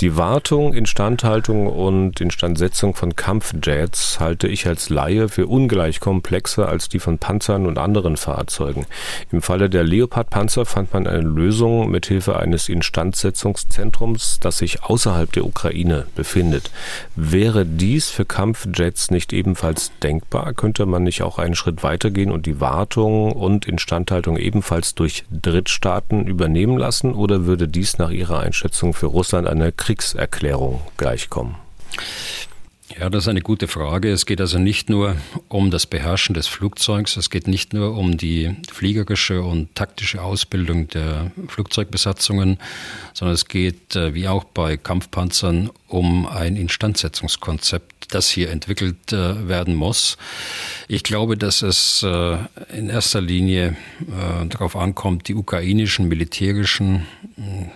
Die 0.00 0.18
Wartung, 0.18 0.74
Instandhaltung 0.74 1.66
und 1.66 2.20
Instandsetzung 2.20 2.94
von 2.94 3.16
Kampfjets 3.16 4.20
halte 4.20 4.48
ich 4.48 4.66
als 4.66 4.90
Laie 4.90 5.30
für 5.30 5.46
ungleich 5.46 6.00
komplexer 6.00 6.68
als 6.68 6.90
die 6.90 6.98
von 6.98 7.16
Panzern 7.16 7.64
und 7.64 7.78
anderen 7.78 8.18
Fahrzeugen. 8.18 8.84
Im 9.32 9.40
Falle 9.40 9.70
der 9.70 9.84
Leopard-Panzer 9.84 10.66
fand 10.66 10.92
man 10.92 11.06
eine 11.06 11.22
Lösung 11.22 11.90
mit 11.90 12.04
Hilfe 12.04 12.36
eines 12.36 12.68
Instandsetzungszentrums, 12.68 14.40
das 14.40 14.58
sich 14.58 14.82
außerhalb 14.82 15.32
der 15.32 15.46
Ukraine 15.46 16.04
befindet. 16.14 16.70
Wäre 17.14 17.64
dies 17.64 18.10
für 18.10 18.26
Kampfjets 18.26 19.10
nicht 19.10 19.32
ebenfalls 19.32 19.85
denkbar? 20.02 20.54
Könnte 20.54 20.86
man 20.86 21.02
nicht 21.02 21.22
auch 21.22 21.38
einen 21.38 21.54
Schritt 21.54 21.82
weitergehen 21.82 22.30
und 22.30 22.46
die 22.46 22.60
Wartung 22.60 23.32
und 23.32 23.66
Instandhaltung 23.66 24.36
ebenfalls 24.36 24.94
durch 24.94 25.24
Drittstaaten 25.30 26.26
übernehmen 26.26 26.78
lassen? 26.78 27.14
Oder 27.14 27.46
würde 27.46 27.68
dies 27.68 27.98
nach 27.98 28.10
Ihrer 28.10 28.40
Einschätzung 28.40 28.94
für 28.94 29.06
Russland 29.06 29.46
einer 29.46 29.72
Kriegserklärung 29.72 30.80
gleichkommen? 30.96 31.56
Ja, 32.98 33.10
das 33.10 33.24
ist 33.24 33.28
eine 33.28 33.42
gute 33.42 33.68
Frage. 33.68 34.10
Es 34.10 34.24
geht 34.24 34.40
also 34.40 34.58
nicht 34.58 34.88
nur 34.88 35.16
um 35.48 35.70
das 35.70 35.86
Beherrschen 35.86 36.34
des 36.34 36.46
Flugzeugs, 36.46 37.16
es 37.16 37.28
geht 37.28 37.46
nicht 37.46 37.74
nur 37.74 37.96
um 37.96 38.16
die 38.16 38.56
fliegerische 38.72 39.42
und 39.42 39.74
taktische 39.74 40.22
Ausbildung 40.22 40.88
der 40.88 41.30
Flugzeugbesatzungen, 41.48 42.58
sondern 43.12 43.34
es 43.34 43.48
geht, 43.48 43.96
äh, 43.96 44.14
wie 44.14 44.28
auch 44.28 44.44
bei 44.44 44.76
Kampfpanzern, 44.76 45.70
um 45.88 46.26
ein 46.26 46.56
Instandsetzungskonzept 46.56 47.95
das 48.08 48.28
hier 48.28 48.50
entwickelt 48.50 49.12
äh, 49.12 49.48
werden 49.48 49.74
muss. 49.74 50.16
Ich 50.88 51.02
glaube, 51.02 51.36
dass 51.36 51.62
es 51.62 52.02
äh, 52.02 52.38
in 52.72 52.88
erster 52.88 53.20
Linie 53.20 53.76
äh, 54.00 54.46
darauf 54.46 54.76
ankommt, 54.76 55.28
die 55.28 55.34
ukrainischen 55.34 56.08
militärischen 56.08 57.06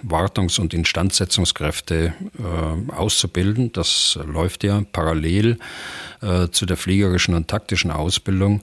Wartungs- 0.02 0.58
und 0.58 0.72
Instandsetzungskräfte 0.72 2.14
auszubilden. 2.88 3.72
Das 3.72 4.18
läuft 4.26 4.64
ja 4.64 4.82
parallel 4.92 5.58
äh, 6.22 6.48
zu 6.50 6.66
der 6.66 6.76
fliegerischen 6.76 7.34
und 7.34 7.48
taktischen 7.48 7.90
Ausbildung. 7.90 8.62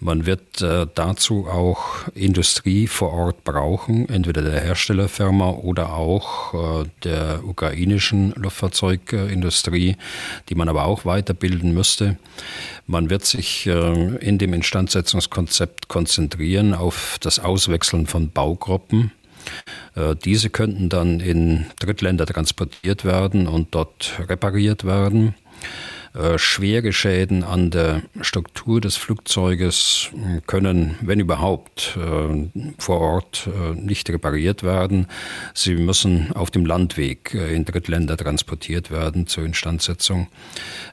Man 0.00 0.26
wird 0.26 0.60
äh, 0.60 0.86
dazu 0.94 1.46
auch 1.46 2.08
Industrie 2.14 2.86
vor 2.86 3.12
Ort 3.12 3.44
brauchen, 3.44 4.08
entweder 4.08 4.42
der 4.42 4.60
Herstellerfirma 4.60 5.50
oder 5.50 5.94
auch 5.94 6.82
äh, 6.82 6.88
der 7.04 7.44
ukrainischen 7.44 8.32
Luftfahrzeugindustrie, 8.36 9.96
die 10.48 10.54
man 10.54 10.68
aber 10.68 10.84
auch 10.84 11.04
weiterbilden 11.04 11.72
müsste. 11.72 12.18
Man 12.86 13.10
wird 13.10 13.24
sich 13.24 13.66
äh, 13.66 14.16
in 14.16 14.38
dem 14.38 14.52
Instandsetzungskonzept 14.52 15.88
konzentrieren 15.88 16.74
auf 16.74 17.18
das 17.20 17.38
Auswechseln 17.38 18.06
von 18.06 18.30
Baugruppen. 18.30 19.12
Äh, 19.94 20.14
diese 20.16 20.50
könnten 20.50 20.88
dann 20.88 21.20
in 21.20 21.66
Drittländer 21.78 22.26
transportiert 22.26 23.04
werden 23.04 23.46
und 23.46 23.74
dort 23.74 24.20
repariert 24.28 24.84
werden. 24.84 25.34
Äh, 26.14 26.38
schwere 26.38 26.92
Schäden 26.92 27.44
an 27.44 27.70
der 27.70 28.02
Struktur 28.22 28.80
des 28.80 28.96
Flugzeuges 28.96 30.08
können, 30.46 30.96
wenn 31.02 31.20
überhaupt, 31.20 31.98
äh, 31.98 32.48
vor 32.78 33.00
Ort 33.00 33.46
äh, 33.46 33.74
nicht 33.74 34.08
repariert 34.08 34.62
werden. 34.62 35.06
Sie 35.52 35.74
müssen 35.74 36.32
auf 36.32 36.50
dem 36.50 36.64
Landweg 36.64 37.34
in 37.34 37.64
Drittländer 37.64 38.16
transportiert 38.16 38.90
werden 38.90 39.26
zur 39.26 39.44
Instandsetzung. 39.44 40.28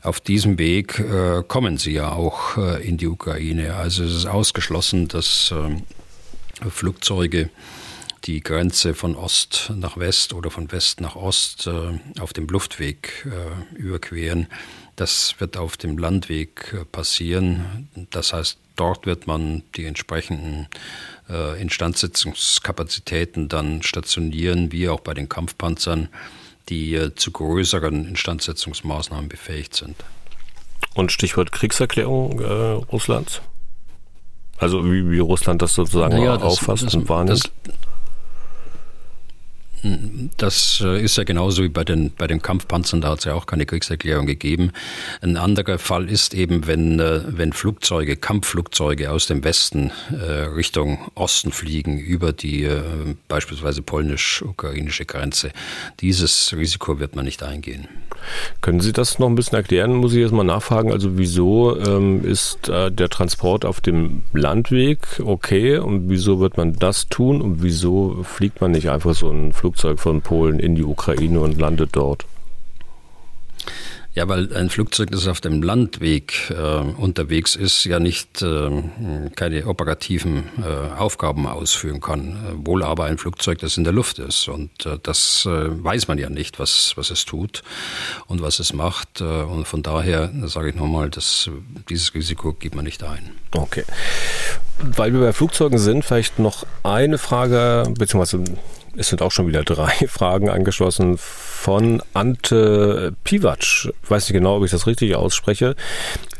Auf 0.03 0.19
diesem 0.19 0.59
Weg 0.59 1.03
kommen 1.47 1.77
sie 1.77 1.93
ja 1.93 2.11
auch 2.11 2.57
in 2.57 2.97
die 2.97 3.07
Ukraine. 3.07 3.75
Also 3.75 4.03
es 4.03 4.13
ist 4.13 4.25
ausgeschlossen, 4.25 5.07
dass 5.07 5.53
Flugzeuge 6.69 7.49
die 8.25 8.41
Grenze 8.41 8.93
von 8.93 9.15
Ost 9.15 9.71
nach 9.75 9.97
West 9.97 10.33
oder 10.33 10.51
von 10.51 10.71
West 10.71 11.01
nach 11.01 11.15
Ost 11.15 11.69
auf 12.19 12.33
dem 12.33 12.47
Luftweg 12.47 13.27
überqueren. 13.75 14.47
Das 14.95 15.35
wird 15.39 15.57
auf 15.57 15.77
dem 15.77 15.97
Landweg 15.97 16.73
äh, 16.73 16.85
passieren. 16.85 17.89
Das 18.11 18.33
heißt, 18.33 18.57
dort 18.75 19.05
wird 19.05 19.27
man 19.27 19.63
die 19.75 19.85
entsprechenden 19.85 20.67
äh, 21.29 21.61
Instandsetzungskapazitäten 21.61 23.49
dann 23.49 23.83
stationieren, 23.83 24.71
wie 24.71 24.89
auch 24.89 25.01
bei 25.01 25.13
den 25.13 25.27
Kampfpanzern, 25.27 26.09
die 26.69 26.95
äh, 26.95 27.13
zu 27.15 27.31
größeren 27.31 28.07
Instandsetzungsmaßnahmen 28.07 29.29
befähigt 29.29 29.75
sind. 29.75 29.95
Und 30.93 31.11
Stichwort 31.11 31.51
Kriegserklärung 31.51 32.39
äh, 32.39 32.45
Russlands? 32.91 33.41
Also 34.57 34.85
wie, 34.85 35.11
wie 35.11 35.19
Russland 35.19 35.61
das 35.61 35.73
sozusagen 35.73 36.15
naja, 36.15 36.37
auffasst 36.37 36.83
das, 36.83 36.95
und 36.95 37.09
wahrnimmt? 37.09 37.51
Das, 37.63 37.73
das 40.37 40.81
äh, 40.83 41.03
ist 41.03 41.17
ja 41.17 41.23
genauso 41.23 41.63
wie 41.63 41.69
bei 41.69 41.83
den, 41.83 42.11
bei 42.11 42.27
den 42.27 42.41
Kampfpanzern, 42.41 43.01
da 43.01 43.09
hat 43.09 43.19
es 43.19 43.25
ja 43.25 43.33
auch 43.33 43.45
keine 43.45 43.65
Kriegserklärung 43.65 44.25
gegeben. 44.25 44.71
Ein 45.21 45.37
anderer 45.37 45.77
Fall 45.77 46.09
ist 46.09 46.33
eben, 46.33 46.65
wenn, 46.65 46.99
äh, 46.99 47.21
wenn 47.27 47.53
Flugzeuge, 47.53 48.15
Kampfflugzeuge 48.15 49.11
aus 49.11 49.27
dem 49.27 49.43
Westen 49.43 49.91
äh, 50.11 50.45
Richtung 50.55 51.11
Osten 51.13 51.51
fliegen, 51.51 51.99
über 51.99 52.33
die 52.33 52.67
beispielsweise 53.27 53.81
polnisch-ukrainische 53.81 55.05
Grenze. 55.05 55.51
Dieses 55.99 56.55
Risiko 56.55 56.99
wird 56.99 57.15
man 57.15 57.25
nicht 57.25 57.43
eingehen. 57.43 57.87
Können 58.61 58.79
Sie 58.79 58.91
das 58.91 59.19
noch 59.19 59.27
ein 59.27 59.35
bisschen 59.35 59.57
erklären? 59.57 59.93
Muss 59.93 60.13
ich 60.13 60.19
jetzt 60.19 60.31
mal 60.31 60.43
nachfragen. 60.43 60.91
Also 60.91 61.17
wieso 61.17 61.79
ähm, 61.79 62.25
ist 62.25 62.69
äh, 62.69 62.91
der 62.91 63.09
Transport 63.09 63.65
auf 63.65 63.81
dem 63.81 64.23
Landweg 64.33 65.21
okay 65.23 65.77
und 65.77 66.09
wieso 66.09 66.39
wird 66.39 66.57
man 66.57 66.73
das 66.73 67.07
tun 67.07 67.41
und 67.41 67.61
wieso 67.61 68.23
fliegt 68.23 68.61
man 68.61 68.71
nicht 68.71 68.89
einfach 68.89 69.13
so 69.13 69.29
ein 69.29 69.53
Flugzeug 69.53 69.74
von 69.75 70.21
Polen 70.21 70.59
in 70.59 70.75
die 70.75 70.83
Ukraine 70.83 71.39
und 71.39 71.59
landet 71.59 71.89
dort? 71.93 72.25
Ja, 74.15 74.29
weil 74.29 74.55
ein 74.55 74.69
Flugzeug, 74.69 75.11
das 75.11 75.27
auf 75.27 75.41
dem 75.41 75.61
Landweg 75.61 76.49
äh, 76.49 76.55
unterwegs 76.55 77.57
ist, 77.57 77.83
ja 77.83 77.99
nicht 77.99 78.41
äh, 78.41 78.71
keine 79.35 79.67
operativen 79.67 80.45
äh, 80.57 80.97
Aufgaben 80.97 81.45
ausführen 81.45 81.99
kann. 81.99 82.31
Äh, 82.31 82.65
wohl 82.65 82.81
aber 82.81 83.03
ein 83.03 83.17
Flugzeug, 83.17 83.59
das 83.59 83.75
in 83.75 83.83
der 83.83 83.91
Luft 83.91 84.19
ist. 84.19 84.47
Und 84.47 84.85
äh, 84.85 84.99
das 85.03 85.45
äh, 85.45 85.49
weiß 85.83 86.07
man 86.07 86.17
ja 86.17 86.29
nicht, 86.29 86.59
was, 86.59 86.93
was 86.95 87.11
es 87.11 87.25
tut 87.25 87.61
und 88.27 88.41
was 88.41 88.59
es 88.59 88.71
macht. 88.71 89.19
und 89.19 89.67
von 89.67 89.83
daher 89.83 90.31
sage 90.45 90.69
ich 90.69 90.75
nochmal, 90.75 91.09
dass 91.09 91.49
dieses 91.89 92.13
Risiko 92.13 92.53
gibt 92.53 92.75
man 92.75 92.85
nicht 92.85 93.03
ein. 93.03 93.31
Okay. 93.51 93.83
Weil 94.79 95.13
wir 95.13 95.19
bei 95.19 95.33
Flugzeugen 95.33 95.77
sind, 95.77 96.05
vielleicht 96.05 96.39
noch 96.39 96.65
eine 96.83 97.17
Frage, 97.17 97.83
beziehungsweise 97.97 98.43
es 98.97 99.09
sind 99.09 99.21
auch 99.21 99.31
schon 99.31 99.47
wieder 99.47 99.63
drei 99.63 99.91
Fragen 100.07 100.49
angeschlossen 100.49 101.17
von 101.17 102.01
Ante 102.13 103.13
Pivac. 103.23 103.59
Ich 103.61 104.09
weiß 104.09 104.29
nicht 104.29 104.33
genau, 104.33 104.57
ob 104.57 104.65
ich 104.65 104.71
das 104.71 104.87
richtig 104.87 105.15
ausspreche. 105.15 105.75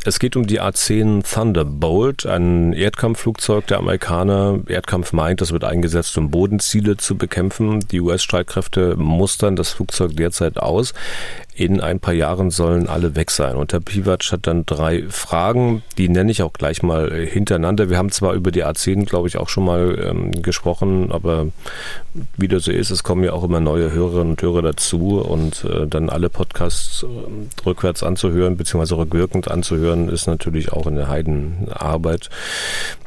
Es 0.07 0.19
geht 0.19 0.35
um 0.35 0.45
die 0.45 0.59
A-10 0.59 1.23
Thunderbolt, 1.23 2.27
ein 2.27 2.73
Erdkampfflugzeug 2.73 3.65
der 3.65 3.79
Amerikaner. 3.79 4.59
Erdkampf 4.67 5.13
meint, 5.13 5.41
das 5.41 5.51
wird 5.51 5.63
eingesetzt, 5.63 6.15
um 6.17 6.29
Bodenziele 6.29 6.95
zu 6.95 7.17
bekämpfen. 7.17 7.79
Die 7.91 7.99
US-Streitkräfte 7.99 8.95
mustern 8.97 9.55
das 9.55 9.71
Flugzeug 9.71 10.15
derzeit 10.15 10.57
aus. 10.57 10.93
In 11.55 11.81
ein 11.81 11.99
paar 11.99 12.13
Jahren 12.13 12.51
sollen 12.51 12.87
alle 12.87 13.15
weg 13.15 13.31
sein. 13.31 13.55
Und 13.55 13.73
Herr 13.73 13.79
Pivac 13.79 14.31
hat 14.31 14.45
dann 14.45 14.65
drei 14.65 15.05
Fragen, 15.09 15.81
die 15.97 16.09
nenne 16.09 16.31
ich 16.31 16.43
auch 16.43 16.53
gleich 16.53 16.83
mal 16.83 17.11
hintereinander. 17.11 17.89
Wir 17.89 17.97
haben 17.97 18.11
zwar 18.11 18.33
über 18.33 18.51
die 18.51 18.63
A-10, 18.63 19.05
glaube 19.05 19.27
ich, 19.27 19.37
auch 19.37 19.49
schon 19.49 19.65
mal 19.65 19.97
ähm, 20.07 20.43
gesprochen, 20.43 21.11
aber 21.11 21.47
wie 22.37 22.45
wieder 22.45 22.59
so 22.59 22.71
ist, 22.71 22.91
es 22.91 23.03
kommen 23.03 23.23
ja 23.23 23.33
auch 23.33 23.43
immer 23.43 23.59
neue 23.59 23.91
Hörerinnen 23.91 24.31
und 24.31 24.41
Hörer 24.41 24.61
dazu 24.61 25.19
und 25.19 25.65
äh, 25.65 25.87
dann 25.87 26.09
alle 26.09 26.29
Podcasts 26.29 27.03
äh, 27.03 27.65
rückwärts 27.65 28.03
anzuhören, 28.03 28.55
beziehungsweise 28.55 28.97
rückwirkend 28.97 29.49
anzuhören, 29.49 29.94
ist 30.09 30.27
natürlich 30.27 30.71
auch 30.71 30.87
eine 30.87 31.07
Heidenarbeit. 31.07 32.29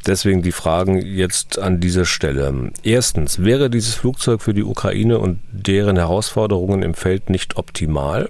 Deswegen 0.05 0.41
die 0.41 0.51
Fragen 0.51 1.01
jetzt 1.01 1.59
an 1.59 1.79
dieser 1.79 2.05
Stelle. 2.05 2.71
Erstens, 2.83 3.43
wäre 3.43 3.69
dieses 3.69 3.95
Flugzeug 3.95 4.41
für 4.41 4.53
die 4.53 4.63
Ukraine 4.63 5.19
und 5.19 5.39
deren 5.51 5.97
Herausforderungen 5.97 6.83
im 6.83 6.93
Feld 6.93 7.29
nicht 7.29 7.57
optimal? 7.57 8.29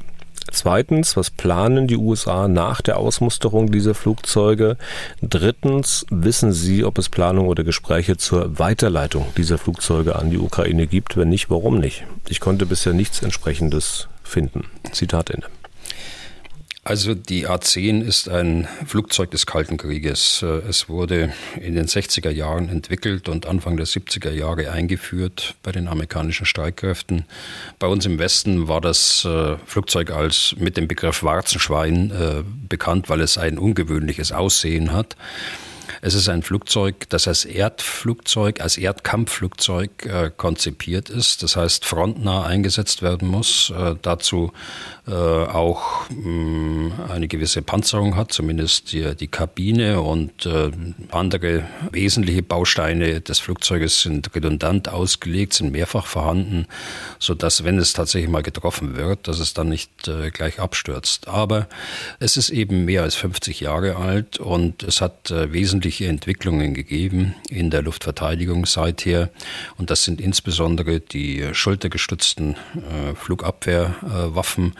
Zweitens, 0.52 1.16
was 1.16 1.30
planen 1.30 1.88
die 1.88 1.98
USA 1.98 2.48
nach 2.48 2.82
der 2.82 2.98
Ausmusterung 2.98 3.72
dieser 3.72 3.94
Flugzeuge? 3.94 4.78
Drittens, 5.22 6.06
wissen 6.10 6.54
Sie, 6.54 6.84
ob 6.84 6.98
es 6.98 7.10
Planungen 7.10 7.50
oder 7.50 7.64
Gespräche 7.64 8.18
zur 8.18 8.58
Weiterleitung 8.58 9.28
dieser 9.38 9.58
Flugzeuge 9.58 10.16
an 10.16 10.32
die 10.32 10.40
Ukraine 10.40 10.88
gibt? 10.88 11.18
Wenn 11.18 11.30
nicht, 11.30 11.50
warum 11.50 11.80
nicht? 11.80 12.04
Ich 12.28 12.40
konnte 12.40 12.66
bisher 12.66 12.94
nichts 12.94 13.22
entsprechendes 13.22 14.08
finden. 14.24 14.66
Zitat 14.92 15.30
Ende. 15.30 15.48
Also 16.90 17.14
die 17.14 17.46
A-10 17.46 18.02
ist 18.02 18.30
ein 18.30 18.68
Flugzeug 18.88 19.30
des 19.30 19.46
Kalten 19.46 19.78
Krieges. 19.78 20.42
Es 20.42 20.90
wurde 20.90 21.32
in 21.62 21.76
den 21.76 21.86
60er 21.86 22.32
Jahren 22.32 22.68
entwickelt 22.68 23.30
und 23.30 23.46
Anfang 23.46 23.78
der 23.78 23.86
70er 23.86 24.32
Jahre 24.32 24.72
eingeführt 24.72 25.54
bei 25.62 25.72
den 25.72 25.88
amerikanischen 25.88 26.48
Streitkräften. 26.48 27.26
Bei 27.78 27.86
uns 27.86 28.08
im 28.08 28.18
Westen 28.18 28.68
war 28.68 28.82
das 28.82 29.24
äh, 29.24 29.58
Flugzeug 29.68 30.10
als 30.10 30.56
mit 30.58 30.78
dem 30.78 30.88
Begriff 30.88 31.22
Warzenschwein 31.22 32.10
äh, 32.10 32.44
bekannt, 32.68 33.08
weil 33.08 33.22
es 33.22 33.38
ein 33.38 33.60
ungewöhnliches 33.60 34.32
Aussehen 34.32 34.92
hat. 34.92 35.16
Es 36.02 36.14
ist 36.14 36.30
ein 36.30 36.44
Flugzeug, 36.44 37.10
das 37.10 37.28
als 37.28 37.46
Erdflugzeug, 37.46 38.62
als 38.62 38.78
Erdkampfflugzeug 38.78 40.06
äh, 40.06 40.32
konzipiert 40.36 41.10
ist. 41.10 41.44
Das 41.44 41.56
heißt, 41.56 41.86
frontnah 41.86 42.46
eingesetzt 42.46 43.02
werden 43.02 43.28
muss. 43.28 43.72
Äh, 43.76 43.96
dazu 44.02 44.52
äh, 44.99 44.99
auch 45.16 46.10
mh, 46.10 46.30
mm, 46.30 46.94
eine 47.10 47.28
gewisse 47.28 47.62
Panzerung 47.62 48.16
hat, 48.16 48.32
zumindest 48.32 48.92
die, 48.92 49.16
die 49.16 49.28
Kabine 49.28 50.02
und 50.02 50.46
äh, 50.46 50.72
andere 51.12 51.64
wesentliche 51.92 52.44
Bausteine 52.44 53.22
des 53.22 53.40
Flugzeuges 53.40 54.02
sind 54.02 54.34
redundant 54.36 54.90
ausgelegt, 54.90 55.54
sind 55.54 55.72
mehrfach 55.72 56.06
vorhanden, 56.06 56.68
so 57.20 57.34
dass 57.34 57.64
wenn 57.64 57.78
es 57.78 57.94
tatsächlich 57.94 58.30
mal 58.30 58.44
getroffen 58.44 58.96
wird, 58.96 59.28
dass 59.28 59.40
es 59.40 59.54
dann 59.54 59.70
nicht 59.70 60.08
äh, 60.08 60.32
gleich 60.32 60.60
abstürzt. 60.60 61.28
Aber 61.28 61.68
es 62.20 62.38
ist 62.38 62.50
eben 62.50 62.86
mehr 62.86 63.04
als 63.04 63.16
50 63.16 63.60
Jahre 63.62 63.96
alt 63.96 64.38
und 64.40 64.84
es 64.84 65.02
hat 65.02 65.32
äh, 65.32 65.52
wesentliche 65.54 66.08
Entwicklungen 66.08 66.74
gegeben 66.74 67.36
in 67.50 67.70
der 67.70 67.82
Luftverteidigung 67.82 68.66
seither. 68.66 69.30
Und 69.78 69.90
das 69.90 70.04
sind 70.04 70.22
insbesondere 70.22 71.00
die 71.00 71.46
schultergestützten 71.54 72.56
äh, 72.56 73.16
Flugabwehrwaffen, 73.16 74.74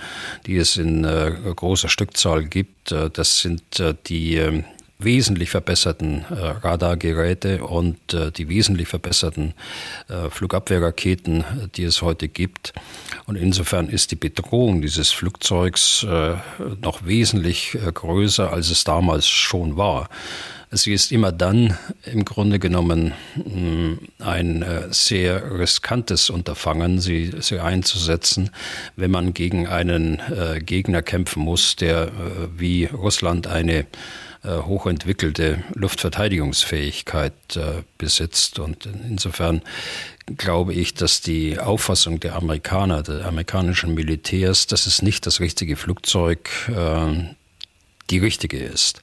die 0.46 0.58
es 0.58 0.78
in 0.78 1.04
äh, 1.04 1.32
großer 1.56 1.90
Stückzahl 1.90 2.46
gibt. 2.46 2.92
Äh, 2.92 3.10
das 3.10 3.40
sind 3.42 3.80
äh, 3.80 3.96
die 4.08 4.36
ähm, 4.36 4.66
wesentlich 5.00 5.50
verbesserten 5.50 6.26
äh, 6.30 6.34
Radargeräte 6.34 7.64
und 7.64 8.14
äh, 8.14 8.32
die 8.32 8.50
wesentlich 8.50 8.90
verbesserten 8.90 9.54
äh, 10.10 10.30
Flugabwehrraketen, 10.30 11.46
die 11.76 11.84
es 11.86 12.02
heute 12.02 12.28
gibt. 12.28 12.74
Und 13.26 13.38
insofern 13.38 13.88
ist 13.88 14.12
die 14.12 14.18
Bedrohung 14.18 14.82
dieses 14.82 15.12
Flugzeugs 15.12 16.04
äh, 16.04 16.36
noch 16.82 17.06
wesentlich 17.06 17.76
äh, 17.76 17.92
größer, 17.92 18.52
als 18.52 18.70
es 18.70 18.84
damals 18.84 19.26
schon 19.28 19.78
war. 19.78 20.10
Sie 20.72 20.94
ist 20.94 21.12
immer 21.12 21.32
dann 21.32 21.78
im 22.04 22.26
Grunde 22.26 22.60
genommen 22.60 23.14
mm, 23.36 23.94
ein 24.20 24.62
äh, 24.62 24.88
sehr 24.92 25.58
riskantes 25.58 26.30
Unterfangen, 26.30 27.00
sie, 27.00 27.32
sie 27.40 27.60
einzusetzen, 27.60 28.52
wenn 28.96 29.10
man 29.10 29.34
gegen 29.34 29.66
einen 29.66 30.20
äh, 30.20 30.60
Gegner 30.60 31.02
kämpfen 31.02 31.42
muss, 31.42 31.76
der 31.78 32.04
äh, 32.04 32.10
wie 32.58 32.86
Russland 32.86 33.48
eine 33.48 33.88
hochentwickelte 34.44 35.64
Luftverteidigungsfähigkeit 35.74 37.34
besitzt. 37.98 38.60
Und 38.60 38.86
insofern 38.86 39.62
glaube 40.38 40.74
ich, 40.74 40.94
dass 40.94 41.22
die 41.22 41.60
Auffassung 41.60 42.20
der 42.20 42.36
Amerikaner, 42.36 43.04
der 43.04 43.26
amerikanischen 43.26 43.94
Militärs, 43.94 44.68
dass 44.68 44.86
es 44.86 45.02
nicht 45.02 45.26
das 45.26 45.40
richtige 45.40 45.76
Flugzeug 45.76 46.50
die 48.10 48.18
richtige 48.18 48.58
ist 48.58 49.02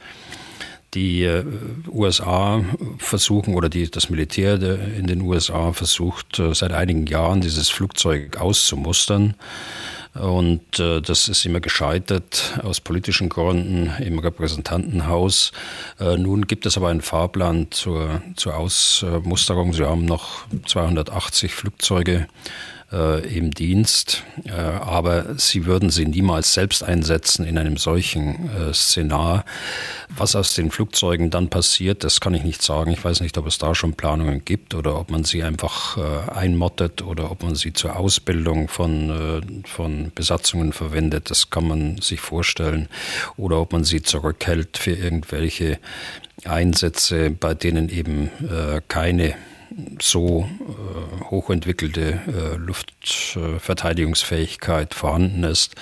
die 0.96 1.24
äh, 1.24 1.44
USA 1.88 2.64
versuchen 2.98 3.54
oder 3.54 3.68
die, 3.68 3.88
das 3.90 4.08
Militär 4.08 4.54
in 4.96 5.06
den 5.06 5.20
USA 5.20 5.72
versucht 5.72 6.38
äh, 6.38 6.54
seit 6.54 6.72
einigen 6.72 7.06
Jahren 7.06 7.40
dieses 7.42 7.68
Flugzeug 7.68 8.38
auszumustern. 8.38 9.34
Und 10.20 10.78
äh, 10.78 11.00
das 11.00 11.28
ist 11.28 11.44
immer 11.44 11.60
gescheitert 11.60 12.58
aus 12.62 12.80
politischen 12.80 13.28
Gründen 13.28 13.92
im 14.02 14.18
Repräsentantenhaus. 14.18 15.52
Äh, 16.00 16.16
nun 16.16 16.46
gibt 16.46 16.66
es 16.66 16.76
aber 16.76 16.88
einen 16.88 17.02
Fahrplan 17.02 17.68
zur, 17.70 18.22
zur 18.36 18.56
Ausmusterung. 18.56 19.72
Sie 19.72 19.84
haben 19.84 20.04
noch 20.04 20.46
280 20.66 21.54
Flugzeuge 21.54 22.26
äh, 22.92 23.36
im 23.36 23.50
Dienst, 23.50 24.22
äh, 24.44 24.52
aber 24.52 25.38
sie 25.38 25.66
würden 25.66 25.90
sie 25.90 26.06
niemals 26.06 26.54
selbst 26.54 26.82
einsetzen 26.82 27.44
in 27.44 27.58
einem 27.58 27.76
solchen 27.76 28.50
äh, 28.50 28.72
Szenar. 28.72 29.44
Was 30.08 30.36
aus 30.36 30.54
den 30.54 30.70
Flugzeugen 30.70 31.30
dann 31.30 31.48
passiert, 31.48 32.04
das 32.04 32.20
kann 32.20 32.34
ich 32.34 32.44
nicht 32.44 32.62
sagen. 32.62 32.92
Ich 32.92 33.04
weiß 33.04 33.20
nicht, 33.20 33.36
ob 33.38 33.46
es 33.46 33.58
da 33.58 33.74
schon 33.74 33.94
Planungen 33.94 34.44
gibt 34.44 34.74
oder 34.74 34.98
ob 34.98 35.10
man 35.10 35.24
sie 35.24 35.42
einfach 35.42 35.96
äh, 35.96 36.30
einmottet 36.30 37.02
oder 37.02 37.30
ob 37.30 37.42
man 37.42 37.56
sie 37.56 37.72
zur 37.72 37.96
Ausbildung 37.96 38.68
von, 38.68 39.10
äh, 39.10 39.68
von 39.68 40.12
Besatzungen 40.14 40.72
verwendet. 40.72 41.30
Das 41.30 41.50
kann 41.50 41.66
man 41.66 41.98
sich 42.00 42.20
vorstellen. 42.20 42.88
Oder 43.36 43.60
ob 43.60 43.72
man 43.72 43.84
sie 43.84 44.02
zurückhält 44.02 44.78
für 44.78 44.92
irgendwelche 44.92 45.78
Einsätze, 46.44 47.30
bei 47.30 47.54
denen 47.54 47.88
eben 47.88 48.30
äh, 48.48 48.80
keine 48.86 49.34
so 50.00 50.48
äh, 50.60 51.24
hochentwickelte 51.24 52.20
äh, 52.26 52.56
Luftverteidigungsfähigkeit 52.56 54.94
vorhanden 54.94 55.44
ist, 55.44 55.74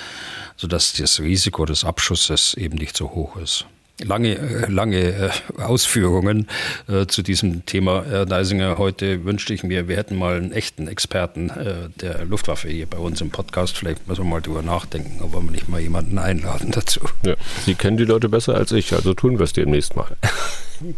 sodass 0.56 0.94
das 0.94 1.20
Risiko 1.20 1.64
des 1.64 1.84
Abschusses 1.84 2.54
eben 2.54 2.76
nicht 2.76 2.96
so 2.96 3.10
hoch 3.10 3.36
ist. 3.36 3.66
Lange, 4.02 4.36
äh, 4.36 4.66
lange 4.66 4.98
äh, 4.98 5.30
Ausführungen 5.62 6.48
äh, 6.88 7.06
zu 7.06 7.22
diesem 7.22 7.64
Thema, 7.64 8.04
Herr 8.04 8.26
Deisinger. 8.26 8.76
Heute 8.76 9.24
wünschte 9.24 9.54
ich 9.54 9.62
mir, 9.62 9.86
wir 9.86 9.96
hätten 9.96 10.16
mal 10.16 10.36
einen 10.36 10.50
echten 10.50 10.88
Experten 10.88 11.52
der 12.00 12.24
Luftwaffe 12.24 12.68
hier 12.68 12.86
bei 12.86 12.98
uns 12.98 13.20
im 13.20 13.30
Podcast. 13.30 13.76
Vielleicht 13.76 14.08
müssen 14.08 14.24
wir 14.24 14.30
mal 14.30 14.42
drüber 14.42 14.62
nachdenken, 14.62 15.22
ob 15.22 15.32
wir 15.32 15.40
nicht 15.42 15.68
mal 15.68 15.80
jemanden 15.80 16.18
einladen 16.18 16.72
dazu. 16.72 17.00
Ja, 17.24 17.36
Sie 17.64 17.76
kennen 17.76 17.96
die 17.96 18.04
Leute 18.04 18.28
besser 18.28 18.56
als 18.56 18.72
ich, 18.72 18.92
also 18.92 19.14
tun 19.14 19.38
wir 19.38 19.44
es 19.44 19.52
demnächst 19.52 19.94
mal. 19.94 20.16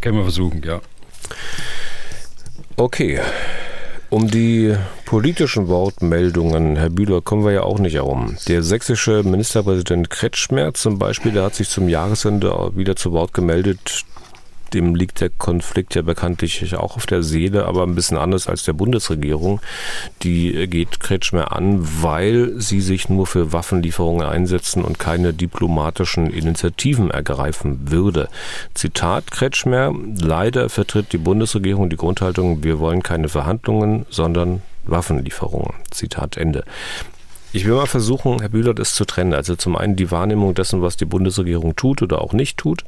Können 0.01 0.17
wir 0.17 0.23
versuchen, 0.23 0.63
ja. 0.63 0.81
Okay. 2.79 3.19
Um 4.09 4.29
die 4.29 4.75
politischen 5.05 5.67
Wortmeldungen, 5.67 6.75
Herr 6.75 6.91
Bühler, 6.91 7.21
kommen 7.21 7.43
wir 7.43 7.51
ja 7.51 7.63
auch 7.63 7.79
nicht 7.79 7.95
herum. 7.95 8.37
Der 8.47 8.61
sächsische 8.61 9.23
Ministerpräsident 9.23 10.11
Kretschmer 10.11 10.75
zum 10.75 10.99
Beispiel, 10.99 11.31
der 11.31 11.43
hat 11.43 11.55
sich 11.55 11.69
zum 11.69 11.89
Jahresende 11.89 12.71
wieder 12.75 12.95
zu 12.95 13.11
Wort 13.13 13.33
gemeldet, 13.33 14.05
dem 14.73 14.95
liegt 14.95 15.21
der 15.21 15.29
Konflikt 15.29 15.95
ja 15.95 16.01
bekanntlich 16.01 16.75
auch 16.75 16.95
auf 16.95 17.05
der 17.05 17.23
Seele, 17.23 17.65
aber 17.65 17.83
ein 17.83 17.95
bisschen 17.95 18.17
anders 18.17 18.47
als 18.47 18.63
der 18.63 18.73
Bundesregierung. 18.73 19.61
Die 20.23 20.67
geht 20.67 20.99
Kretschmer 20.99 21.51
an, 21.51 21.87
weil 22.01 22.59
sie 22.59 22.81
sich 22.81 23.09
nur 23.09 23.27
für 23.27 23.53
Waffenlieferungen 23.53 24.25
einsetzen 24.25 24.83
und 24.83 24.99
keine 24.99 25.33
diplomatischen 25.33 26.27
Initiativen 26.27 27.11
ergreifen 27.11 27.91
würde. 27.91 28.29
Zitat 28.73 29.31
Kretschmer, 29.31 29.93
leider 30.19 30.69
vertritt 30.69 31.13
die 31.13 31.17
Bundesregierung 31.17 31.89
die 31.89 31.97
Grundhaltung, 31.97 32.63
wir 32.63 32.79
wollen 32.79 33.03
keine 33.03 33.29
Verhandlungen, 33.29 34.05
sondern 34.09 34.61
Waffenlieferungen. 34.85 35.73
Zitat 35.91 36.37
Ende. 36.37 36.63
Ich 37.53 37.65
will 37.65 37.75
mal 37.75 37.87
versuchen, 37.87 38.39
Herr 38.39 38.49
Bühler, 38.49 38.73
das 38.73 38.93
zu 38.93 39.05
trennen. 39.05 39.33
Also 39.33 39.55
zum 39.55 39.75
einen 39.77 39.95
die 39.95 40.11
Wahrnehmung 40.11 40.53
dessen, 40.53 40.81
was 40.81 40.97
die 40.97 41.05
Bundesregierung 41.05 41.75
tut 41.75 42.01
oder 42.01 42.21
auch 42.21 42.33
nicht 42.33 42.57
tut 42.57 42.83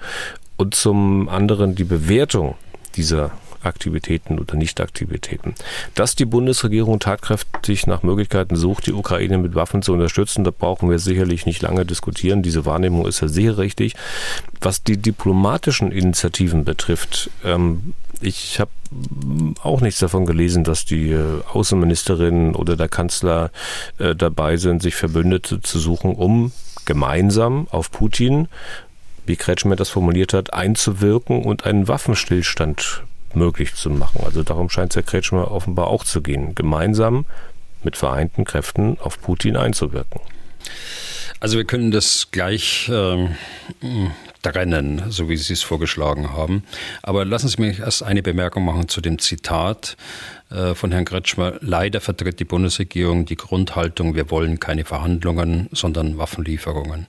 und 0.60 0.76
zum 0.76 1.30
anderen 1.30 1.74
die 1.74 1.86
Bewertung 1.86 2.56
dieser 2.96 3.32
Aktivitäten 3.64 4.40
oder 4.40 4.56
Nichtaktivitäten. 4.56 5.56
Dass 5.96 6.16
die 6.16 6.26
Bundesregierung 6.26 7.00
tatkräftig 7.00 7.88
nach 7.88 8.04
Möglichkeiten 8.04 8.58
sucht, 8.58 8.88
die 8.88 8.94
Ukraine 8.94 9.38
mit 9.38 9.56
Waffen 9.56 9.82
zu 9.82 9.94
unterstützen, 9.94 10.44
da 10.44 10.52
brauchen 10.52 10.90
wir 10.90 11.00
sicherlich 11.00 11.46
nicht 11.46 11.62
lange 11.62 11.86
diskutieren. 11.86 12.44
Diese 12.44 12.66
Wahrnehmung 12.66 13.08
ist 13.08 13.22
ja 13.22 13.30
sehr 13.30 13.58
richtig. 13.58 13.96
Was 14.60 14.84
die 14.84 14.98
diplomatischen 14.98 15.92
Initiativen 15.92 16.66
betrifft, 16.66 17.30
ähm, 17.46 17.94
ich 18.20 18.60
habe 18.60 18.72
auch 19.64 19.80
nichts 19.80 20.00
davon 20.00 20.26
gelesen, 20.26 20.66
dass 20.66 20.84
die 20.84 21.12
äh, 21.12 21.42
Außenministerin 21.54 22.54
oder 22.54 22.76
der 22.76 22.90
Kanzler 22.90 23.52
äh, 23.98 24.14
dabei 24.14 24.58
sind, 24.58 24.82
sich 24.82 24.96
Verbündete 24.96 25.62
zu 25.62 25.80
suchen, 25.80 26.16
um 26.16 26.52
gemeinsam 26.86 27.68
auf 27.72 27.92
Putin 27.92 28.48
wie 29.30 29.38
Kretschmer 29.38 29.78
das 29.78 29.90
formuliert 29.90 30.34
hat, 30.34 30.54
einzuwirken 30.54 31.44
und 31.46 31.66
einen 31.66 31.88
Waffenstillstand 31.88 33.04
möglich 33.34 33.76
zu 33.76 33.92
machen. 33.92 34.22
Also 34.26 34.44
darum 34.44 34.70
scheint 34.70 34.92
es 34.92 34.96
Herr 34.96 35.04
Kretschmer 35.04 35.52
offenbar 35.52 35.88
auch 35.88 36.04
zu 36.04 36.22
gehen, 36.22 36.56
gemeinsam 36.56 37.26
mit 37.84 37.96
vereinten 37.96 38.44
Kräften 38.44 38.98
auf 39.00 39.22
Putin 39.22 39.56
einzuwirken. 39.56 40.20
Also 41.40 41.58
wir 41.58 41.64
können 41.64 41.92
das 41.92 42.30
gleich 42.32 42.90
äh, 42.90 43.30
trennen, 44.42 45.04
so 45.10 45.30
wie 45.30 45.38
Sie 45.38 45.54
es 45.54 45.62
vorgeschlagen 45.62 46.34
haben. 46.34 46.64
Aber 47.04 47.24
lassen 47.24 47.48
Sie 47.48 47.62
mich 47.62 47.80
erst 47.80 48.04
eine 48.04 48.24
Bemerkung 48.24 48.66
machen 48.66 48.90
zu 48.90 49.00
dem 49.00 49.20
Zitat 49.20 49.96
äh, 50.50 50.74
von 50.74 50.92
Herrn 50.92 51.06
Kretschmer. 51.06 51.54
Leider 51.62 52.02
vertritt 52.02 52.40
die 52.40 52.46
Bundesregierung 52.46 53.26
die 53.26 53.38
Grundhaltung, 53.38 54.16
wir 54.16 54.32
wollen 54.32 54.60
keine 54.60 54.84
Verhandlungen, 54.84 55.70
sondern 55.72 56.18
Waffenlieferungen. 56.18 57.06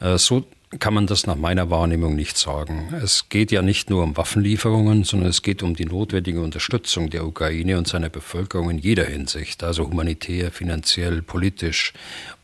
Äh, 0.00 0.18
so 0.18 0.44
kann 0.78 0.94
man 0.94 1.06
das 1.06 1.26
nach 1.26 1.36
meiner 1.36 1.70
Wahrnehmung 1.70 2.16
nicht 2.16 2.36
sagen. 2.36 2.92
Es 3.02 3.28
geht 3.28 3.52
ja 3.52 3.62
nicht 3.62 3.90
nur 3.90 4.02
um 4.02 4.16
Waffenlieferungen, 4.16 5.04
sondern 5.04 5.30
es 5.30 5.42
geht 5.42 5.62
um 5.62 5.74
die 5.74 5.84
notwendige 5.86 6.40
Unterstützung 6.40 7.10
der 7.10 7.26
Ukraine 7.26 7.78
und 7.78 7.88
seiner 7.88 8.08
Bevölkerung 8.08 8.70
in 8.70 8.78
jeder 8.78 9.04
Hinsicht, 9.04 9.62
also 9.62 9.86
humanitär, 9.86 10.50
finanziell, 10.50 11.22
politisch 11.22 11.92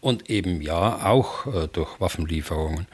und 0.01 0.31
eben 0.31 0.61
ja 0.63 1.05
auch 1.05 1.47
äh, 1.47 1.69
durch 1.73 2.01
Waffenlieferungen. 2.01 2.87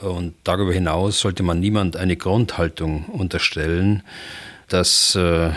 Und 0.00 0.34
darüber 0.44 0.72
hinaus 0.72 1.20
sollte 1.20 1.42
man 1.42 1.60
niemand 1.60 1.96
eine 1.96 2.16
Grundhaltung 2.16 3.04
unterstellen, 3.06 4.02
dass 4.68 5.14
äh, 5.14 5.50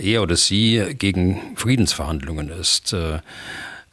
er 0.00 0.22
oder 0.22 0.36
sie 0.36 0.94
gegen 0.98 1.56
Friedensverhandlungen 1.56 2.48
ist. 2.48 2.92
Äh, 2.92 3.16
äh, 3.16 3.20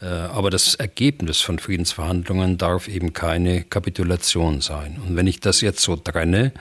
aber 0.05 0.49
das 0.49 0.75
Ergebnis 0.75 1.41
von 1.41 1.59
Friedensverhandlungen 1.59 2.57
darf 2.57 2.87
eben 2.87 3.13
keine 3.13 3.63
Kapitulation 3.63 4.61
sein. 4.61 4.99
Und 5.05 5.15
wenn 5.15 5.27
ich 5.27 5.39
das 5.39 5.61
jetzt 5.61 5.81
so 5.81 5.95
trenne, 5.95 6.51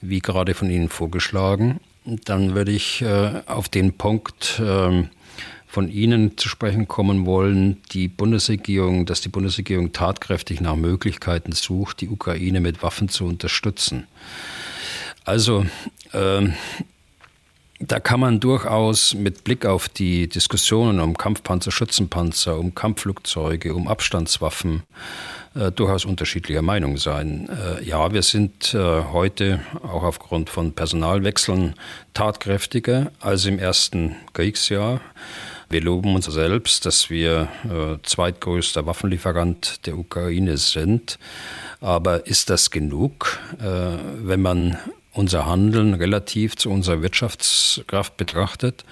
wie 0.00 0.20
gerade 0.20 0.54
von 0.54 0.70
Ihnen 0.70 0.88
vorgeschlagen, 0.88 1.80
dann 2.04 2.54
würde 2.54 2.70
ich 2.70 3.02
äh, 3.02 3.42
auf 3.46 3.68
den 3.68 3.94
Punkt 3.94 4.60
ähm, 4.64 5.10
von 5.66 5.90
Ihnen 5.90 6.38
zu 6.38 6.48
sprechen 6.48 6.86
kommen 6.86 7.26
wollen, 7.26 7.82
die 7.92 8.08
Bundesregierung, 8.08 9.04
dass 9.04 9.20
die 9.20 9.28
Bundesregierung 9.28 9.92
tatkräftig 9.92 10.60
nach 10.60 10.76
Möglichkeiten 10.76 11.52
sucht, 11.52 12.00
die 12.00 12.08
Ukraine 12.08 12.60
mit 12.60 12.82
Waffen 12.82 13.08
zu 13.08 13.24
unterstützen. 13.24 14.06
Also 15.24 15.66
ähm, 16.14 16.54
da 17.78 18.00
kann 18.00 18.20
man 18.20 18.40
durchaus 18.40 19.14
mit 19.14 19.44
Blick 19.44 19.66
auf 19.66 19.88
die 19.88 20.28
Diskussionen 20.28 21.00
um 21.00 21.16
Kampfpanzer, 21.16 21.70
Schützenpanzer, 21.70 22.58
um 22.58 22.74
Kampfflugzeuge, 22.74 23.74
um 23.74 23.86
Abstandswaffen 23.86 24.82
äh, 25.54 25.70
durchaus 25.72 26.04
unterschiedlicher 26.04 26.62
Meinung 26.62 26.96
sein. 26.96 27.48
Äh, 27.48 27.84
ja, 27.84 28.12
wir 28.12 28.22
sind 28.22 28.72
äh, 28.72 29.04
heute 29.12 29.60
auch 29.82 30.04
aufgrund 30.04 30.48
von 30.48 30.72
Personalwechseln 30.72 31.74
tatkräftiger 32.14 33.12
als 33.20 33.44
im 33.44 33.58
ersten 33.58 34.16
Kriegsjahr. 34.32 35.00
Wir 35.68 35.82
loben 35.82 36.14
uns 36.14 36.26
selbst, 36.26 36.86
dass 36.86 37.10
wir 37.10 37.48
äh, 37.64 37.98
zweitgrößter 38.02 38.86
Waffenlieferant 38.86 39.84
der 39.86 39.98
Ukraine 39.98 40.56
sind. 40.58 41.18
Aber 41.80 42.26
ist 42.26 42.50
das 42.50 42.70
genug, 42.70 43.38
äh, 43.58 43.98
wenn 44.22 44.40
man 44.40 44.78
unser 45.16 45.46
Handeln 45.46 45.94
relativ 45.94 46.56
zu 46.56 46.70
unserer 46.70 47.02
Wirtschaftskraft 47.02 48.16
betrachtet, 48.16 48.84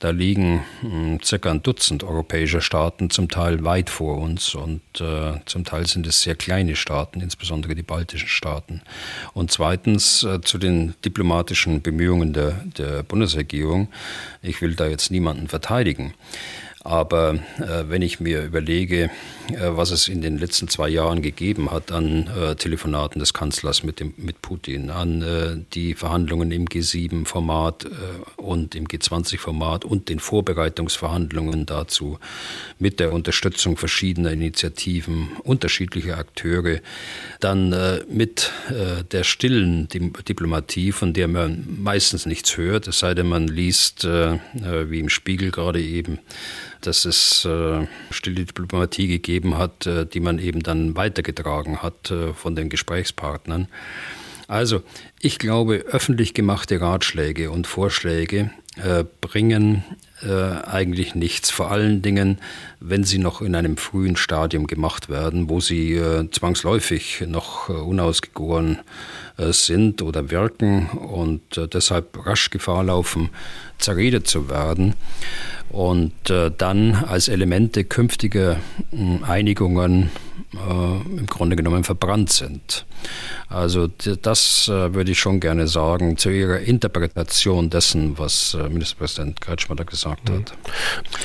da 0.00 0.10
liegen 0.10 0.64
hm, 0.80 1.20
circa 1.22 1.50
ein 1.50 1.62
Dutzend 1.62 2.02
europäische 2.04 2.60
Staaten 2.60 3.10
zum 3.10 3.28
Teil 3.28 3.64
weit 3.64 3.90
vor 3.90 4.18
uns 4.18 4.54
und 4.54 4.82
äh, 5.00 5.40
zum 5.46 5.64
Teil 5.64 5.86
sind 5.86 6.06
es 6.06 6.22
sehr 6.22 6.34
kleine 6.34 6.76
Staaten, 6.76 7.20
insbesondere 7.20 7.74
die 7.74 7.82
baltischen 7.82 8.28
Staaten. 8.28 8.82
Und 9.34 9.50
zweitens 9.52 10.24
äh, 10.24 10.40
zu 10.40 10.58
den 10.58 10.94
diplomatischen 11.04 11.80
Bemühungen 11.82 12.32
der, 12.32 12.52
der 12.76 13.02
Bundesregierung. 13.02 13.88
Ich 14.42 14.60
will 14.60 14.74
da 14.74 14.86
jetzt 14.86 15.10
niemanden 15.10 15.48
verteidigen. 15.48 16.14
Aber 16.84 17.34
äh, 17.58 17.84
wenn 17.88 18.02
ich 18.02 18.20
mir 18.20 18.44
überlege, 18.44 19.10
äh, 19.50 19.70
was 19.70 19.90
es 19.90 20.08
in 20.08 20.22
den 20.22 20.38
letzten 20.38 20.68
zwei 20.68 20.88
Jahren 20.88 21.22
gegeben 21.22 21.70
hat 21.70 21.90
an 21.90 22.28
äh, 22.28 22.54
Telefonaten 22.54 23.18
des 23.18 23.34
Kanzlers 23.34 23.82
mit, 23.82 23.98
dem, 23.98 24.14
mit 24.16 24.42
Putin, 24.42 24.90
an 24.90 25.22
äh, 25.22 25.56
die 25.74 25.94
Verhandlungen 25.94 26.52
im 26.52 26.66
G7-Format 26.66 27.86
äh, 27.86 27.88
und 28.40 28.76
im 28.76 28.86
G20-Format 28.86 29.84
und 29.84 30.08
den 30.08 30.20
Vorbereitungsverhandlungen 30.20 31.66
dazu 31.66 32.18
mit 32.78 33.00
der 33.00 33.12
Unterstützung 33.12 33.76
verschiedener 33.76 34.30
Initiativen, 34.30 35.30
unterschiedlicher 35.42 36.16
Akteure, 36.16 36.80
dann 37.40 37.72
äh, 37.72 38.00
mit 38.08 38.52
der 39.12 39.24
stillen 39.24 39.88
Diplomatie, 39.88 40.92
von 40.92 41.12
der 41.12 41.28
man 41.28 41.64
meistens 41.80 42.26
nichts 42.26 42.56
hört, 42.56 42.86
es 42.86 42.98
sei 42.98 43.14
denn, 43.14 43.28
man 43.28 43.48
liest, 43.48 44.04
wie 44.04 44.98
im 44.98 45.08
Spiegel 45.08 45.50
gerade 45.50 45.80
eben, 45.80 46.18
dass 46.80 47.04
es 47.04 47.44
äh, 47.44 47.86
stille 48.10 48.44
Diplomatie 48.44 49.08
gegeben 49.08 49.58
hat, 49.58 49.86
äh, 49.86 50.06
die 50.06 50.20
man 50.20 50.38
eben 50.38 50.62
dann 50.62 50.96
weitergetragen 50.96 51.82
hat 51.82 52.10
äh, 52.10 52.32
von 52.32 52.56
den 52.56 52.68
Gesprächspartnern. 52.68 53.68
Also, 54.48 54.82
ich 55.20 55.38
glaube, 55.38 55.84
öffentlich 55.90 56.32
gemachte 56.32 56.80
Ratschläge 56.80 57.50
und 57.50 57.66
Vorschläge 57.66 58.50
äh, 58.76 59.04
bringen 59.20 59.84
äh, 60.22 60.32
eigentlich 60.32 61.14
nichts. 61.14 61.50
Vor 61.50 61.70
allen 61.70 62.00
Dingen, 62.00 62.38
wenn 62.80 63.04
sie 63.04 63.18
noch 63.18 63.42
in 63.42 63.54
einem 63.54 63.76
frühen 63.76 64.16
Stadium 64.16 64.66
gemacht 64.66 65.10
werden, 65.10 65.50
wo 65.50 65.60
sie 65.60 65.94
äh, 65.94 66.30
zwangsläufig 66.30 67.24
noch 67.26 67.68
unausgegoren 67.68 68.78
sind 69.38 70.02
oder 70.02 70.30
wirken 70.30 70.86
und 70.88 71.60
deshalb 71.72 72.26
rasch 72.26 72.50
Gefahr 72.50 72.82
laufen, 72.82 73.30
zerredet 73.78 74.26
zu 74.26 74.50
werden. 74.50 74.94
Und 75.70 76.30
äh, 76.30 76.50
dann 76.56 76.94
als 76.94 77.28
Elemente 77.28 77.84
künftiger 77.84 78.56
äh, 78.92 79.24
Einigungen 79.24 80.04
äh, 80.04 80.27
im 80.52 81.26
Grunde 81.26 81.56
genommen 81.56 81.84
verbrannt 81.84 82.32
sind. 82.32 82.86
Also 83.50 83.86
das 83.86 84.68
äh, 84.68 84.94
würde 84.94 85.12
ich 85.12 85.18
schon 85.18 85.40
gerne 85.40 85.68
sagen 85.68 86.16
zu 86.16 86.30
Ihrer 86.30 86.60
Interpretation 86.60 87.70
dessen, 87.70 88.18
was 88.18 88.54
äh, 88.54 88.68
Ministerpräsident 88.68 89.40
Kretschmer 89.40 89.76
da 89.76 89.84
gesagt 89.84 90.30
hat. 90.30 90.54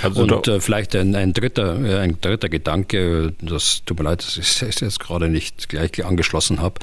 Also 0.02 0.24
Und 0.24 0.48
äh, 0.48 0.60
vielleicht 0.60 0.96
ein, 0.96 1.16
ein, 1.16 1.34
dritter, 1.34 1.76
ein 2.02 2.18
dritter 2.20 2.50
Gedanke, 2.50 3.34
das 3.42 3.84
tut 3.86 3.98
mir 3.98 4.06
leid, 4.06 4.24
dass 4.24 4.38
ich 4.38 4.62
es 4.62 4.80
jetzt 4.80 5.00
gerade 5.00 5.30
nicht 5.30 5.70
gleich 5.70 6.04
angeschlossen 6.06 6.62
habe. 6.62 6.76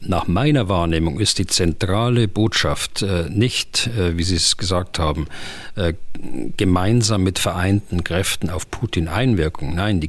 Nach 0.00 0.26
meiner 0.26 0.68
Wahrnehmung 0.68 1.18
ist 1.18 1.38
die 1.38 1.46
zentrale 1.46 2.28
Botschaft 2.28 3.04
nicht, 3.30 3.90
wie 3.96 4.22
Sie 4.22 4.36
es 4.36 4.56
gesagt 4.56 4.98
haben, 4.98 5.26
gemeinsam 6.56 7.22
mit 7.24 7.38
vereinten 7.38 8.04
Kräften 8.04 8.50
auf 8.50 8.70
Putin 8.70 9.08
Einwirkung. 9.08 9.74
Nein, 9.74 10.00
die 10.00 10.08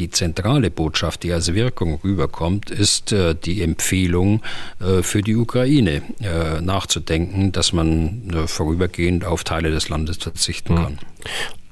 die 0.00 0.10
zentrale 0.10 0.70
Botschaft, 0.70 1.22
die 1.22 1.32
als 1.32 1.54
Wirkung 1.54 2.00
rüberkommt, 2.02 2.70
ist 2.70 3.12
äh, 3.12 3.34
die 3.34 3.62
Empfehlung 3.62 4.42
äh, 4.80 5.02
für 5.02 5.20
die 5.20 5.36
Ukraine 5.36 6.02
äh, 6.20 6.60
nachzudenken, 6.60 7.52
dass 7.52 7.72
man 7.72 8.46
vorübergehend 8.46 9.24
auf 9.24 9.44
Teile 9.44 9.70
des 9.70 9.88
Landes 9.90 10.16
verzichten 10.16 10.76
hm. 10.76 10.82
kann. 10.82 10.98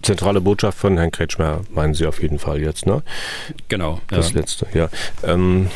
Zentrale 0.03 0.41
Botschaft 0.41 0.79
von 0.79 0.97
Herrn 0.97 1.11
Kretschmer 1.11 1.61
meinen 1.75 1.95
Sie 1.95 2.07
auf 2.07 2.23
jeden 2.23 2.39
Fall 2.39 2.61
jetzt, 2.61 2.87
ne? 2.87 3.03
Genau. 3.69 4.01
Das 4.09 4.33
ja. 4.33 4.41
letzte, 4.41 4.67
ja. 4.73 4.89
Ähm, 5.25 5.69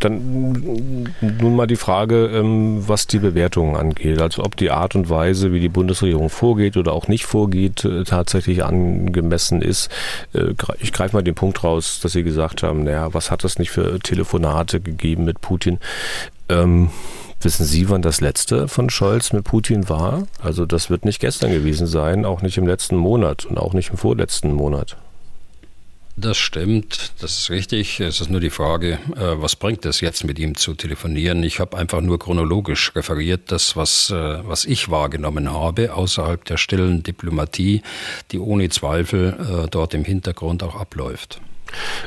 dann 0.00 1.14
nun 1.20 1.56
mal 1.56 1.66
die 1.66 1.76
Frage, 1.76 2.26
ähm, 2.26 2.86
was 2.86 3.06
die 3.06 3.18
Bewertungen 3.18 3.76
angeht. 3.76 4.20
Also 4.20 4.44
ob 4.44 4.56
die 4.56 4.70
Art 4.70 4.94
und 4.94 5.08
Weise, 5.08 5.52
wie 5.52 5.60
die 5.60 5.68
Bundesregierung 5.68 6.28
vorgeht 6.28 6.76
oder 6.76 6.92
auch 6.92 7.08
nicht 7.08 7.24
vorgeht, 7.24 7.84
äh, 7.84 8.04
tatsächlich 8.04 8.64
angemessen 8.64 9.62
ist. 9.62 9.90
Äh, 10.34 10.54
ich 10.78 10.92
greife 10.92 11.16
mal 11.16 11.22
den 11.22 11.34
Punkt 11.34 11.64
raus, 11.64 12.00
dass 12.02 12.12
Sie 12.12 12.22
gesagt 12.22 12.62
haben, 12.62 12.84
naja, 12.84 13.14
was 13.14 13.30
hat 13.30 13.44
es 13.44 13.58
nicht 13.58 13.70
für 13.70 13.98
Telefonate 13.98 14.80
gegeben 14.80 15.24
mit 15.24 15.40
Putin? 15.40 15.78
Ähm, 16.48 16.90
Wissen 17.44 17.66
Sie, 17.66 17.90
wann 17.90 18.00
das 18.00 18.22
letzte 18.22 18.68
von 18.68 18.88
Scholz 18.88 19.34
mit 19.34 19.44
Putin 19.44 19.90
war? 19.90 20.26
Also 20.40 20.64
das 20.64 20.88
wird 20.88 21.04
nicht 21.04 21.20
gestern 21.20 21.52
gewesen 21.52 21.86
sein, 21.86 22.24
auch 22.24 22.40
nicht 22.40 22.56
im 22.56 22.66
letzten 22.66 22.96
Monat 22.96 23.44
und 23.44 23.58
auch 23.58 23.74
nicht 23.74 23.90
im 23.90 23.98
vorletzten 23.98 24.54
Monat. 24.54 24.96
Das 26.16 26.38
stimmt, 26.38 27.12
das 27.20 27.38
ist 27.38 27.50
richtig. 27.50 28.00
Es 28.00 28.22
ist 28.22 28.30
nur 28.30 28.40
die 28.40 28.48
Frage, 28.48 28.92
äh, 29.16 29.42
was 29.42 29.56
bringt 29.56 29.84
es 29.84 30.00
jetzt 30.00 30.24
mit 30.24 30.38
ihm 30.38 30.56
zu 30.56 30.72
telefonieren? 30.72 31.42
Ich 31.42 31.60
habe 31.60 31.76
einfach 31.76 32.00
nur 32.00 32.18
chronologisch 32.18 32.92
referiert, 32.94 33.52
das, 33.52 33.76
was, 33.76 34.08
äh, 34.08 34.48
was 34.48 34.64
ich 34.64 34.90
wahrgenommen 34.90 35.52
habe, 35.52 35.92
außerhalb 35.92 36.42
der 36.46 36.56
stillen 36.56 37.02
Diplomatie, 37.02 37.82
die 38.30 38.38
ohne 38.38 38.70
Zweifel 38.70 39.64
äh, 39.64 39.68
dort 39.68 39.92
im 39.92 40.04
Hintergrund 40.04 40.62
auch 40.62 40.76
abläuft. 40.76 41.40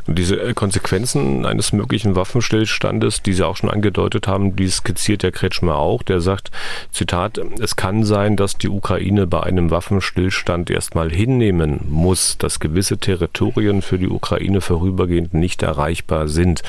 Und 0.07 0.18
diese 0.18 0.39
äh, 0.39 0.53
Konsequenzen 0.53 1.45
eines 1.45 1.74
möglichen 1.74 2.15
Waffenstillstandes, 2.15 3.22
die 3.22 3.34
Sie 3.34 3.43
auch 3.43 3.57
schon 3.57 3.70
angedeutet 3.70 4.28
haben, 4.28 4.55
die 4.55 4.68
skizziert 4.68 5.24
der 5.24 5.32
Kretschmer 5.32 5.76
auch. 5.76 6.03
Der 6.03 6.22
sagt, 6.22 6.51
Zitat, 6.91 7.38
es 7.59 7.76
kann 7.76 8.03
sein, 8.03 8.36
dass 8.36 8.57
die 8.57 8.70
Ukraine 8.70 9.28
bei 9.28 9.41
einem 9.43 9.72
Waffenstillstand 9.72 10.70
erstmal 10.70 11.11
hinnehmen 11.11 11.82
muss, 11.89 12.38
dass 12.38 12.59
gewisse 12.59 12.97
Territorien 12.97 13.82
für 13.82 13.97
die 13.97 14.09
Ukraine 14.09 14.61
vorübergehend 14.61 15.34
nicht 15.34 15.63
erreichbar 15.63 16.28
sind. 16.28 16.63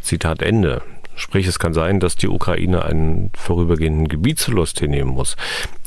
Zitat 0.00 0.42
Ende. 0.42 0.82
Sprich, 1.18 1.46
es 1.46 1.58
kann 1.58 1.74
sein, 1.74 1.98
dass 2.00 2.16
die 2.16 2.28
Ukraine 2.28 2.84
einen 2.84 3.30
vorübergehenden 3.36 4.08
Gebietsverlust 4.08 4.78
hinnehmen 4.78 5.10
muss. 5.10 5.36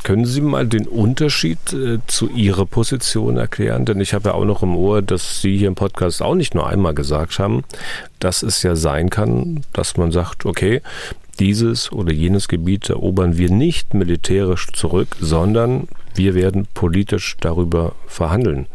Können 0.03 0.25
Sie 0.25 0.41
mal 0.41 0.67
den 0.67 0.87
Unterschied 0.87 1.71
äh, 1.71 1.99
zu 2.05 2.29
Ihrer 2.29 2.65
Position 2.65 3.37
erklären? 3.37 3.85
Denn 3.85 4.01
ich 4.01 4.13
habe 4.13 4.29
ja 4.29 4.35
auch 4.35 4.45
noch 4.45 4.61
im 4.61 4.75
Ohr, 4.75 5.01
dass 5.01 5.41
Sie 5.41 5.57
hier 5.57 5.69
im 5.69 5.75
Podcast 5.75 6.21
auch 6.21 6.35
nicht 6.35 6.53
nur 6.53 6.67
einmal 6.67 6.93
gesagt 6.93 7.39
haben, 7.39 7.63
dass 8.19 8.43
es 8.43 8.61
ja 8.61 8.75
sein 8.75 9.09
kann, 9.09 9.61
dass 9.73 9.95
man 9.95 10.11
sagt, 10.11 10.45
okay, 10.45 10.81
dieses 11.39 11.91
oder 11.91 12.11
jenes 12.11 12.47
Gebiet 12.47 12.89
erobern 12.89 13.37
wir 13.37 13.49
nicht 13.49 13.93
militärisch 13.93 14.67
zurück, 14.73 15.15
sondern 15.19 15.87
wir 16.13 16.35
werden 16.35 16.67
politisch 16.73 17.37
darüber 17.39 17.95
verhandeln. 18.05 18.67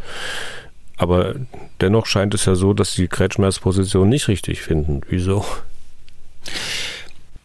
Aber 0.97 1.35
dennoch 1.81 2.07
scheint 2.07 2.35
es 2.35 2.47
ja 2.47 2.55
so, 2.55 2.73
dass 2.73 2.95
die 2.95 3.09
Kretschmers 3.09 3.59
Position 3.59 4.09
nicht 4.09 4.29
richtig 4.29 4.63
finden. 4.63 5.03
Wieso? 5.09 5.45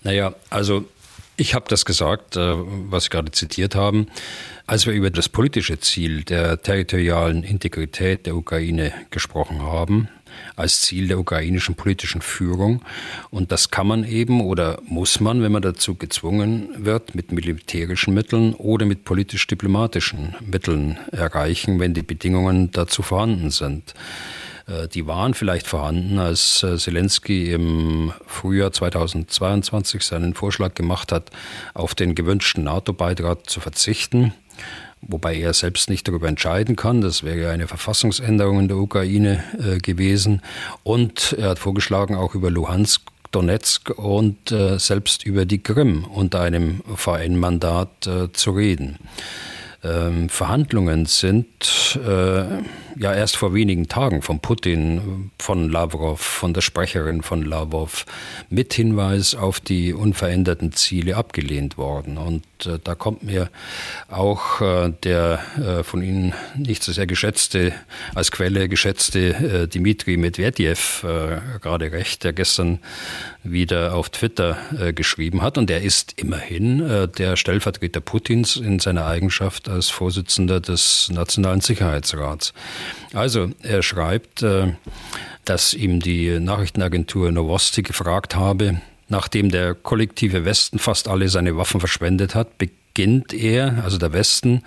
Naja, 0.03 0.33
also 0.49 0.85
ich 1.37 1.53
habe 1.53 1.65
das 1.67 1.85
gesagt, 1.85 2.35
äh, 2.35 2.53
was 2.89 3.05
Sie 3.05 3.09
gerade 3.09 3.31
zitiert 3.31 3.75
haben, 3.75 4.07
als 4.67 4.85
wir 4.85 4.93
über 4.93 5.09
das 5.09 5.29
politische 5.29 5.79
Ziel 5.79 6.23
der 6.23 6.61
territorialen 6.61 7.43
Integrität 7.43 8.25
der 8.25 8.35
Ukraine 8.35 8.93
gesprochen 9.09 9.61
haben 9.61 10.07
als 10.55 10.81
Ziel 10.81 11.07
der 11.07 11.19
ukrainischen 11.19 11.75
politischen 11.75 12.21
Führung. 12.21 12.83
Und 13.29 13.51
das 13.51 13.71
kann 13.71 13.87
man 13.87 14.03
eben 14.03 14.41
oder 14.41 14.79
muss 14.85 15.19
man, 15.19 15.41
wenn 15.41 15.51
man 15.51 15.61
dazu 15.61 15.95
gezwungen 15.95 16.69
wird, 16.77 17.15
mit 17.15 17.31
militärischen 17.31 18.13
Mitteln 18.13 18.53
oder 18.53 18.85
mit 18.85 19.03
politisch-diplomatischen 19.03 20.35
Mitteln 20.41 20.97
erreichen, 21.11 21.79
wenn 21.79 21.93
die 21.93 22.03
Bedingungen 22.03 22.71
dazu 22.71 23.01
vorhanden 23.01 23.51
sind. 23.51 23.93
Äh, 24.72 24.88
die 24.88 25.07
waren 25.07 25.34
vielleicht 25.34 25.67
vorhanden, 25.67 26.19
als 26.19 26.63
äh, 26.63 26.78
Zelensky 26.78 27.51
im 27.51 28.13
Frühjahr 28.26 28.72
2022 28.72 30.03
seinen 30.03 30.34
Vorschlag 30.34 30.74
gemacht 30.74 31.11
hat, 31.11 31.32
auf 31.74 31.95
den 31.95 32.15
gewünschten 32.15 32.63
NATO-Beitrag 32.63 33.49
zu 33.49 33.59
verzichten 33.59 34.34
wobei 35.03 35.36
er 35.36 35.53
selbst 35.55 35.89
nicht 35.89 36.07
darüber 36.07 36.28
entscheiden 36.28 36.76
kann. 36.76 37.01
Das 37.01 37.24
wäre 37.24 37.49
eine 37.49 37.67
Verfassungsänderung 37.67 38.59
in 38.59 38.67
der 38.67 38.78
Ukraine 38.78 39.43
äh, 39.57 39.80
gewesen. 39.80 40.43
Und 40.84 41.36
er 41.39 41.49
hat 41.49 41.59
vorgeschlagen, 41.59 42.13
auch 42.13 42.36
über 42.36 42.51
Luhansk 42.51 43.01
Donetsk 43.32 43.91
und 43.97 44.51
äh, 44.51 44.78
selbst 44.78 45.26
über 45.26 45.45
die 45.45 45.63
Krim 45.63 46.03
unter 46.03 46.41
einem 46.41 46.82
VN-Mandat 46.95 48.07
äh, 48.07 48.32
zu 48.34 48.51
reden. 48.51 48.97
Ähm, 49.84 50.29
Verhandlungen 50.29 51.07
sind 51.07 51.99
äh, 52.05 52.43
ja 52.99 53.13
erst 53.13 53.38
vor 53.38 53.53
wenigen 53.53 53.88
Tagen 53.88 54.21
von 54.21 54.39
Putin, 54.39 55.32
von 55.39 55.69
Lavrov, 55.69 56.21
von 56.21 56.53
der 56.53 56.61
Sprecherin 56.61 57.23
von 57.23 57.43
Lavrov 57.43 58.05
mit 58.49 58.73
Hinweis 58.73 59.34
auf 59.34 59.59
die 59.59 59.93
unveränderten 59.93 60.71
Ziele 60.73 61.17
abgelehnt 61.17 61.77
worden. 61.77 62.17
Und 62.17 62.43
äh, 62.66 62.80
da 62.84 62.95
kommt 62.95 63.24
mir 63.24 63.49
auch 64.09 64.62
äh, 64.62 64.93
der 65.03 65.39
äh, 65.57 65.84
von 65.84 66.01
Ihnen 66.03 66.34
nicht 66.55 66.84
so 66.84 66.91
sehr 66.91 67.07
geschätzte, 67.07 67.74
als 68.16 68.32
Quelle 68.32 68.70
geschätzte 68.70 69.20
äh, 69.20 69.68
Dmitri 69.68 70.18
Medvedev 70.18 71.03
äh, 71.03 71.59
gerade 71.59 71.91
recht, 71.91 72.24
der 72.24 72.34
gestern 72.34 72.80
wieder 73.43 73.95
auf 73.95 74.09
Twitter 74.09 74.57
äh, 74.80 74.93
geschrieben 74.93 75.41
hat. 75.41 75.57
Und 75.57 75.70
er 75.70 75.82
ist 75.82 76.14
immerhin 76.22 77.09
der 77.18 77.36
Stellvertreter 77.36 78.01
Putins 78.01 78.55
in 78.55 78.80
seiner 78.80 79.05
Eigenschaft 79.05 79.70
als 79.70 79.89
Vorsitzender 79.89 80.59
des 80.59 81.09
Nationalen 81.12 81.62
Sicherheitsrats. 81.62 82.53
Also 83.14 83.51
er 83.62 83.84
schreibt, 83.84 84.45
dass 85.45 85.74
ihm 85.74 85.99
die 85.99 86.39
Nachrichtenagentur 86.39 87.32
Novosti 87.32 87.82
gefragt 87.82 88.36
habe, 88.36 88.82
nachdem 89.12 89.51
der 89.51 89.76
kollektive 89.76 90.45
Westen 90.45 90.80
fast 90.80 91.07
alle 91.07 91.30
seine 91.30 91.55
Waffen 91.57 91.80
verschwendet 91.80 92.34
hat, 92.34 92.57
beginnt 92.57 93.34
er, 93.34 93.84
also 93.84 93.97
der 93.97 94.14
Westen, 94.14 94.64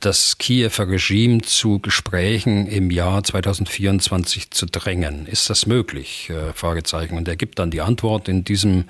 das 0.00 0.38
Kiewer 0.38 0.70
Regime 0.88 1.40
zu 1.40 1.78
Gesprächen 1.78 2.66
im 2.66 2.90
Jahr 2.90 3.24
2024 3.24 4.50
zu 4.50 4.66
drängen. 4.66 5.26
Ist 5.26 5.48
das 5.48 5.66
möglich? 5.66 6.28
Äh, 6.30 6.52
Fragezeichen. 6.52 7.16
Und 7.16 7.28
er 7.28 7.36
gibt 7.36 7.58
dann 7.58 7.70
die 7.70 7.80
Antwort 7.80 8.28
in 8.28 8.44
diesem 8.44 8.84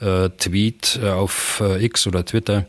äh, 0.00 0.28
Tweet 0.28 1.00
äh, 1.02 1.08
auf 1.08 1.60
äh, 1.60 1.84
X 1.84 2.06
oder 2.06 2.24
Twitter. 2.24 2.66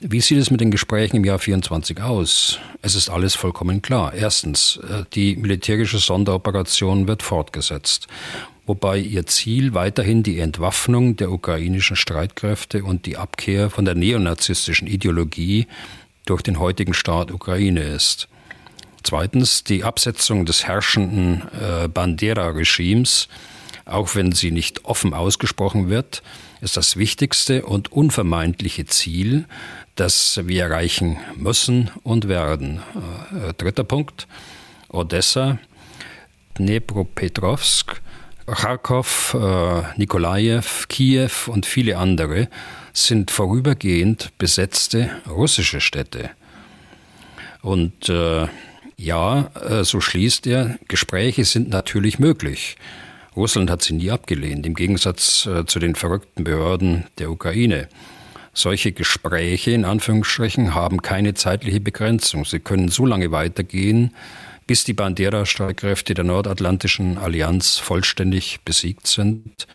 Wie 0.00 0.20
sieht 0.20 0.38
es 0.38 0.50
mit 0.50 0.60
den 0.60 0.70
Gesprächen 0.70 1.16
im 1.16 1.24
Jahr 1.24 1.38
24 1.38 2.02
aus? 2.02 2.58
Es 2.82 2.94
ist 2.94 3.08
alles 3.08 3.34
vollkommen 3.34 3.80
klar. 3.80 4.12
Erstens, 4.12 4.78
äh, 4.78 5.04
die 5.14 5.36
militärische 5.36 5.98
Sonderoperation 5.98 7.08
wird 7.08 7.22
fortgesetzt 7.22 8.08
wobei 8.66 8.98
ihr 8.98 9.26
Ziel 9.26 9.74
weiterhin 9.74 10.22
die 10.22 10.38
Entwaffnung 10.38 11.16
der 11.16 11.30
ukrainischen 11.30 11.96
Streitkräfte 11.96 12.84
und 12.84 13.06
die 13.06 13.16
Abkehr 13.16 13.70
von 13.70 13.84
der 13.84 13.94
neonazistischen 13.94 14.86
Ideologie 14.86 15.66
durch 16.24 16.42
den 16.42 16.58
heutigen 16.58 16.94
Staat 16.94 17.30
Ukraine 17.30 17.82
ist. 17.82 18.28
Zweitens 19.02 19.64
die 19.64 19.84
Absetzung 19.84 20.46
des 20.46 20.64
herrschenden 20.64 21.42
äh, 21.60 21.88
Bandera-Regimes, 21.88 23.28
auch 23.84 24.14
wenn 24.14 24.32
sie 24.32 24.50
nicht 24.50 24.86
offen 24.86 25.12
ausgesprochen 25.12 25.90
wird, 25.90 26.22
ist 26.62 26.78
das 26.78 26.96
wichtigste 26.96 27.66
und 27.66 27.92
unvermeidliche 27.92 28.86
Ziel, 28.86 29.44
das 29.96 30.40
wir 30.44 30.62
erreichen 30.64 31.18
müssen 31.36 31.90
und 32.02 32.28
werden. 32.28 32.80
Äh, 33.30 33.52
dritter 33.52 33.84
Punkt. 33.84 34.26
Odessa, 34.88 35.58
Dnepropetrovsk 36.58 38.00
Kharkov, 38.46 39.34
äh, 39.34 39.82
Nikolajew, 39.98 40.86
Kiew 40.88 41.30
und 41.46 41.66
viele 41.66 41.98
andere 41.98 42.48
sind 42.92 43.30
vorübergehend 43.30 44.32
besetzte 44.38 45.10
russische 45.28 45.80
Städte. 45.80 46.30
Und 47.62 48.08
äh, 48.08 48.46
ja, 48.96 49.50
äh, 49.68 49.84
so 49.84 50.00
schließt 50.00 50.46
er, 50.46 50.78
Gespräche 50.88 51.44
sind 51.44 51.70
natürlich 51.70 52.18
möglich. 52.18 52.76
Russland 53.34 53.70
hat 53.70 53.82
sie 53.82 53.94
nie 53.94 54.10
abgelehnt, 54.10 54.64
im 54.66 54.74
Gegensatz 54.74 55.46
äh, 55.46 55.64
zu 55.66 55.78
den 55.78 55.94
verrückten 55.94 56.44
Behörden 56.44 57.04
der 57.18 57.30
Ukraine. 57.30 57.88
Solche 58.52 58.92
Gespräche 58.92 59.72
in 59.72 59.84
Anführungsstrichen 59.84 60.74
haben 60.74 61.02
keine 61.02 61.34
zeitliche 61.34 61.80
Begrenzung. 61.80 62.44
Sie 62.44 62.60
können 62.60 62.88
so 62.88 63.04
lange 63.04 63.32
weitergehen, 63.32 64.14
bis 64.66 64.84
die 64.84 64.94
Bandera-Streitkräfte 64.94 66.14
der 66.14 66.24
Nordatlantischen 66.24 67.18
Allianz 67.18 67.78
vollständig 67.78 68.60
besiegt 68.64 69.06
sind 69.06 69.66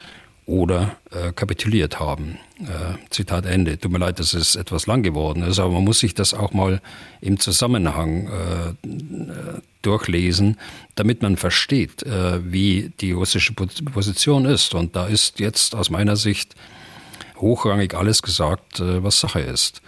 oder 0.50 0.98
äh, 1.12 1.32
kapituliert 1.32 2.00
haben. 2.00 2.40
Äh, 2.60 2.98
Zitat 3.12 3.46
Ende. 3.46 3.78
Tut 3.78 3.92
mir 3.92 4.00
leid, 4.00 4.20
dass 4.20 4.34
es 4.34 4.56
etwas 4.56 4.88
lang 4.88 5.04
geworden 5.04 5.44
ist, 5.44 5.60
aber 5.60 5.74
man 5.74 5.84
muss 5.84 6.00
sich 6.00 6.16
das 6.16 6.34
auch 6.34 6.54
mal 6.54 6.82
im 7.22 7.40
Zusammenhang 7.40 8.28
äh, 8.28 9.62
durchlesen, 9.84 10.58
damit 10.96 11.22
man 11.22 11.38
versteht, 11.38 12.02
äh, 12.02 12.52
wie 12.52 12.92
die 13.00 13.12
russische 13.12 13.54
Position 13.54 14.46
ist. 14.46 14.74
Und 14.74 14.96
da 14.96 15.06
ist 15.06 15.40
jetzt 15.40 15.76
aus 15.76 15.92
meiner 15.92 16.16
Sicht 16.16 16.56
hochrangig 17.38 17.94
alles 17.94 18.24
gesagt, 18.24 18.80
äh, 18.80 19.04
was 19.04 19.20
Sache 19.20 19.42
ist. 19.42 19.84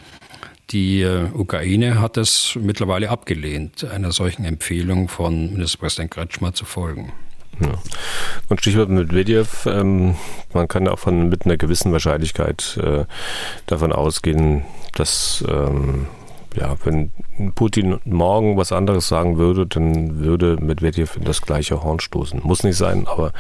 Die 0.72 1.02
äh, 1.02 1.28
Ukraine 1.34 2.00
hat 2.00 2.18
es 2.18 2.58
mittlerweile 2.60 3.10
abgelehnt, 3.10 3.84
einer 3.84 4.12
solchen 4.12 4.46
Empfehlung 4.46 5.10
von 5.10 5.52
Ministerpräsident 5.52 6.12
Kretschmer 6.12 6.54
zu 6.54 6.66
folgen. 6.66 7.12
Ja. 7.60 7.74
Und 8.48 8.62
Stichwort 8.62 8.90
Medvedev, 8.90 9.66
ähm, 9.66 10.16
man 10.54 10.68
kann 10.68 10.88
auch 10.88 11.00
von, 11.00 11.30
mit 11.30 11.46
einer 11.46 11.58
gewissen 11.58 11.92
Wahrscheinlichkeit 11.92 12.80
äh, 12.82 13.06
davon 13.66 13.92
ausgehen, 13.92 14.64
dass 14.94 15.44
ähm, 15.48 16.08
ja, 16.56 16.76
wenn 16.84 17.12
Putin 17.56 18.00
morgen 18.04 18.58
was 18.58 18.72
anderes 18.72 19.08
sagen 19.08 19.38
würde, 19.38 19.66
dann 19.66 20.20
würde 20.20 20.58
Medvedev 20.60 21.16
in 21.16 21.24
das 21.24 21.42
gleiche 21.42 21.84
Horn 21.84 22.00
stoßen. 22.00 22.42
Muss 22.44 22.64
nicht 22.64 22.78
sein, 22.78 23.08
aber 23.08 23.32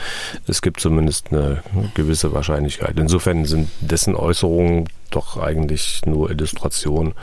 es 0.47 0.61
gibt 0.61 0.79
zumindest 0.79 1.31
eine 1.31 1.61
gewisse 1.93 2.33
Wahrscheinlichkeit. 2.33 2.97
Insofern 2.97 3.45
sind 3.45 3.69
dessen 3.81 4.15
Äußerungen 4.15 4.87
doch 5.09 5.37
eigentlich 5.37 6.01
nur 6.05 6.31
Illustration 6.31 7.13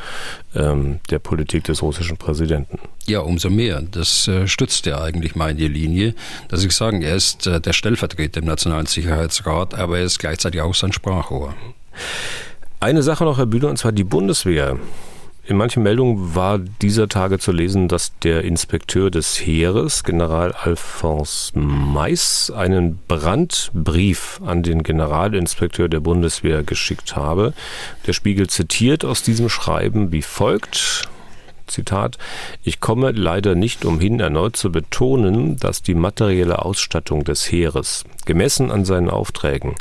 ähm, 0.54 1.00
der 1.08 1.18
Politik 1.18 1.64
des 1.64 1.82
russischen 1.82 2.18
Präsidenten. 2.18 2.78
Ja, 3.06 3.20
umso 3.20 3.48
mehr. 3.48 3.82
Das 3.82 4.28
äh, 4.28 4.46
stützt 4.46 4.84
ja 4.84 5.00
eigentlich 5.00 5.34
meine 5.34 5.66
Linie, 5.66 6.14
dass 6.48 6.62
ich 6.64 6.72
sagen, 6.72 7.00
er 7.00 7.16
ist 7.16 7.46
äh, 7.46 7.60
der 7.60 7.72
Stellvertreter 7.72 8.40
im 8.40 8.46
Nationalen 8.46 8.86
Sicherheitsrat, 8.86 9.74
aber 9.74 9.98
er 9.98 10.04
ist 10.04 10.18
gleichzeitig 10.18 10.60
auch 10.60 10.74
sein 10.74 10.92
Sprachrohr. 10.92 11.54
Eine 12.80 13.02
Sache 13.02 13.24
noch, 13.24 13.38
Herr 13.38 13.46
Bühler, 13.46 13.70
und 13.70 13.78
zwar 13.78 13.92
die 13.92 14.04
Bundeswehr 14.04 14.78
in 15.48 15.56
manchen 15.56 15.82
Meldungen 15.82 16.34
war 16.34 16.58
dieser 16.58 17.08
Tage 17.08 17.38
zu 17.38 17.52
lesen, 17.52 17.88
dass 17.88 18.12
der 18.18 18.44
Inspekteur 18.44 19.10
des 19.10 19.36
Heeres, 19.36 20.04
General 20.04 20.52
Alphonse 20.52 21.58
Mais, 21.58 22.52
einen 22.54 22.98
Brandbrief 23.08 24.42
an 24.44 24.62
den 24.62 24.82
Generalinspekteur 24.82 25.88
der 25.88 26.00
Bundeswehr 26.00 26.64
geschickt 26.64 27.16
habe. 27.16 27.54
Der 28.06 28.12
Spiegel 28.12 28.48
zitiert 28.48 29.06
aus 29.06 29.22
diesem 29.22 29.48
Schreiben 29.48 30.12
wie 30.12 30.20
folgt. 30.20 31.08
Zitat, 31.68 32.18
ich 32.62 32.80
komme 32.80 33.12
leider 33.12 33.54
nicht 33.54 33.84
umhin, 33.84 34.20
erneut 34.20 34.56
zu 34.56 34.72
betonen, 34.72 35.56
dass 35.56 35.82
die 35.82 35.94
materielle 35.94 36.64
Ausstattung 36.64 37.24
des 37.24 37.50
Heeres, 37.50 38.04
gemessen 38.26 38.70
an 38.70 38.84
seinen 38.84 39.10
Aufträgen, 39.10 39.74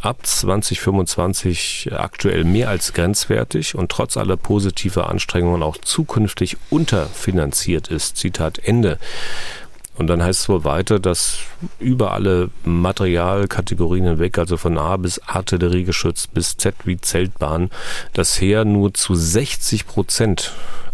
ab 0.00 0.26
2025 0.26 1.90
aktuell 1.92 2.44
mehr 2.44 2.68
als 2.68 2.92
grenzwertig 2.92 3.74
und 3.74 3.90
trotz 3.90 4.16
aller 4.16 4.36
positiver 4.36 5.08
Anstrengungen 5.08 5.62
auch 5.62 5.76
zukünftig 5.76 6.56
unterfinanziert 6.70 7.88
ist. 7.88 8.16
Zitat 8.16 8.58
Ende. 8.58 8.98
Und 9.94 10.06
dann 10.06 10.22
heißt 10.22 10.40
es 10.40 10.48
wohl 10.48 10.64
weiter, 10.64 10.98
dass 10.98 11.38
über 11.78 12.12
alle 12.12 12.50
Materialkategorien 12.64 14.06
hinweg, 14.06 14.38
also 14.38 14.56
von 14.56 14.78
A 14.78 14.96
bis 14.96 15.20
Artilleriegeschütz 15.20 16.28
bis 16.28 16.56
Z 16.56 16.74
wie 16.84 16.98
Zeltbahn, 16.98 17.70
das 18.14 18.40
Heer 18.40 18.64
nur 18.64 18.94
zu 18.94 19.14
60 19.14 19.86
Prozent 19.86 20.52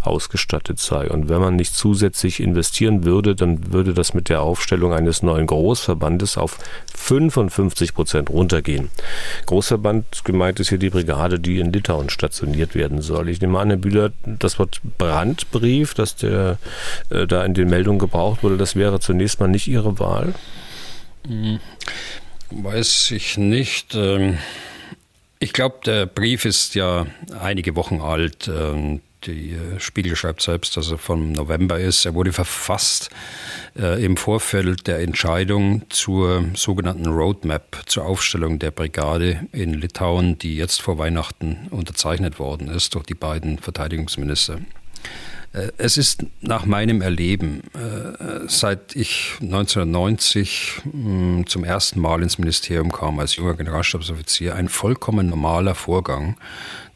ausgestattet 0.08 0.80
sei. 0.80 1.08
Und 1.08 1.28
wenn 1.28 1.40
man 1.40 1.56
nicht 1.56 1.74
zusätzlich 1.74 2.40
investieren 2.40 3.04
würde, 3.04 3.34
dann 3.34 3.72
würde 3.72 3.94
das 3.94 4.14
mit 4.14 4.28
der 4.28 4.42
Aufstellung 4.42 4.92
eines 4.92 5.22
neuen 5.22 5.46
Großverbandes 5.46 6.36
auf 6.36 6.58
55 6.94 7.94
Prozent 7.94 8.30
runtergehen. 8.30 8.90
Großverband 9.46 10.24
gemeint 10.24 10.60
ist 10.60 10.70
hier 10.70 10.78
die 10.78 10.90
Brigade, 10.90 11.38
die 11.38 11.58
in 11.58 11.72
Litauen 11.72 12.10
stationiert 12.10 12.74
werden 12.74 13.02
soll. 13.02 13.28
Ich 13.28 13.40
nehme 13.40 13.58
an, 13.58 13.68
Herr 13.68 13.76
Bühler, 13.76 14.12
das 14.24 14.58
Wort 14.58 14.80
Brandbrief, 14.98 15.94
das 15.94 16.16
der 16.16 16.58
äh, 17.10 17.26
da 17.26 17.44
in 17.44 17.54
den 17.54 17.68
Meldungen 17.68 17.98
gebraucht 17.98 18.42
wurde, 18.42 18.56
das 18.56 18.76
wäre 18.76 19.00
zunächst 19.00 19.40
mal 19.40 19.48
nicht 19.48 19.68
Ihre 19.68 19.98
Wahl? 19.98 20.34
Hm, 21.26 21.60
weiß 22.50 23.10
ich 23.12 23.36
nicht. 23.36 23.94
Ähm, 23.94 24.38
ich 25.40 25.52
glaube, 25.52 25.76
der 25.84 26.06
Brief 26.06 26.44
ist 26.44 26.74
ja 26.74 27.06
einige 27.40 27.76
Wochen 27.76 28.00
alt. 28.00 28.48
Ähm, 28.48 29.00
die 29.24 29.52
äh, 29.52 29.80
Spiegel 29.80 30.16
schreibt 30.16 30.42
selbst, 30.42 30.76
dass 30.76 30.90
er 30.90 30.98
vom 30.98 31.32
November 31.32 31.78
ist. 31.78 32.04
Er 32.04 32.14
wurde 32.14 32.32
verfasst 32.32 33.10
äh, 33.76 34.04
im 34.04 34.16
Vorfeld 34.16 34.86
der 34.86 35.00
Entscheidung 35.00 35.82
zur 35.88 36.44
sogenannten 36.54 37.06
Roadmap 37.06 37.82
zur 37.86 38.06
Aufstellung 38.06 38.58
der 38.58 38.70
Brigade 38.70 39.46
in 39.52 39.74
Litauen, 39.74 40.38
die 40.38 40.56
jetzt 40.56 40.80
vor 40.80 40.98
Weihnachten 40.98 41.68
unterzeichnet 41.70 42.38
worden 42.38 42.68
ist 42.68 42.94
durch 42.94 43.06
die 43.06 43.14
beiden 43.14 43.58
Verteidigungsminister. 43.58 44.60
Äh, 45.52 45.72
es 45.78 45.96
ist 45.96 46.24
nach 46.40 46.66
meinem 46.66 47.00
Erleben, 47.00 47.62
äh, 47.74 48.48
seit 48.48 48.94
ich 48.96 49.34
1990 49.40 50.82
hm, 50.84 51.44
zum 51.46 51.64
ersten 51.64 52.00
Mal 52.00 52.22
ins 52.22 52.38
Ministerium 52.38 52.92
kam 52.92 53.18
als 53.18 53.36
junger 53.36 53.54
Generalstabsoffizier, 53.54 54.54
ein 54.54 54.68
vollkommen 54.68 55.28
normaler 55.28 55.74
Vorgang, 55.74 56.36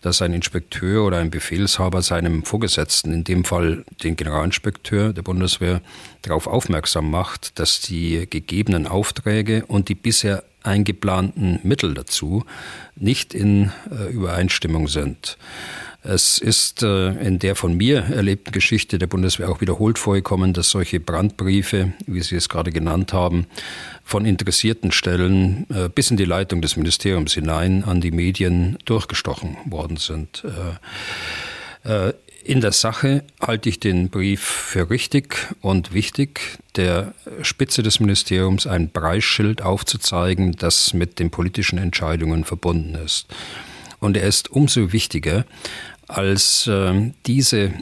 dass 0.02 0.20
ein 0.20 0.34
Inspekteur 0.34 1.04
oder 1.04 1.18
ein 1.18 1.30
Befehlshaber 1.30 2.02
seinem 2.02 2.44
Vorgesetzten, 2.44 3.12
in 3.12 3.24
dem 3.24 3.44
Fall 3.44 3.84
den 4.02 4.16
Generalinspekteur 4.16 5.12
der 5.12 5.22
Bundeswehr, 5.22 5.80
darauf 6.20 6.46
aufmerksam 6.46 7.10
macht, 7.10 7.58
dass 7.58 7.80
die 7.80 8.26
gegebenen 8.28 8.86
Aufträge 8.86 9.64
und 9.66 9.88
die 9.88 9.94
bisher 9.94 10.44
eingeplanten 10.62 11.60
Mittel 11.62 11.94
dazu 11.94 12.44
nicht 12.96 13.34
in 13.34 13.72
äh, 13.90 14.12
Übereinstimmung 14.12 14.88
sind. 14.88 15.38
Es 16.04 16.38
ist 16.38 16.82
äh, 16.82 17.10
in 17.24 17.38
der 17.38 17.54
von 17.54 17.76
mir 17.76 18.00
erlebten 18.00 18.50
Geschichte 18.50 18.98
der 18.98 19.06
Bundeswehr 19.06 19.48
auch 19.48 19.60
wiederholt 19.60 20.00
vorgekommen, 20.00 20.52
dass 20.52 20.70
solche 20.70 20.98
Brandbriefe, 20.98 21.92
wie 22.06 22.20
Sie 22.22 22.34
es 22.34 22.48
gerade 22.48 22.72
genannt 22.72 23.12
haben, 23.12 23.46
von 24.02 24.26
interessierten 24.26 24.90
Stellen 24.90 25.66
äh, 25.70 25.88
bis 25.88 26.10
in 26.10 26.16
die 26.16 26.24
Leitung 26.24 26.60
des 26.60 26.76
Ministeriums 26.76 27.34
hinein 27.34 27.84
an 27.84 28.00
die 28.00 28.10
Medien 28.10 28.78
durchgestochen 28.84 29.56
worden 29.66 29.96
sind. 29.96 30.44
Äh, 31.84 32.12
in 32.44 32.60
der 32.60 32.72
Sache 32.72 33.22
halte 33.40 33.68
ich 33.68 33.78
den 33.78 34.08
Brief 34.10 34.40
für 34.40 34.90
richtig 34.90 35.36
und 35.60 35.94
wichtig, 35.94 36.58
der 36.74 37.14
Spitze 37.42 37.84
des 37.84 38.00
Ministeriums 38.00 38.66
ein 38.66 38.90
Preisschild 38.90 39.62
aufzuzeigen, 39.62 40.56
das 40.56 40.92
mit 40.92 41.20
den 41.20 41.30
politischen 41.30 41.78
Entscheidungen 41.78 42.44
verbunden 42.44 42.96
ist. 42.96 43.28
Und 44.00 44.16
er 44.16 44.24
ist 44.24 44.50
umso 44.50 44.92
wichtiger, 44.92 45.44
als 46.16 46.66
äh, 46.66 47.12
diese 47.26 47.72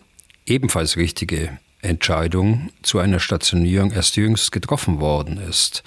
ebenfalls 0.46 0.96
richtige 0.96 1.58
Entscheidung 1.82 2.70
zu 2.82 2.98
einer 2.98 3.20
Stationierung 3.20 3.92
erst 3.92 4.16
jüngst 4.16 4.52
getroffen 4.52 5.00
worden 5.00 5.38
ist, 5.38 5.82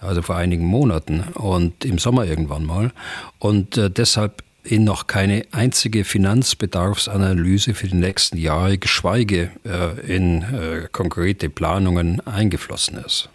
also 0.00 0.22
vor 0.22 0.36
einigen 0.36 0.64
Monaten 0.64 1.24
und 1.34 1.84
im 1.84 1.98
Sommer 1.98 2.26
irgendwann 2.26 2.64
mal. 2.64 2.92
Und 3.38 3.76
äh, 3.76 3.90
deshalb 3.90 4.42
in 4.64 4.84
noch 4.84 5.08
keine 5.08 5.44
einzige 5.50 6.04
Finanzbedarfsanalyse 6.04 7.74
für 7.74 7.88
die 7.88 7.96
nächsten 7.96 8.38
Jahre, 8.38 8.78
geschweige 8.78 9.50
äh, 9.64 10.14
in 10.16 10.42
äh, 10.42 10.88
konkrete 10.92 11.50
Planungen 11.50 12.24
eingeflossen 12.26 12.98
ist. 12.98 13.28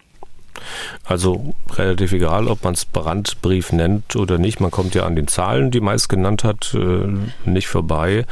Also 1.03 1.53
relativ 1.72 2.12
egal, 2.12 2.47
ob 2.47 2.64
man 2.64 2.74
es 2.74 2.86
Brandbrief 2.86 3.72
nennt 3.72 4.16
oder 4.16 4.38
nicht. 4.38 4.60
Man 4.60 4.72
kommt 4.72 4.95
ja 4.95 5.05
an 5.05 5.16
den 5.16 5.28
Zahlen, 5.28 5.72
die 5.72 5.80
meist 5.80 6.10
genannt 6.10 6.43
hat, 6.43 6.74
äh, 6.74 7.08
nicht 7.49 7.68
vorbei. 7.68 8.26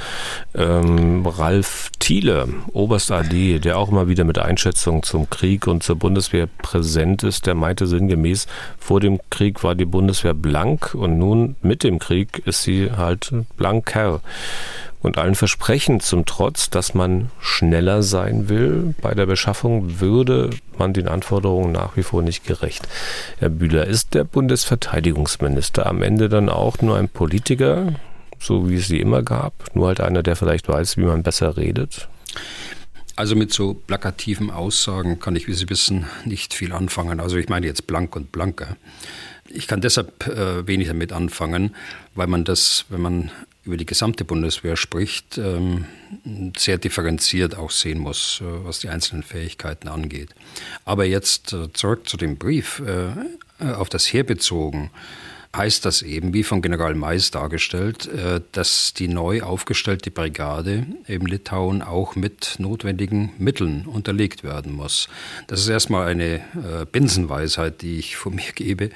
Ähm, 0.54 1.26
Ralf 1.26 1.92
Thiele, 2.00 2.48
Oberst 2.74 3.12
AD, 3.12 3.60
der 3.60 3.78
auch 3.78 3.90
immer 3.90 4.08
wieder 4.08 4.24
mit 4.24 4.38
Einschätzungen 4.38 5.04
zum 5.04 5.30
Krieg 5.30 5.68
und 5.68 5.84
zur 5.84 5.96
Bundeswehr 5.96 6.48
präsent 6.48 7.24
ist, 7.24 7.46
der 7.46 7.56
meinte 7.56 7.88
sinngemäß, 7.88 8.48
vor 8.78 9.00
dem 9.00 9.20
Krieg 9.30 9.64
war 9.64 9.76
die 9.76 9.86
Bundeswehr 9.86 10.34
blank 10.34 10.94
und 10.94 11.18
nun 11.18 11.56
mit 11.62 11.84
dem 11.84 12.00
Krieg 12.00 12.42
ist 12.46 12.64
sie 12.64 12.92
halt 12.92 13.32
blanker. 13.58 14.22
Und 15.06 15.20
allen 15.20 15.36
Versprechen 15.36 15.99
zum 15.99 16.26
Trotz, 16.26 16.72
dass 16.72 16.95
man 16.95 17.30
schneller 17.39 18.01
sein 18.01 18.49
will 18.49 18.95
bei 19.03 19.14
der 19.14 19.28
Beschaffung, 19.28 19.99
würde 19.99 20.49
man 20.80 20.93
den 20.93 21.08
Anforderungen 21.08 21.72
nach 21.72 21.95
wie 21.95 22.01
vor 22.01 22.24
nicht 22.24 22.43
gerecht. 22.43 22.88
Herr 23.38 23.49
Bühler, 23.49 23.86
ist 23.86 24.16
der 24.16 24.24
Bundesverteidigungsminister 24.24 25.86
am 25.86 26.01
Ende 26.01 26.28
dann 26.28 26.49
auch 26.49 26.82
nur 26.82 26.97
ein 26.97 27.08
Politiker, 27.08 27.93
so 28.39 28.68
wie 28.68 28.78
es 28.78 28.88
sie 28.88 28.99
immer 28.99 29.22
gab, 29.22 29.53
nur 29.76 29.89
halt 29.89 30.01
einer, 30.01 30.24
der 30.24 30.36
vielleicht 30.36 30.68
weiß, 30.68 30.97
wie 30.97 31.03
man 31.03 31.22
besser 31.22 31.56
redet? 31.56 32.08
Also 33.16 33.36
mit 33.36 33.53
so 33.53 33.76
plakativen 33.76 34.49
Aussagen 34.49 35.20
kann 35.20 35.36
ich, 35.36 35.47
wie 35.47 35.53
Sie 35.53 35.70
wissen, 35.70 36.08
nicht 36.26 36.56
viel 36.56 36.74
anfangen. 36.74 37.20
Also 37.20 37.38
ich 37.38 37.47
meine 37.47 37.68
jetzt 37.68 37.86
blank 37.86 38.16
und 38.16 38.32
blanker. 38.32 38.76
Ich 39.56 39.68
kann 39.68 39.82
deshalb 39.82 40.28
äh, 40.28 40.68
wenig 40.68 40.88
damit 40.89 41.14
anfangen, 41.14 41.76
weil 42.14 42.28
man 42.28 42.43
das, 42.43 42.86
wenn 42.89 43.01
man 43.01 43.32
über 43.66 43.78
die 43.78 43.86
gesamte 43.86 44.24
Bundeswehr 44.24 44.78
spricht, 44.78 45.38
ähm, 45.38 45.86
sehr 46.56 46.78
differenziert 46.78 47.58
auch 47.58 47.72
sehen 47.72 47.99
muss, 47.99 48.41
äh, 48.41 48.66
was 48.66 48.80
die 48.80 48.89
einzelnen 48.89 49.24
Fähigkeiten 49.24 49.88
angeht. 49.88 50.30
Aber 50.86 51.06
jetzt 51.06 51.53
äh, 51.53 51.74
zurück 51.74 52.08
zu 52.08 52.16
dem 52.16 52.38
Brief, 52.38 52.82
äh, 52.86 53.72
auf 53.74 53.89
das 53.89 54.06
Heer 54.12 54.24
bezogen, 54.24 54.91
heißt 55.56 55.86
das 55.86 56.01
eben, 56.01 56.34
wie 56.34 56.43
von 56.43 56.62
General 56.62 56.93
Mais 56.95 57.32
dargestellt, 57.32 58.10
dass 58.51 58.93
die 58.93 59.08
neu 59.08 59.41
aufgestellte 59.41 60.12
Brigade 60.12 60.86
im 61.08 61.26
Litauen 61.26 61.82
auch 61.82 62.18
mit 62.18 62.56
notwendigen 62.58 63.32
Mitteln 63.38 63.86
unterlegt 63.86 64.43
werden 64.43 64.74
muss. 64.74 65.08
Das 65.47 65.62
ist 65.62 65.70
erstmal 65.70 66.08
eine 66.08 66.41
Binsenweisheit, 66.91 67.82
die 67.82 67.99
ich 67.99 68.18
von 68.18 68.36
mir 68.36 68.43
gebe. 68.56 68.89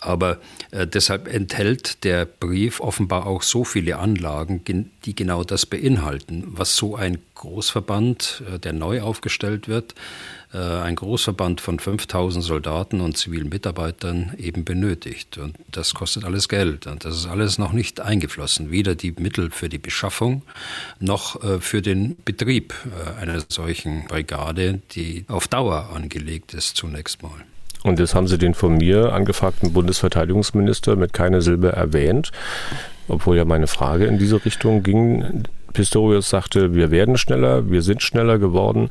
Aber 0.00 0.38
äh, 0.70 0.86
deshalb 0.86 1.32
enthält 1.32 2.04
der 2.04 2.24
Brief 2.24 2.80
offenbar 2.80 3.26
auch 3.26 3.42
so 3.42 3.64
viele 3.64 3.98
Anlagen, 3.98 4.62
die 5.04 5.14
genau 5.14 5.44
das 5.44 5.66
beinhalten, 5.66 6.44
was 6.46 6.76
so 6.76 6.96
ein 6.96 7.18
Großverband, 7.34 8.42
äh, 8.54 8.58
der 8.58 8.72
neu 8.72 9.02
aufgestellt 9.02 9.68
wird, 9.68 9.94
äh, 10.52 10.58
ein 10.58 10.96
Großverband 10.96 11.60
von 11.60 11.78
5000 11.78 12.44
Soldaten 12.44 13.00
und 13.00 13.16
zivilen 13.16 13.48
Mitarbeitern 13.48 14.34
eben 14.38 14.64
benötigt. 14.64 15.38
Und 15.38 15.56
das 15.70 15.94
kostet 15.94 16.24
alles 16.24 16.48
Geld. 16.48 16.86
Und 16.86 17.04
das 17.04 17.16
ist 17.16 17.26
alles 17.26 17.58
noch 17.58 17.72
nicht 17.72 18.00
eingeflossen. 18.00 18.70
Weder 18.70 18.94
die 18.94 19.12
Mittel 19.12 19.50
für 19.50 19.68
die 19.68 19.78
Beschaffung 19.78 20.42
noch 20.98 21.42
äh, 21.42 21.60
für 21.60 21.82
den 21.82 22.16
Betrieb 22.24 22.74
äh, 22.86 23.20
einer 23.20 23.42
solchen 23.48 24.06
Brigade, 24.06 24.80
die 24.92 25.24
auf 25.28 25.46
Dauer 25.46 25.90
angelegt 25.94 26.54
ist 26.54 26.76
zunächst 26.76 27.22
mal. 27.22 27.44
Und 27.82 27.98
jetzt 27.98 28.14
haben 28.14 28.26
Sie 28.26 28.38
den 28.38 28.54
von 28.54 28.76
mir 28.76 29.12
angefragten 29.12 29.72
Bundesverteidigungsminister 29.72 30.96
mit 30.96 31.12
keiner 31.12 31.40
Silbe 31.40 31.72
erwähnt, 31.72 32.30
obwohl 33.08 33.36
ja 33.36 33.44
meine 33.44 33.66
Frage 33.66 34.06
in 34.06 34.18
diese 34.18 34.44
Richtung 34.44 34.82
ging. 34.82 35.44
Pistorius 35.72 36.28
sagte, 36.28 36.74
wir 36.74 36.90
werden 36.90 37.16
schneller, 37.16 37.70
wir 37.70 37.82
sind 37.82 38.02
schneller 38.02 38.38
geworden. 38.38 38.90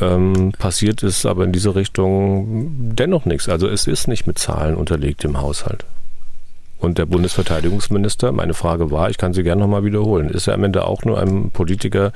Ähm, 0.00 0.52
passiert 0.58 1.02
ist 1.02 1.24
aber 1.24 1.44
in 1.44 1.52
diese 1.52 1.74
Richtung 1.74 2.94
dennoch 2.94 3.24
nichts. 3.24 3.48
Also 3.48 3.68
es 3.68 3.86
ist 3.86 4.08
nicht 4.08 4.26
mit 4.26 4.38
Zahlen 4.38 4.74
unterlegt 4.74 5.24
im 5.24 5.40
Haushalt. 5.40 5.84
Und 6.78 6.98
der 6.98 7.06
Bundesverteidigungsminister, 7.06 8.32
meine 8.32 8.54
Frage 8.54 8.90
war, 8.90 9.08
ich 9.08 9.18
kann 9.18 9.32
sie 9.32 9.42
gerne 9.42 9.62
nochmal 9.62 9.84
wiederholen, 9.84 10.28
ist 10.28 10.46
er 10.46 10.54
am 10.54 10.64
Ende 10.64 10.84
auch 10.84 11.04
nur 11.04 11.18
ein 11.18 11.50
Politiker, 11.50 12.12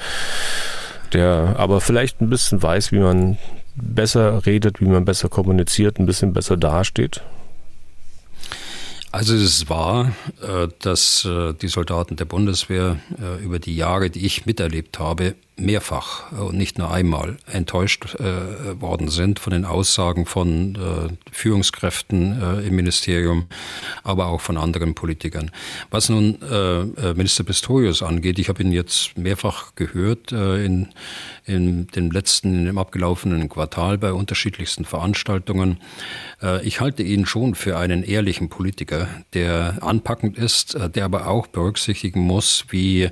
der 1.12 1.55
aber 1.57 1.81
vielleicht 1.81 2.21
ein 2.21 2.29
bisschen 2.29 2.62
weiß, 2.62 2.93
wie 2.93 2.99
man 2.99 3.39
besser 3.81 4.45
redet, 4.47 4.81
wie 4.81 4.87
man 4.87 5.05
besser 5.05 5.28
kommuniziert, 5.28 5.99
ein 5.99 6.07
bisschen 6.07 6.33
besser 6.33 6.57
dasteht? 6.57 7.22
Also 9.12 9.35
es 9.35 9.68
wahr, 9.68 10.12
äh, 10.41 10.68
dass 10.81 11.24
äh, 11.24 11.53
die 11.55 11.66
Soldaten 11.66 12.14
der 12.14 12.26
Bundeswehr 12.26 13.01
äh, 13.20 13.43
über 13.43 13.59
die 13.59 13.74
Jahre, 13.74 14.09
die 14.09 14.24
ich 14.24 14.47
miterlebt 14.47 15.01
habe, 15.01 15.35
mehrfach 15.61 16.33
und 16.33 16.57
nicht 16.57 16.79
nur 16.79 16.91
einmal 16.91 17.37
enttäuscht 17.47 18.17
äh, 18.17 18.81
worden 18.81 19.09
sind 19.09 19.39
von 19.39 19.53
den 19.53 19.65
Aussagen 19.65 20.27
von 20.27 20.75
äh, 20.75 21.13
Führungskräften 21.31 22.41
äh, 22.41 22.67
im 22.67 22.77
Ministerium, 22.77 23.47
aber 24.03 24.27
auch 24.27 24.41
von 24.41 24.57
anderen 24.57 24.95
Politikern. 24.95 25.51
Was 25.91 26.09
nun 26.09 26.41
äh, 26.43 26.81
äh, 26.81 27.15
Minister 27.15 27.45
Pistorius 27.45 28.03
angeht, 28.03 28.39
ich 28.39 28.49
habe 28.49 28.63
ihn 28.63 28.73
jetzt 28.73 29.17
mehrfach 29.17 29.75
gehört 29.75 30.33
äh, 30.33 30.65
in, 30.65 30.89
in 31.45 31.87
dem 31.89 32.11
letzten, 32.11 32.55
in 32.55 32.65
dem 32.67 32.79
abgelaufenen 32.79 33.49
Quartal 33.49 33.99
bei 33.99 34.13
unterschiedlichsten 34.13 34.85
Veranstaltungen. 34.85 35.79
ich 36.63 36.81
halte 36.81 37.03
ihn 37.03 37.27
schon 37.27 37.55
für 37.55 37.77
einen 37.77 38.03
ehrlichen 38.03 38.49
Politiker, 38.49 39.09
der 39.35 39.79
anpackend 39.81 40.39
ist, 40.39 40.77
der 40.95 41.05
aber 41.05 41.27
auch 41.27 41.47
berücksichtigen 41.47 42.21
muss, 42.21 42.65
wie 42.71 43.11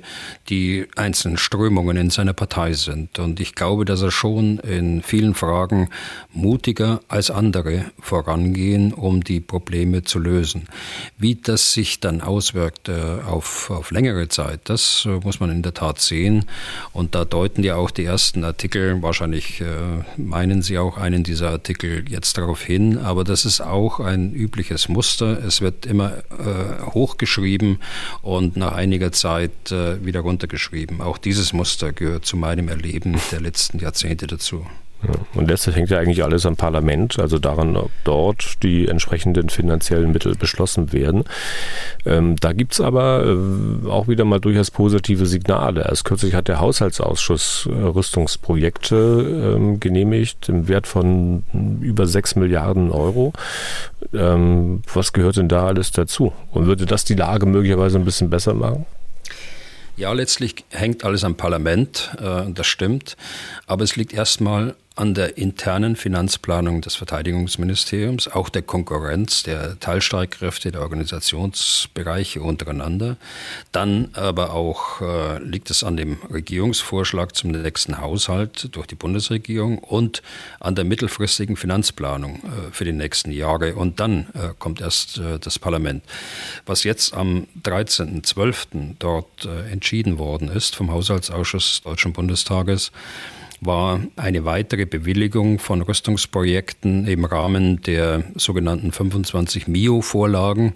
die 0.49 0.87
einzelnen 0.95 1.37
Strömungen 1.37 1.97
in 1.97 2.09
seiner 2.09 2.33
Partei 2.39 2.71
sind. 2.71 3.19
Und 3.19 3.41
ich 3.41 3.53
glaube, 3.53 3.83
dass 3.83 4.01
er 4.01 4.11
schon 4.11 4.59
in 4.59 5.01
vielen 5.01 5.33
Fragen 5.33 5.89
mutiger 6.31 7.01
als 7.09 7.31
andere 7.31 7.91
vorangehen, 7.99 8.93
um 8.93 9.25
die 9.25 9.41
Probleme 9.41 10.03
zu 10.03 10.19
lösen. 10.19 10.69
Wie 11.17 11.35
das 11.35 11.73
sich 11.73 11.99
dann 11.99 12.21
auswirkt 12.21 12.87
äh, 12.87 12.93
auf, 13.27 13.69
auf 13.71 13.91
längere 13.91 14.29
Zeit, 14.29 14.61
das 14.63 15.05
äh, 15.05 15.19
muss 15.21 15.41
man 15.41 15.51
in 15.51 15.63
der 15.63 15.73
Tat 15.73 15.99
sehen. 15.99 16.45
Und 16.93 17.13
da 17.13 17.25
deuten 17.25 17.61
ja 17.61 17.75
auch 17.75 17.91
die 17.91 18.05
ersten 18.05 18.45
Artikel, 18.45 19.01
wahrscheinlich 19.01 19.59
äh, 19.59 19.65
meinen 20.15 20.61
Sie 20.61 20.77
auch 20.77 20.95
einen 20.95 21.25
dieser 21.25 21.49
Artikel 21.49 22.09
jetzt 22.09 22.37
darauf 22.37 22.63
hin, 22.63 22.99
aber 22.99 23.25
das 23.25 23.43
ist 23.43 23.59
auch 23.59 23.99
ein 23.99 24.33
übliches 24.33 24.87
Muster. 24.87 25.43
Es 25.45 25.59
wird 25.59 25.85
immer 25.85 26.13
hochgeschrieben 26.93 27.79
und 28.21 28.55
nach 28.55 28.73
einiger 28.73 29.11
Zeit 29.11 29.51
wieder 29.71 30.21
runtergeschrieben. 30.21 31.01
Auch 31.01 31.17
dieses 31.17 31.53
Muster 31.53 31.91
gehört 31.91 32.25
zu 32.29 32.37
meinem 32.37 32.69
Erleben 32.69 33.17
der 33.31 33.41
letzten 33.41 33.79
Jahrzehnte 33.79 34.27
dazu. 34.27 34.63
Und 35.33 35.49
letztlich 35.49 35.77
hängt 35.77 35.89
ja 35.89 35.97
eigentlich 35.97 36.23
alles 36.23 36.45
am 36.45 36.57
Parlament, 36.57 37.17
also 37.19 37.39
daran, 37.39 37.75
ob 37.75 37.89
dort 38.03 38.61
die 38.61 38.87
entsprechenden 38.87 39.49
finanziellen 39.49 40.11
Mittel 40.11 40.35
beschlossen 40.35 40.91
werden. 40.91 41.23
Ähm, 42.05 42.35
da 42.35 42.51
gibt 42.51 42.73
es 42.73 42.81
aber 42.81 43.25
äh, 43.25 43.87
auch 43.87 44.07
wieder 44.09 44.25
mal 44.25 44.39
durchaus 44.39 44.69
positive 44.69 45.25
Signale. 45.25 45.85
Erst 45.87 46.05
kürzlich 46.05 46.35
hat 46.35 46.49
der 46.49 46.59
Haushaltsausschuss 46.59 47.67
äh, 47.71 47.73
Rüstungsprojekte 47.73 49.55
ähm, 49.55 49.79
genehmigt 49.79 50.49
im 50.49 50.67
Wert 50.67 50.85
von 50.85 51.43
über 51.81 52.05
6 52.05 52.35
Milliarden 52.35 52.91
Euro. 52.91 53.33
Ähm, 54.13 54.83
was 54.93 55.13
gehört 55.13 55.37
denn 55.37 55.47
da 55.47 55.65
alles 55.65 55.91
dazu? 55.91 56.33
Und 56.51 56.67
würde 56.67 56.85
das 56.85 57.05
die 57.05 57.15
Lage 57.15 57.45
möglicherweise 57.45 57.97
ein 57.97 58.05
bisschen 58.05 58.29
besser 58.29 58.53
machen? 58.53 58.85
Ja, 59.99 60.13
letztlich 60.13 60.63
hängt 60.69 61.03
alles 61.03 61.25
am 61.25 61.35
Parlament, 61.35 62.15
äh, 62.21 62.49
das 62.53 62.67
stimmt. 62.67 63.17
Aber 63.67 63.83
es 63.83 63.97
liegt 63.97 64.13
erstmal 64.13 64.77
an 64.99 65.13
der 65.13 65.37
internen 65.37 65.95
Finanzplanung 65.95 66.81
des 66.81 66.95
Verteidigungsministeriums, 66.95 68.27
auch 68.27 68.49
der 68.49 68.63
Konkurrenz 68.63 69.43
der 69.43 69.79
Teilstreitkräfte, 69.79 70.73
der 70.73 70.81
Organisationsbereiche 70.81 72.41
untereinander. 72.41 73.15
Dann 73.71 74.09
aber 74.13 74.53
auch 74.53 74.99
äh, 74.99 75.41
liegt 75.41 75.69
es 75.69 75.85
an 75.85 75.95
dem 75.95 76.17
Regierungsvorschlag 76.29 77.33
zum 77.33 77.51
nächsten 77.51 77.99
Haushalt 77.99 78.75
durch 78.75 78.87
die 78.87 78.95
Bundesregierung 78.95 79.77
und 79.77 80.21
an 80.59 80.75
der 80.75 80.83
mittelfristigen 80.83 81.55
Finanzplanung 81.55 82.35
äh, 82.43 82.71
für 82.73 82.83
die 82.83 82.91
nächsten 82.91 83.31
Jahre. 83.31 83.75
Und 83.75 84.01
dann 84.01 84.27
äh, 84.33 84.49
kommt 84.59 84.81
erst 84.81 85.17
äh, 85.17 85.39
das 85.39 85.59
Parlament. 85.59 86.03
Was 86.65 86.83
jetzt 86.83 87.13
am 87.13 87.47
13.12. 87.63 88.95
dort 88.99 89.45
äh, 89.45 89.71
entschieden 89.71 90.17
worden 90.17 90.49
ist 90.49 90.75
vom 90.75 90.91
Haushaltsausschuss 90.91 91.69
des 91.69 91.81
Deutschen 91.83 92.11
Bundestages, 92.11 92.91
war 93.61 94.01
eine 94.15 94.45
weitere 94.45 94.85
Bewilligung 94.85 95.59
von 95.59 95.81
Rüstungsprojekten 95.81 97.07
im 97.07 97.25
Rahmen 97.25 97.81
der 97.81 98.23
sogenannten 98.35 98.91
25 98.91 99.67
MIO-Vorlagen, 99.67 100.73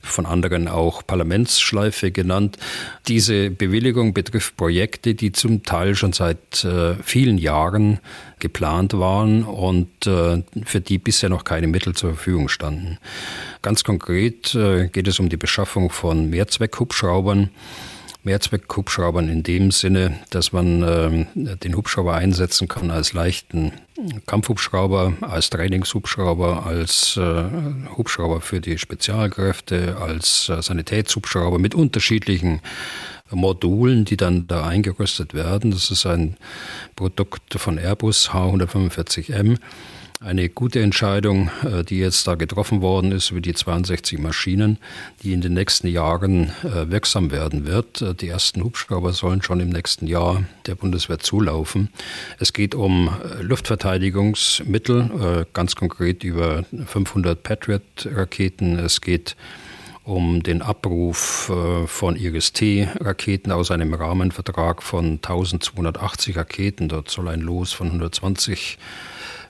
von 0.00 0.26
anderen 0.26 0.68
auch 0.68 1.06
Parlamentsschleife 1.06 2.10
genannt. 2.10 2.58
Diese 3.06 3.50
Bewilligung 3.50 4.14
betrifft 4.14 4.56
Projekte, 4.56 5.14
die 5.14 5.32
zum 5.32 5.62
Teil 5.62 5.94
schon 5.94 6.12
seit 6.12 6.64
äh, 6.64 6.94
vielen 7.02 7.38
Jahren 7.38 8.00
geplant 8.38 8.94
waren 8.94 9.44
und 9.44 10.06
äh, 10.06 10.42
für 10.64 10.80
die 10.80 10.98
bisher 10.98 11.28
noch 11.28 11.44
keine 11.44 11.68
Mittel 11.68 11.94
zur 11.94 12.14
Verfügung 12.14 12.48
standen. 12.48 12.98
Ganz 13.62 13.84
konkret 13.84 14.54
äh, 14.54 14.88
geht 14.88 15.08
es 15.08 15.18
um 15.18 15.28
die 15.28 15.36
Beschaffung 15.36 15.90
von 15.90 16.28
Mehrzweckhubschraubern. 16.28 17.50
Mehrzweck-Hubschraubern 18.26 19.28
in 19.28 19.42
dem 19.42 19.70
Sinne, 19.70 20.18
dass 20.30 20.52
man 20.52 20.82
äh, 20.82 21.56
den 21.56 21.76
Hubschrauber 21.76 22.14
einsetzen 22.14 22.68
kann 22.68 22.90
als 22.90 23.12
leichten 23.12 23.72
Kampfhubschrauber, 24.26 25.14
als 25.22 25.48
Trainingshubschrauber, 25.48 26.66
als 26.66 27.16
äh, 27.16 27.44
Hubschrauber 27.96 28.40
für 28.42 28.60
die 28.60 28.78
Spezialkräfte, 28.78 29.96
als 29.98 30.48
äh, 30.48 30.60
Sanitätshubschrauber 30.60 31.58
mit 31.58 31.74
unterschiedlichen 31.74 32.60
Modulen, 33.30 34.04
die 34.04 34.16
dann 34.16 34.46
da 34.46 34.66
eingerüstet 34.66 35.32
werden. 35.32 35.70
Das 35.70 35.90
ist 35.90 36.04
ein 36.04 36.36
Produkt 36.94 37.54
von 37.54 37.78
Airbus 37.78 38.30
H145M 38.30 39.58
eine 40.20 40.48
gute 40.48 40.80
Entscheidung, 40.80 41.50
äh, 41.62 41.84
die 41.84 41.98
jetzt 41.98 42.26
da 42.26 42.34
getroffen 42.34 42.80
worden 42.80 43.12
ist 43.12 43.30
über 43.30 43.40
die 43.40 43.54
62 43.54 44.18
Maschinen, 44.18 44.78
die 45.22 45.32
in 45.32 45.40
den 45.40 45.54
nächsten 45.54 45.88
Jahren 45.88 46.52
äh, 46.62 46.90
wirksam 46.90 47.30
werden 47.30 47.66
wird. 47.66 48.00
Äh, 48.00 48.14
die 48.14 48.28
ersten 48.28 48.64
Hubschrauber 48.64 49.12
sollen 49.12 49.42
schon 49.42 49.60
im 49.60 49.68
nächsten 49.68 50.06
Jahr 50.06 50.44
der 50.66 50.74
Bundeswehr 50.74 51.18
zulaufen. 51.18 51.90
Es 52.38 52.52
geht 52.52 52.74
um 52.74 53.10
Luftverteidigungsmittel, 53.40 55.46
ganz 55.52 55.76
konkret 55.76 56.24
über 56.24 56.64
500 56.86 57.42
Patriot-Raketen. 57.42 58.78
Es 58.78 59.00
geht 59.00 59.36
um 60.04 60.42
den 60.42 60.62
Abruf 60.62 61.50
von 61.86 62.16
IRIS-T-Raketen 62.16 63.52
aus 63.52 63.70
einem 63.70 63.94
Rahmenvertrag 63.94 64.82
von 64.82 65.20
1280 65.22 66.36
Raketen. 66.36 66.88
Dort 66.88 67.10
soll 67.10 67.28
ein 67.28 67.40
Los 67.40 67.72
von 67.72 67.88
120 67.88 68.78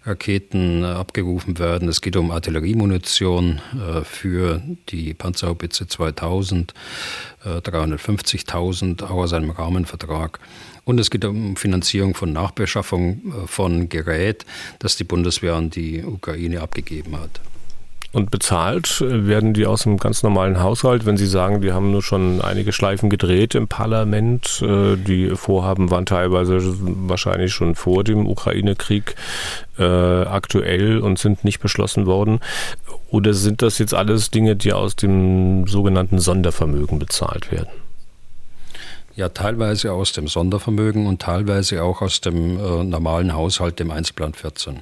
Raketen 0.06 0.82
äh, 0.82 0.86
abgerufen 0.86 1.58
werden. 1.58 1.88
Es 1.88 2.00
geht 2.00 2.16
um 2.16 2.30
Artilleriemunition 2.30 3.60
äh, 3.74 4.04
für 4.04 4.62
die 4.88 5.14
Panzerhaubitze 5.14 5.86
2000, 5.86 6.74
350.000 7.44 9.04
auch 9.04 9.10
aus 9.10 9.32
einem 9.32 9.50
Rahmenvertrag. 9.50 10.40
Und 10.84 10.98
es 11.00 11.10
geht 11.10 11.24
um 11.24 11.56
Finanzierung 11.56 12.14
von 12.14 12.32
Nachbeschaffung 12.32 13.20
äh, 13.44 13.46
von 13.46 13.88
Gerät, 13.88 14.46
das 14.78 14.96
die 14.96 15.04
Bundeswehr 15.04 15.54
an 15.54 15.70
die 15.70 16.04
Ukraine 16.04 16.60
abgegeben 16.60 17.18
hat. 17.18 17.40
Und 18.12 18.30
bezahlt 18.30 19.02
werden 19.06 19.52
die 19.52 19.66
aus 19.66 19.86
einem 19.86 19.98
ganz 19.98 20.22
normalen 20.22 20.60
Haushalt, 20.60 21.06
wenn 21.06 21.16
Sie 21.16 21.26
sagen, 21.26 21.60
die 21.60 21.72
haben 21.72 21.90
nur 21.90 22.02
schon 22.02 22.40
einige 22.40 22.72
Schleifen 22.72 23.10
gedreht 23.10 23.54
im 23.54 23.68
Parlament. 23.68 24.62
Äh, 24.62 24.96
die 24.96 25.30
Vorhaben 25.34 25.90
waren 25.90 26.06
teilweise 26.06 26.60
wahrscheinlich 27.08 27.52
schon 27.52 27.74
vor 27.74 28.04
dem 28.04 28.26
Ukraine-Krieg 28.26 29.16
äh, 29.78 29.84
aktuell 29.84 30.98
und 30.98 31.18
sind 31.18 31.44
nicht 31.44 31.60
beschlossen 31.60 32.06
worden. 32.06 32.40
Oder 33.10 33.34
sind 33.34 33.62
das 33.62 33.78
jetzt 33.78 33.94
alles 33.94 34.30
Dinge, 34.30 34.56
die 34.56 34.72
aus 34.72 34.96
dem 34.96 35.66
sogenannten 35.66 36.18
Sondervermögen 36.18 36.98
bezahlt 36.98 37.52
werden? 37.52 37.85
Ja, 39.16 39.30
teilweise 39.30 39.94
aus 39.94 40.12
dem 40.12 40.28
Sondervermögen 40.28 41.06
und 41.06 41.22
teilweise 41.22 41.82
auch 41.82 42.02
aus 42.02 42.20
dem 42.20 42.58
äh, 42.58 42.84
normalen 42.84 43.32
Haushalt, 43.32 43.80
dem 43.80 43.90
Einzelplan 43.90 44.34
14. 44.34 44.80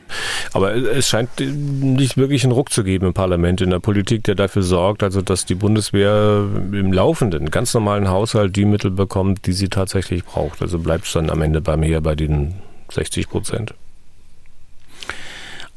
Aber 0.53 0.75
es 0.75 1.09
scheint 1.09 1.39
nicht 1.39 2.17
wirklich 2.17 2.43
einen 2.43 2.53
Ruck 2.53 2.73
zu 2.73 2.83
geben 2.83 3.07
im 3.07 3.15
Parlament, 3.15 3.61
in 3.61 3.71
der 3.71 3.79
Politik, 3.79 4.25
der 4.25 4.35
dafür 4.35 4.65
sorgt, 4.65 5.05
also 5.05 5.23
dass 5.23 5.47
die 5.47 5.55
Bundeswehr 5.55 6.49
im 6.73 6.93
laufenden, 6.93 7.49
ganz 7.53 7.73
normalen 7.75 8.09
Haushalt 8.09 8.57
die 8.57 8.65
Mittel 8.65 8.91
bekommt, 8.91 9.47
die 9.47 9.53
sie 9.53 9.69
tatsächlich 9.69 10.25
braucht. 10.25 10.61
Also 10.61 10.81
bleibt 10.81 11.07
es 11.07 11.13
dann 11.13 11.31
am 11.31 11.41
Ende 11.41 11.61
bei 11.61 11.77
mir 11.77 12.01
bei 12.01 12.17
den 12.17 12.57
60 12.91 13.29
Prozent. 13.29 13.73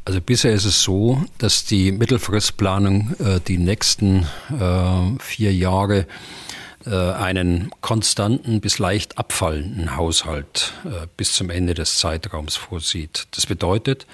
Also 0.03 0.19
bisher 0.19 0.53
ist 0.53 0.65
es 0.65 0.81
so, 0.81 1.23
dass 1.37 1.65
die 1.65 1.91
Mittelfristplanung 1.91 3.13
äh, 3.19 3.39
die 3.47 3.59
nächsten 3.59 4.25
äh, 4.59 5.19
vier 5.19 5.53
Jahre 5.53 6.07
einen 6.93 7.71
konstanten 7.81 8.61
bis 8.61 8.79
leicht 8.79 9.17
abfallenden 9.17 9.95
Haushalt 9.95 10.73
äh, 10.85 11.07
bis 11.17 11.33
zum 11.33 11.49
Ende 11.49 11.73
des 11.73 11.97
Zeitraums 11.97 12.55
vorsieht. 12.55 13.27
Das 13.31 13.45
bedeutet, 13.45 14.07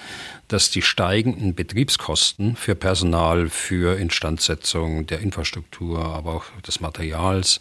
dass 0.48 0.70
die 0.70 0.82
steigenden 0.82 1.56
Betriebskosten 1.56 2.56
für 2.56 2.76
Personal, 2.76 3.50
für 3.50 3.98
Instandsetzung 3.98 5.06
der 5.06 5.20
Infrastruktur, 5.20 6.06
aber 6.06 6.34
auch 6.34 6.46
des 6.66 6.80
Materials, 6.80 7.60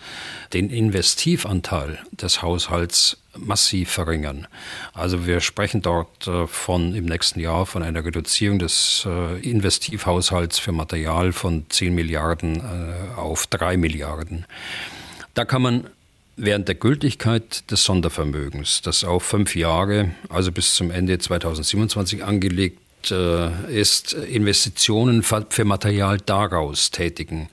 den 0.52 0.70
Investivanteil 0.70 1.98
des 2.12 2.42
Haushalts 2.42 3.18
massiv 3.36 3.90
verringern. 3.90 4.46
Also 4.92 5.26
wir 5.26 5.40
sprechen 5.40 5.82
dort 5.82 6.26
äh, 6.26 6.46
von 6.46 6.94
im 6.94 7.06
nächsten 7.06 7.40
Jahr 7.40 7.66
von 7.66 7.82
einer 7.82 8.04
Reduzierung 8.04 8.58
des 8.58 9.06
Investivhaushalts 9.42 10.58
für 10.58 10.72
Material 10.72 11.32
von 11.32 11.66
10 11.68 11.94
Milliarden 11.94 12.62
auf 13.16 13.46
3 13.46 13.76
Milliarden. 13.76 14.46
Da 15.34 15.44
kann 15.44 15.62
man 15.62 15.86
während 16.36 16.68
der 16.68 16.74
Gültigkeit 16.74 17.70
des 17.70 17.84
Sondervermögens, 17.84 18.82
das 18.82 19.04
auf 19.04 19.22
fünf 19.22 19.56
Jahre, 19.56 20.10
also 20.28 20.52
bis 20.52 20.74
zum 20.74 20.90
Ende 20.90 21.18
2027 21.18 22.24
angelegt 22.24 23.10
äh, 23.10 23.72
ist, 23.72 24.12
Investitionen 24.12 25.22
für 25.22 25.64
Material 25.64 26.18
daraus 26.18 26.90
tätigen 26.90 27.48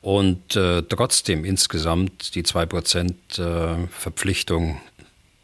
und 0.00 0.56
äh, 0.56 0.82
trotzdem 0.82 1.44
insgesamt 1.44 2.34
die 2.34 2.42
2% 2.42 3.12
äh, 3.38 3.86
Verpflichtung 3.88 4.80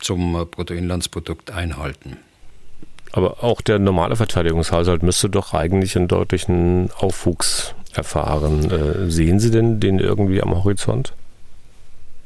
zum 0.01 0.33
Bruttoinlandsprodukt 0.51 1.51
einhalten. 1.51 2.17
Aber 3.13 3.43
auch 3.43 3.61
der 3.61 3.79
normale 3.79 4.17
Verteidigungshaushalt 4.17 5.03
müsste 5.03 5.29
doch 5.29 5.53
eigentlich 5.53 5.97
einen 5.97 6.09
deutlichen 6.09 6.91
Aufwuchs 6.97 7.75
erfahren. 7.93 8.71
Äh, 8.71 9.11
sehen 9.11 9.41
Sie 9.41 9.51
denn 9.51 9.81
den 9.81 9.99
irgendwie 9.99 10.41
am 10.43 10.55
Horizont? 10.55 11.13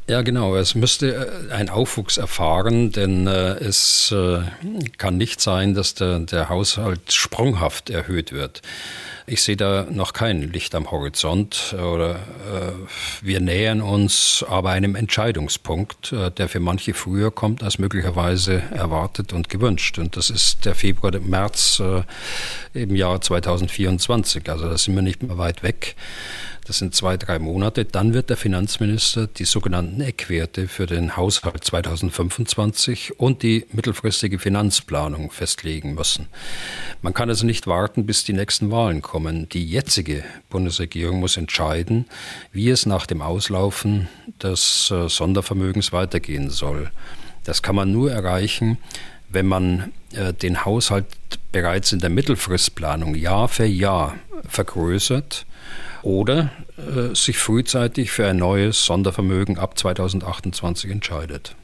Ja, 0.06 0.20
genau. 0.20 0.55
Es 0.56 0.74
müsste 0.74 1.48
äh, 1.48 1.52
ein 1.52 1.70
Aufwuchs 1.70 2.18
erfahren, 2.18 2.93
denn 2.93 3.26
äh, 3.26 3.55
es 3.55 4.12
äh, 4.12 4.40
kann 4.98 5.16
nicht 5.16 5.40
sein, 5.40 5.72
dass 5.72 5.94
der, 5.94 6.18
der 6.18 6.51
Haushalt 6.51 7.10
sprunghaft 7.10 7.89
erhöht 7.89 8.31
wird. 8.31 8.60
Ich 9.26 9.43
sehe 9.43 9.56
da 9.56 9.86
noch 9.90 10.12
kein 10.12 10.52
Licht 10.52 10.74
am 10.74 10.90
Horizont 10.90 11.74
oder 11.78 12.16
äh, 12.16 12.72
wir 13.22 13.40
nähern 13.40 13.81
uns 13.81 14.44
aber 14.47 14.70
einem 14.70 14.94
Entscheidungspunkt, 14.94 16.12
äh, 16.12 16.31
der 16.31 16.51
für 16.51 16.60
manche 16.60 16.93
früher 16.93 17.31
kommt 17.31 17.62
als 17.62 17.78
möglicherweise 17.78 18.62
erwartet 18.72 19.32
und 19.32 19.48
gewünscht. 19.48 19.98
Und 19.98 20.18
das 20.18 20.28
ist 20.28 20.66
der 20.66 20.74
Februar, 20.74 21.12
der 21.12 21.22
März 21.22 21.81
äh, 21.81 22.02
im 22.74 22.94
Jahr 22.94 23.22
2024. 23.22 24.51
Also 24.51 24.68
da 24.68 24.76
sind 24.76 24.94
wir 24.94 25.02
nicht 25.02 25.22
mehr 25.22 25.39
weit 25.39 25.62
weg. 25.62 25.97
Das 26.66 26.78
sind 26.78 26.95
zwei, 26.95 27.19
drei 27.19 27.39
Monate. 27.39 27.85
Dann 27.85 28.15
wird 28.15 28.31
der 28.31 28.39
Finanzminister 28.39 29.27
die 29.27 29.45
sogenannten 29.45 30.01
Eckwerte 30.01 30.66
für 30.66 30.86
den 30.86 31.15
Haushalt 31.15 31.62
2025 31.62 33.20
und 33.20 33.43
die 33.43 33.66
mittelfristige 33.73 34.39
Finanzplanung 34.39 35.31
festlegen 35.31 35.95
müssen. 35.95 36.27
Man 37.03 37.12
kann 37.12 37.28
also 37.28 37.45
nicht 37.45 37.66
warten, 37.66 38.07
bis 38.07 38.24
die 38.24 38.32
nächsten 38.32 38.70
Wahlen 38.70 39.03
kommen. 39.03 39.47
Die 39.51 39.66
jetzige 39.66 40.24
Bundesregierung 40.49 41.20
muss 41.20 41.36
entscheiden, 41.36 42.07
wie 42.51 42.70
es 42.70 42.86
nach 42.86 43.05
dem 43.05 43.20
Auslaufen 43.20 44.09
des 44.43 44.91
äh, 44.91 45.11
Sondervermögens 45.11 45.93
weitergehen 45.93 46.49
soll. 46.49 46.91
Das 47.45 47.62
kann 47.62 47.77
man 47.77 47.93
nur 47.93 48.11
erreichen, 48.11 48.78
wenn 49.28 49.47
man 49.47 49.93
äh, 50.15 50.32
den 50.32 50.65
Haushalt 50.65 51.07
bereits 51.53 51.93
in 51.93 51.99
der 51.99 52.09
Mittelfristplanung 52.09 53.15
Jahr 53.15 53.49
für 53.49 53.66
Jahr 53.66 54.15
vergrößert 54.49 55.45
oder 56.05 56.51
äh, 56.76 57.14
sich 57.14 57.39
frühzeitig 57.39 58.10
für 58.10 58.26
ein 58.26 58.36
neues 58.36 58.85
Sondervermögen 58.85 59.59
ab 59.59 59.78
2028 59.78 60.90
entscheidet. 60.90 61.56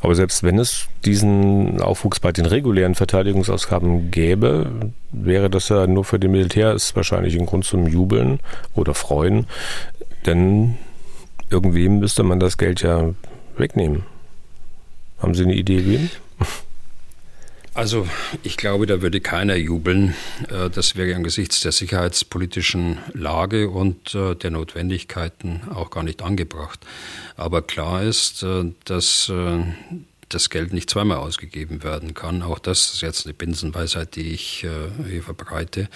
Aber 0.00 0.14
selbst 0.14 0.42
wenn 0.42 0.58
es 0.58 0.86
diesen 1.04 1.80
Aufwuchs 1.80 2.20
bei 2.20 2.32
den 2.32 2.46
regulären 2.46 2.94
Verteidigungsausgaben 2.94 4.10
gäbe, 4.10 4.70
wäre 5.12 5.50
das 5.50 5.68
ja 5.68 5.86
nur 5.86 6.04
für 6.04 6.18
den 6.18 6.32
Militär 6.32 6.72
ist 6.72 6.96
wahrscheinlich 6.96 7.38
ein 7.38 7.46
Grund 7.46 7.64
zum 7.64 7.86
Jubeln 7.86 8.40
oder 8.74 8.94
Freuen, 8.94 9.46
denn 10.26 10.76
irgendwem 11.50 11.98
müsste 11.98 12.22
man 12.22 12.40
das 12.40 12.58
Geld 12.58 12.82
ja 12.82 13.10
wegnehmen. 13.56 14.04
Haben 15.18 15.34
Sie 15.34 15.44
eine 15.44 15.54
Idee, 15.54 15.84
wem? 15.86 16.10
Also 17.80 18.06
ich 18.42 18.58
glaube, 18.58 18.84
da 18.84 19.00
würde 19.00 19.22
keiner 19.22 19.56
jubeln. 19.56 20.14
Äh, 20.50 20.68
das 20.68 20.96
wäre 20.96 21.16
angesichts 21.16 21.62
der 21.62 21.72
sicherheitspolitischen 21.72 22.98
Lage 23.14 23.70
und 23.70 24.14
äh, 24.14 24.34
der 24.34 24.50
Notwendigkeiten 24.50 25.62
auch 25.74 25.88
gar 25.88 26.02
nicht 26.02 26.20
angebracht. 26.20 26.80
Aber 27.38 27.62
klar 27.62 28.02
ist, 28.02 28.42
äh, 28.42 28.64
dass 28.84 29.32
das 30.28 30.50
Geld 30.50 30.74
nicht 30.74 30.90
zweimal 30.90 31.16
ausgegeben 31.16 31.82
werden 31.82 32.12
kann. 32.12 32.42
Auch 32.42 32.58
das 32.58 32.92
ist 32.92 33.00
jetzt 33.00 33.24
eine 33.24 33.32
Binsenweisheit, 33.32 34.14
die 34.14 34.30
ich 34.34 34.66
hier 35.08 35.22
verbreite. 35.22 35.88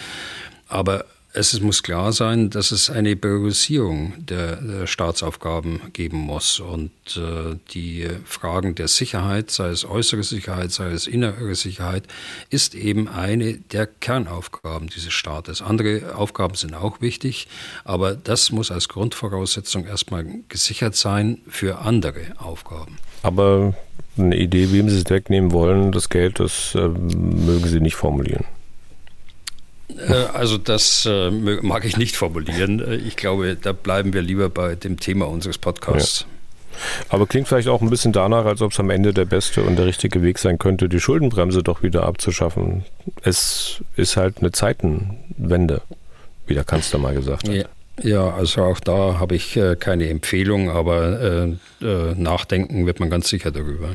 Aber 0.69 1.05
es 1.35 1.61
muss 1.61 1.82
klar 1.82 2.12
sein, 2.12 2.48
dass 2.48 2.70
es 2.70 2.90
eine 2.90 3.16
Priorisierung 3.16 4.15
der, 4.19 4.56
der 4.56 4.86
Staatsaufgaben 4.86 5.81
geben 5.93 6.19
muss 6.19 6.61
und 6.61 6.93
äh, 7.16 7.56
die 7.73 8.09
Fragen 8.24 8.77
der 8.77 8.86
Sicherheit, 8.86 9.51
sei 9.51 9.69
es 9.69 9.85
äußere 9.85 10.23
Sicherheit, 10.23 10.70
sei 10.70 10.93
es 10.93 11.09
innere 11.09 11.56
Sicherheit, 11.56 12.05
ist 12.51 12.77
eben 12.77 13.09
eine 13.09 13.55
der 13.55 13.86
Kernaufgaben 13.86 14.89
dieses 14.89 15.12
Staates. 15.12 15.61
Andere 15.61 16.15
Aufgaben 16.16 16.55
sind 16.55 16.74
auch 16.74 17.01
wichtig, 17.01 17.48
aber 17.85 18.15
das 18.15 18.52
muss 18.52 18.70
als 18.70 18.89
Grundvoraussetzung 18.89 19.86
erstmal 19.86 20.24
gesichert 20.48 20.94
sein 20.94 21.39
für 21.48 21.81
andere 21.81 22.20
Aufgaben. 22.39 22.98
Aber 23.23 23.74
eine 24.16 24.36
Idee, 24.36 24.70
wem 24.70 24.89
Sie 24.89 24.98
es 24.98 25.11
wegnehmen 25.11 25.51
wollen, 25.51 25.90
das 25.90 26.09
Geld, 26.09 26.39
das 26.39 26.77
äh, 26.77 26.89
mögen 26.89 27.66
Sie 27.66 27.81
nicht 27.81 27.97
formulieren. 27.97 28.44
Äh, 29.89 30.12
also 30.32 30.59
das 30.59 31.06
äh, 31.06 31.31
mag 31.31 31.85
ich 31.85 31.97
nicht 31.97 32.16
formulieren. 32.16 32.81
Äh, 32.81 32.97
ich 32.97 33.16
glaube, 33.16 33.56
da 33.61 33.73
bleiben 33.73 34.12
wir 34.12 34.23
lieber 34.23 34.48
bei 34.48 34.74
dem 34.74 34.98
Thema 34.98 35.28
unseres 35.28 35.59
Podcasts. 35.59 36.20
Ja. 36.20 36.27
Aber 37.09 37.27
klingt 37.27 37.47
vielleicht 37.47 37.69
auch 37.69 37.82
ein 37.82 37.90
bisschen 37.90 38.12
danach, 38.12 38.47
als 38.47 38.61
ob 38.61 38.73
es 38.73 38.81
am 38.81 38.90
Ende 38.90 39.15
der 39.15 39.27
beste 39.27 39.62
und 39.62 39.77
der 39.77 39.86
richtige 39.86 40.23
Weg 40.23 40.39
sein 40.39 40.59
könnte, 40.59 40.89
die 40.89 40.98
Schuldenbremse 40.98 41.62
doch 41.62 41.85
wieder 41.85 42.05
abzuschaffen. 42.05 42.85
Es 43.23 43.81
ist 43.94 44.16
halt 44.16 44.39
eine 44.40 44.51
Zeitenwende, 44.51 45.82
wie 46.47 46.55
der 46.55 46.65
Kanzler 46.65 46.98
mal 46.98 47.15
gesagt 47.15 47.48
hat. 47.48 47.55
Ja. 47.55 47.65
Ja, 48.02 48.35
also 48.35 48.62
auch 48.65 48.81
da 48.81 49.20
habe 49.20 49.36
ich 49.36 49.56
keine 49.78 50.09
Empfehlung, 50.09 50.69
aber 50.69 51.20
äh, 51.81 51.85
äh, 51.85 52.15
nachdenken 52.16 52.86
wird 52.86 52.98
man 52.98 53.09
ganz 53.09 53.28
sicher 53.28 53.52
darüber. 53.52 53.94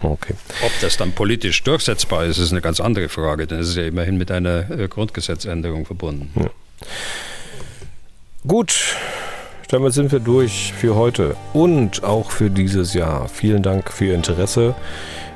Okay. 0.00 0.34
Ob 0.64 0.72
das 0.80 0.96
dann 0.96 1.12
politisch 1.12 1.62
durchsetzbar 1.62 2.24
ist, 2.24 2.38
ist 2.38 2.52
eine 2.52 2.60
ganz 2.60 2.80
andere 2.80 3.08
Frage, 3.08 3.46
denn 3.46 3.58
es 3.58 3.70
ist 3.70 3.76
ja 3.76 3.84
immerhin 3.84 4.16
mit 4.16 4.30
einer 4.30 4.70
äh, 4.70 4.88
Grundgesetzänderung 4.88 5.86
verbunden. 5.86 6.30
Ja. 6.36 6.50
Gut, 8.46 8.96
damit 9.68 9.92
sind 9.92 10.12
wir 10.12 10.20
durch 10.20 10.72
für 10.72 10.94
heute 10.94 11.36
und 11.52 12.04
auch 12.04 12.30
für 12.30 12.50
dieses 12.50 12.94
Jahr. 12.94 13.28
Vielen 13.28 13.62
Dank 13.62 13.92
für 13.92 14.06
Ihr 14.06 14.14
Interesse. 14.14 14.74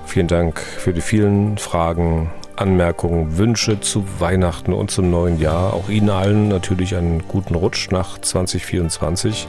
Vielen 0.06 0.28
Dank 0.28 0.60
für 0.60 0.93
die 0.93 1.01
vielen 1.01 1.59
Fragen, 1.59 2.30
Anmerkungen, 2.56 3.39
Wünsche 3.39 3.80
zu 3.80 4.05
Weihnachten 4.20 4.72
und 4.72 4.90
zum 4.90 5.10
neuen 5.10 5.40
Jahr. 5.40 5.74
Auch 5.74 5.89
Ihnen 5.89 6.10
allen 6.10 6.48
natürlich 6.48 6.94
einen 6.94 7.26
guten 7.26 7.55
Rutsch 7.55 7.90
nach 7.90 8.18
2024. 8.20 9.48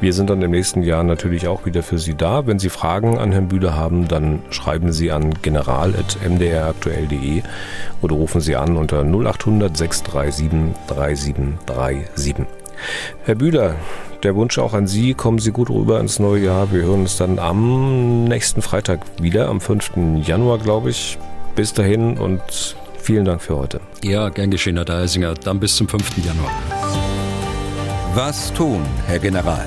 Wir 0.00 0.12
sind 0.12 0.28
dann 0.28 0.42
im 0.42 0.50
nächsten 0.50 0.82
Jahr 0.82 1.04
natürlich 1.04 1.48
auch 1.48 1.64
wieder 1.64 1.82
für 1.82 1.98
Sie 1.98 2.14
da. 2.14 2.46
Wenn 2.46 2.58
Sie 2.58 2.68
Fragen 2.68 3.18
an 3.18 3.32
Herrn 3.32 3.48
Bühler 3.48 3.76
haben, 3.76 4.08
dann 4.08 4.42
schreiben 4.50 4.92
Sie 4.92 5.10
an 5.10 5.32
general.mdraktuell.de 5.40 7.42
oder 8.02 8.14
rufen 8.14 8.42
Sie 8.42 8.56
an 8.56 8.76
unter 8.76 9.04
0800 9.04 9.74
637 9.74 10.74
3737. 10.86 12.34
Herr 13.24 13.34
Bühler, 13.34 13.76
der 14.22 14.34
Wunsch 14.34 14.58
auch 14.58 14.74
an 14.74 14.86
Sie, 14.86 15.14
kommen 15.14 15.38
Sie 15.38 15.50
gut 15.50 15.70
rüber 15.70 15.98
ins 15.98 16.18
neue 16.18 16.44
Jahr. 16.44 16.72
Wir 16.72 16.82
hören 16.82 17.00
uns 17.00 17.16
dann 17.16 17.38
am 17.38 18.24
nächsten 18.24 18.60
Freitag 18.60 19.00
wieder, 19.20 19.48
am 19.48 19.62
5. 19.62 19.92
Januar, 20.22 20.58
glaube 20.58 20.90
ich. 20.90 21.16
Bis 21.54 21.72
dahin 21.72 22.18
und 22.18 22.42
vielen 22.98 23.24
Dank 23.24 23.40
für 23.40 23.56
heute. 23.56 23.80
Ja, 24.02 24.28
gern 24.28 24.50
geschehen, 24.50 24.76
Herr 24.76 24.84
Deisinger. 24.84 25.32
Dann 25.34 25.58
bis 25.58 25.76
zum 25.76 25.88
5. 25.88 26.18
Januar. 26.18 26.50
Was 28.14 28.52
tun, 28.52 28.82
Herr 29.06 29.18
General? 29.18 29.66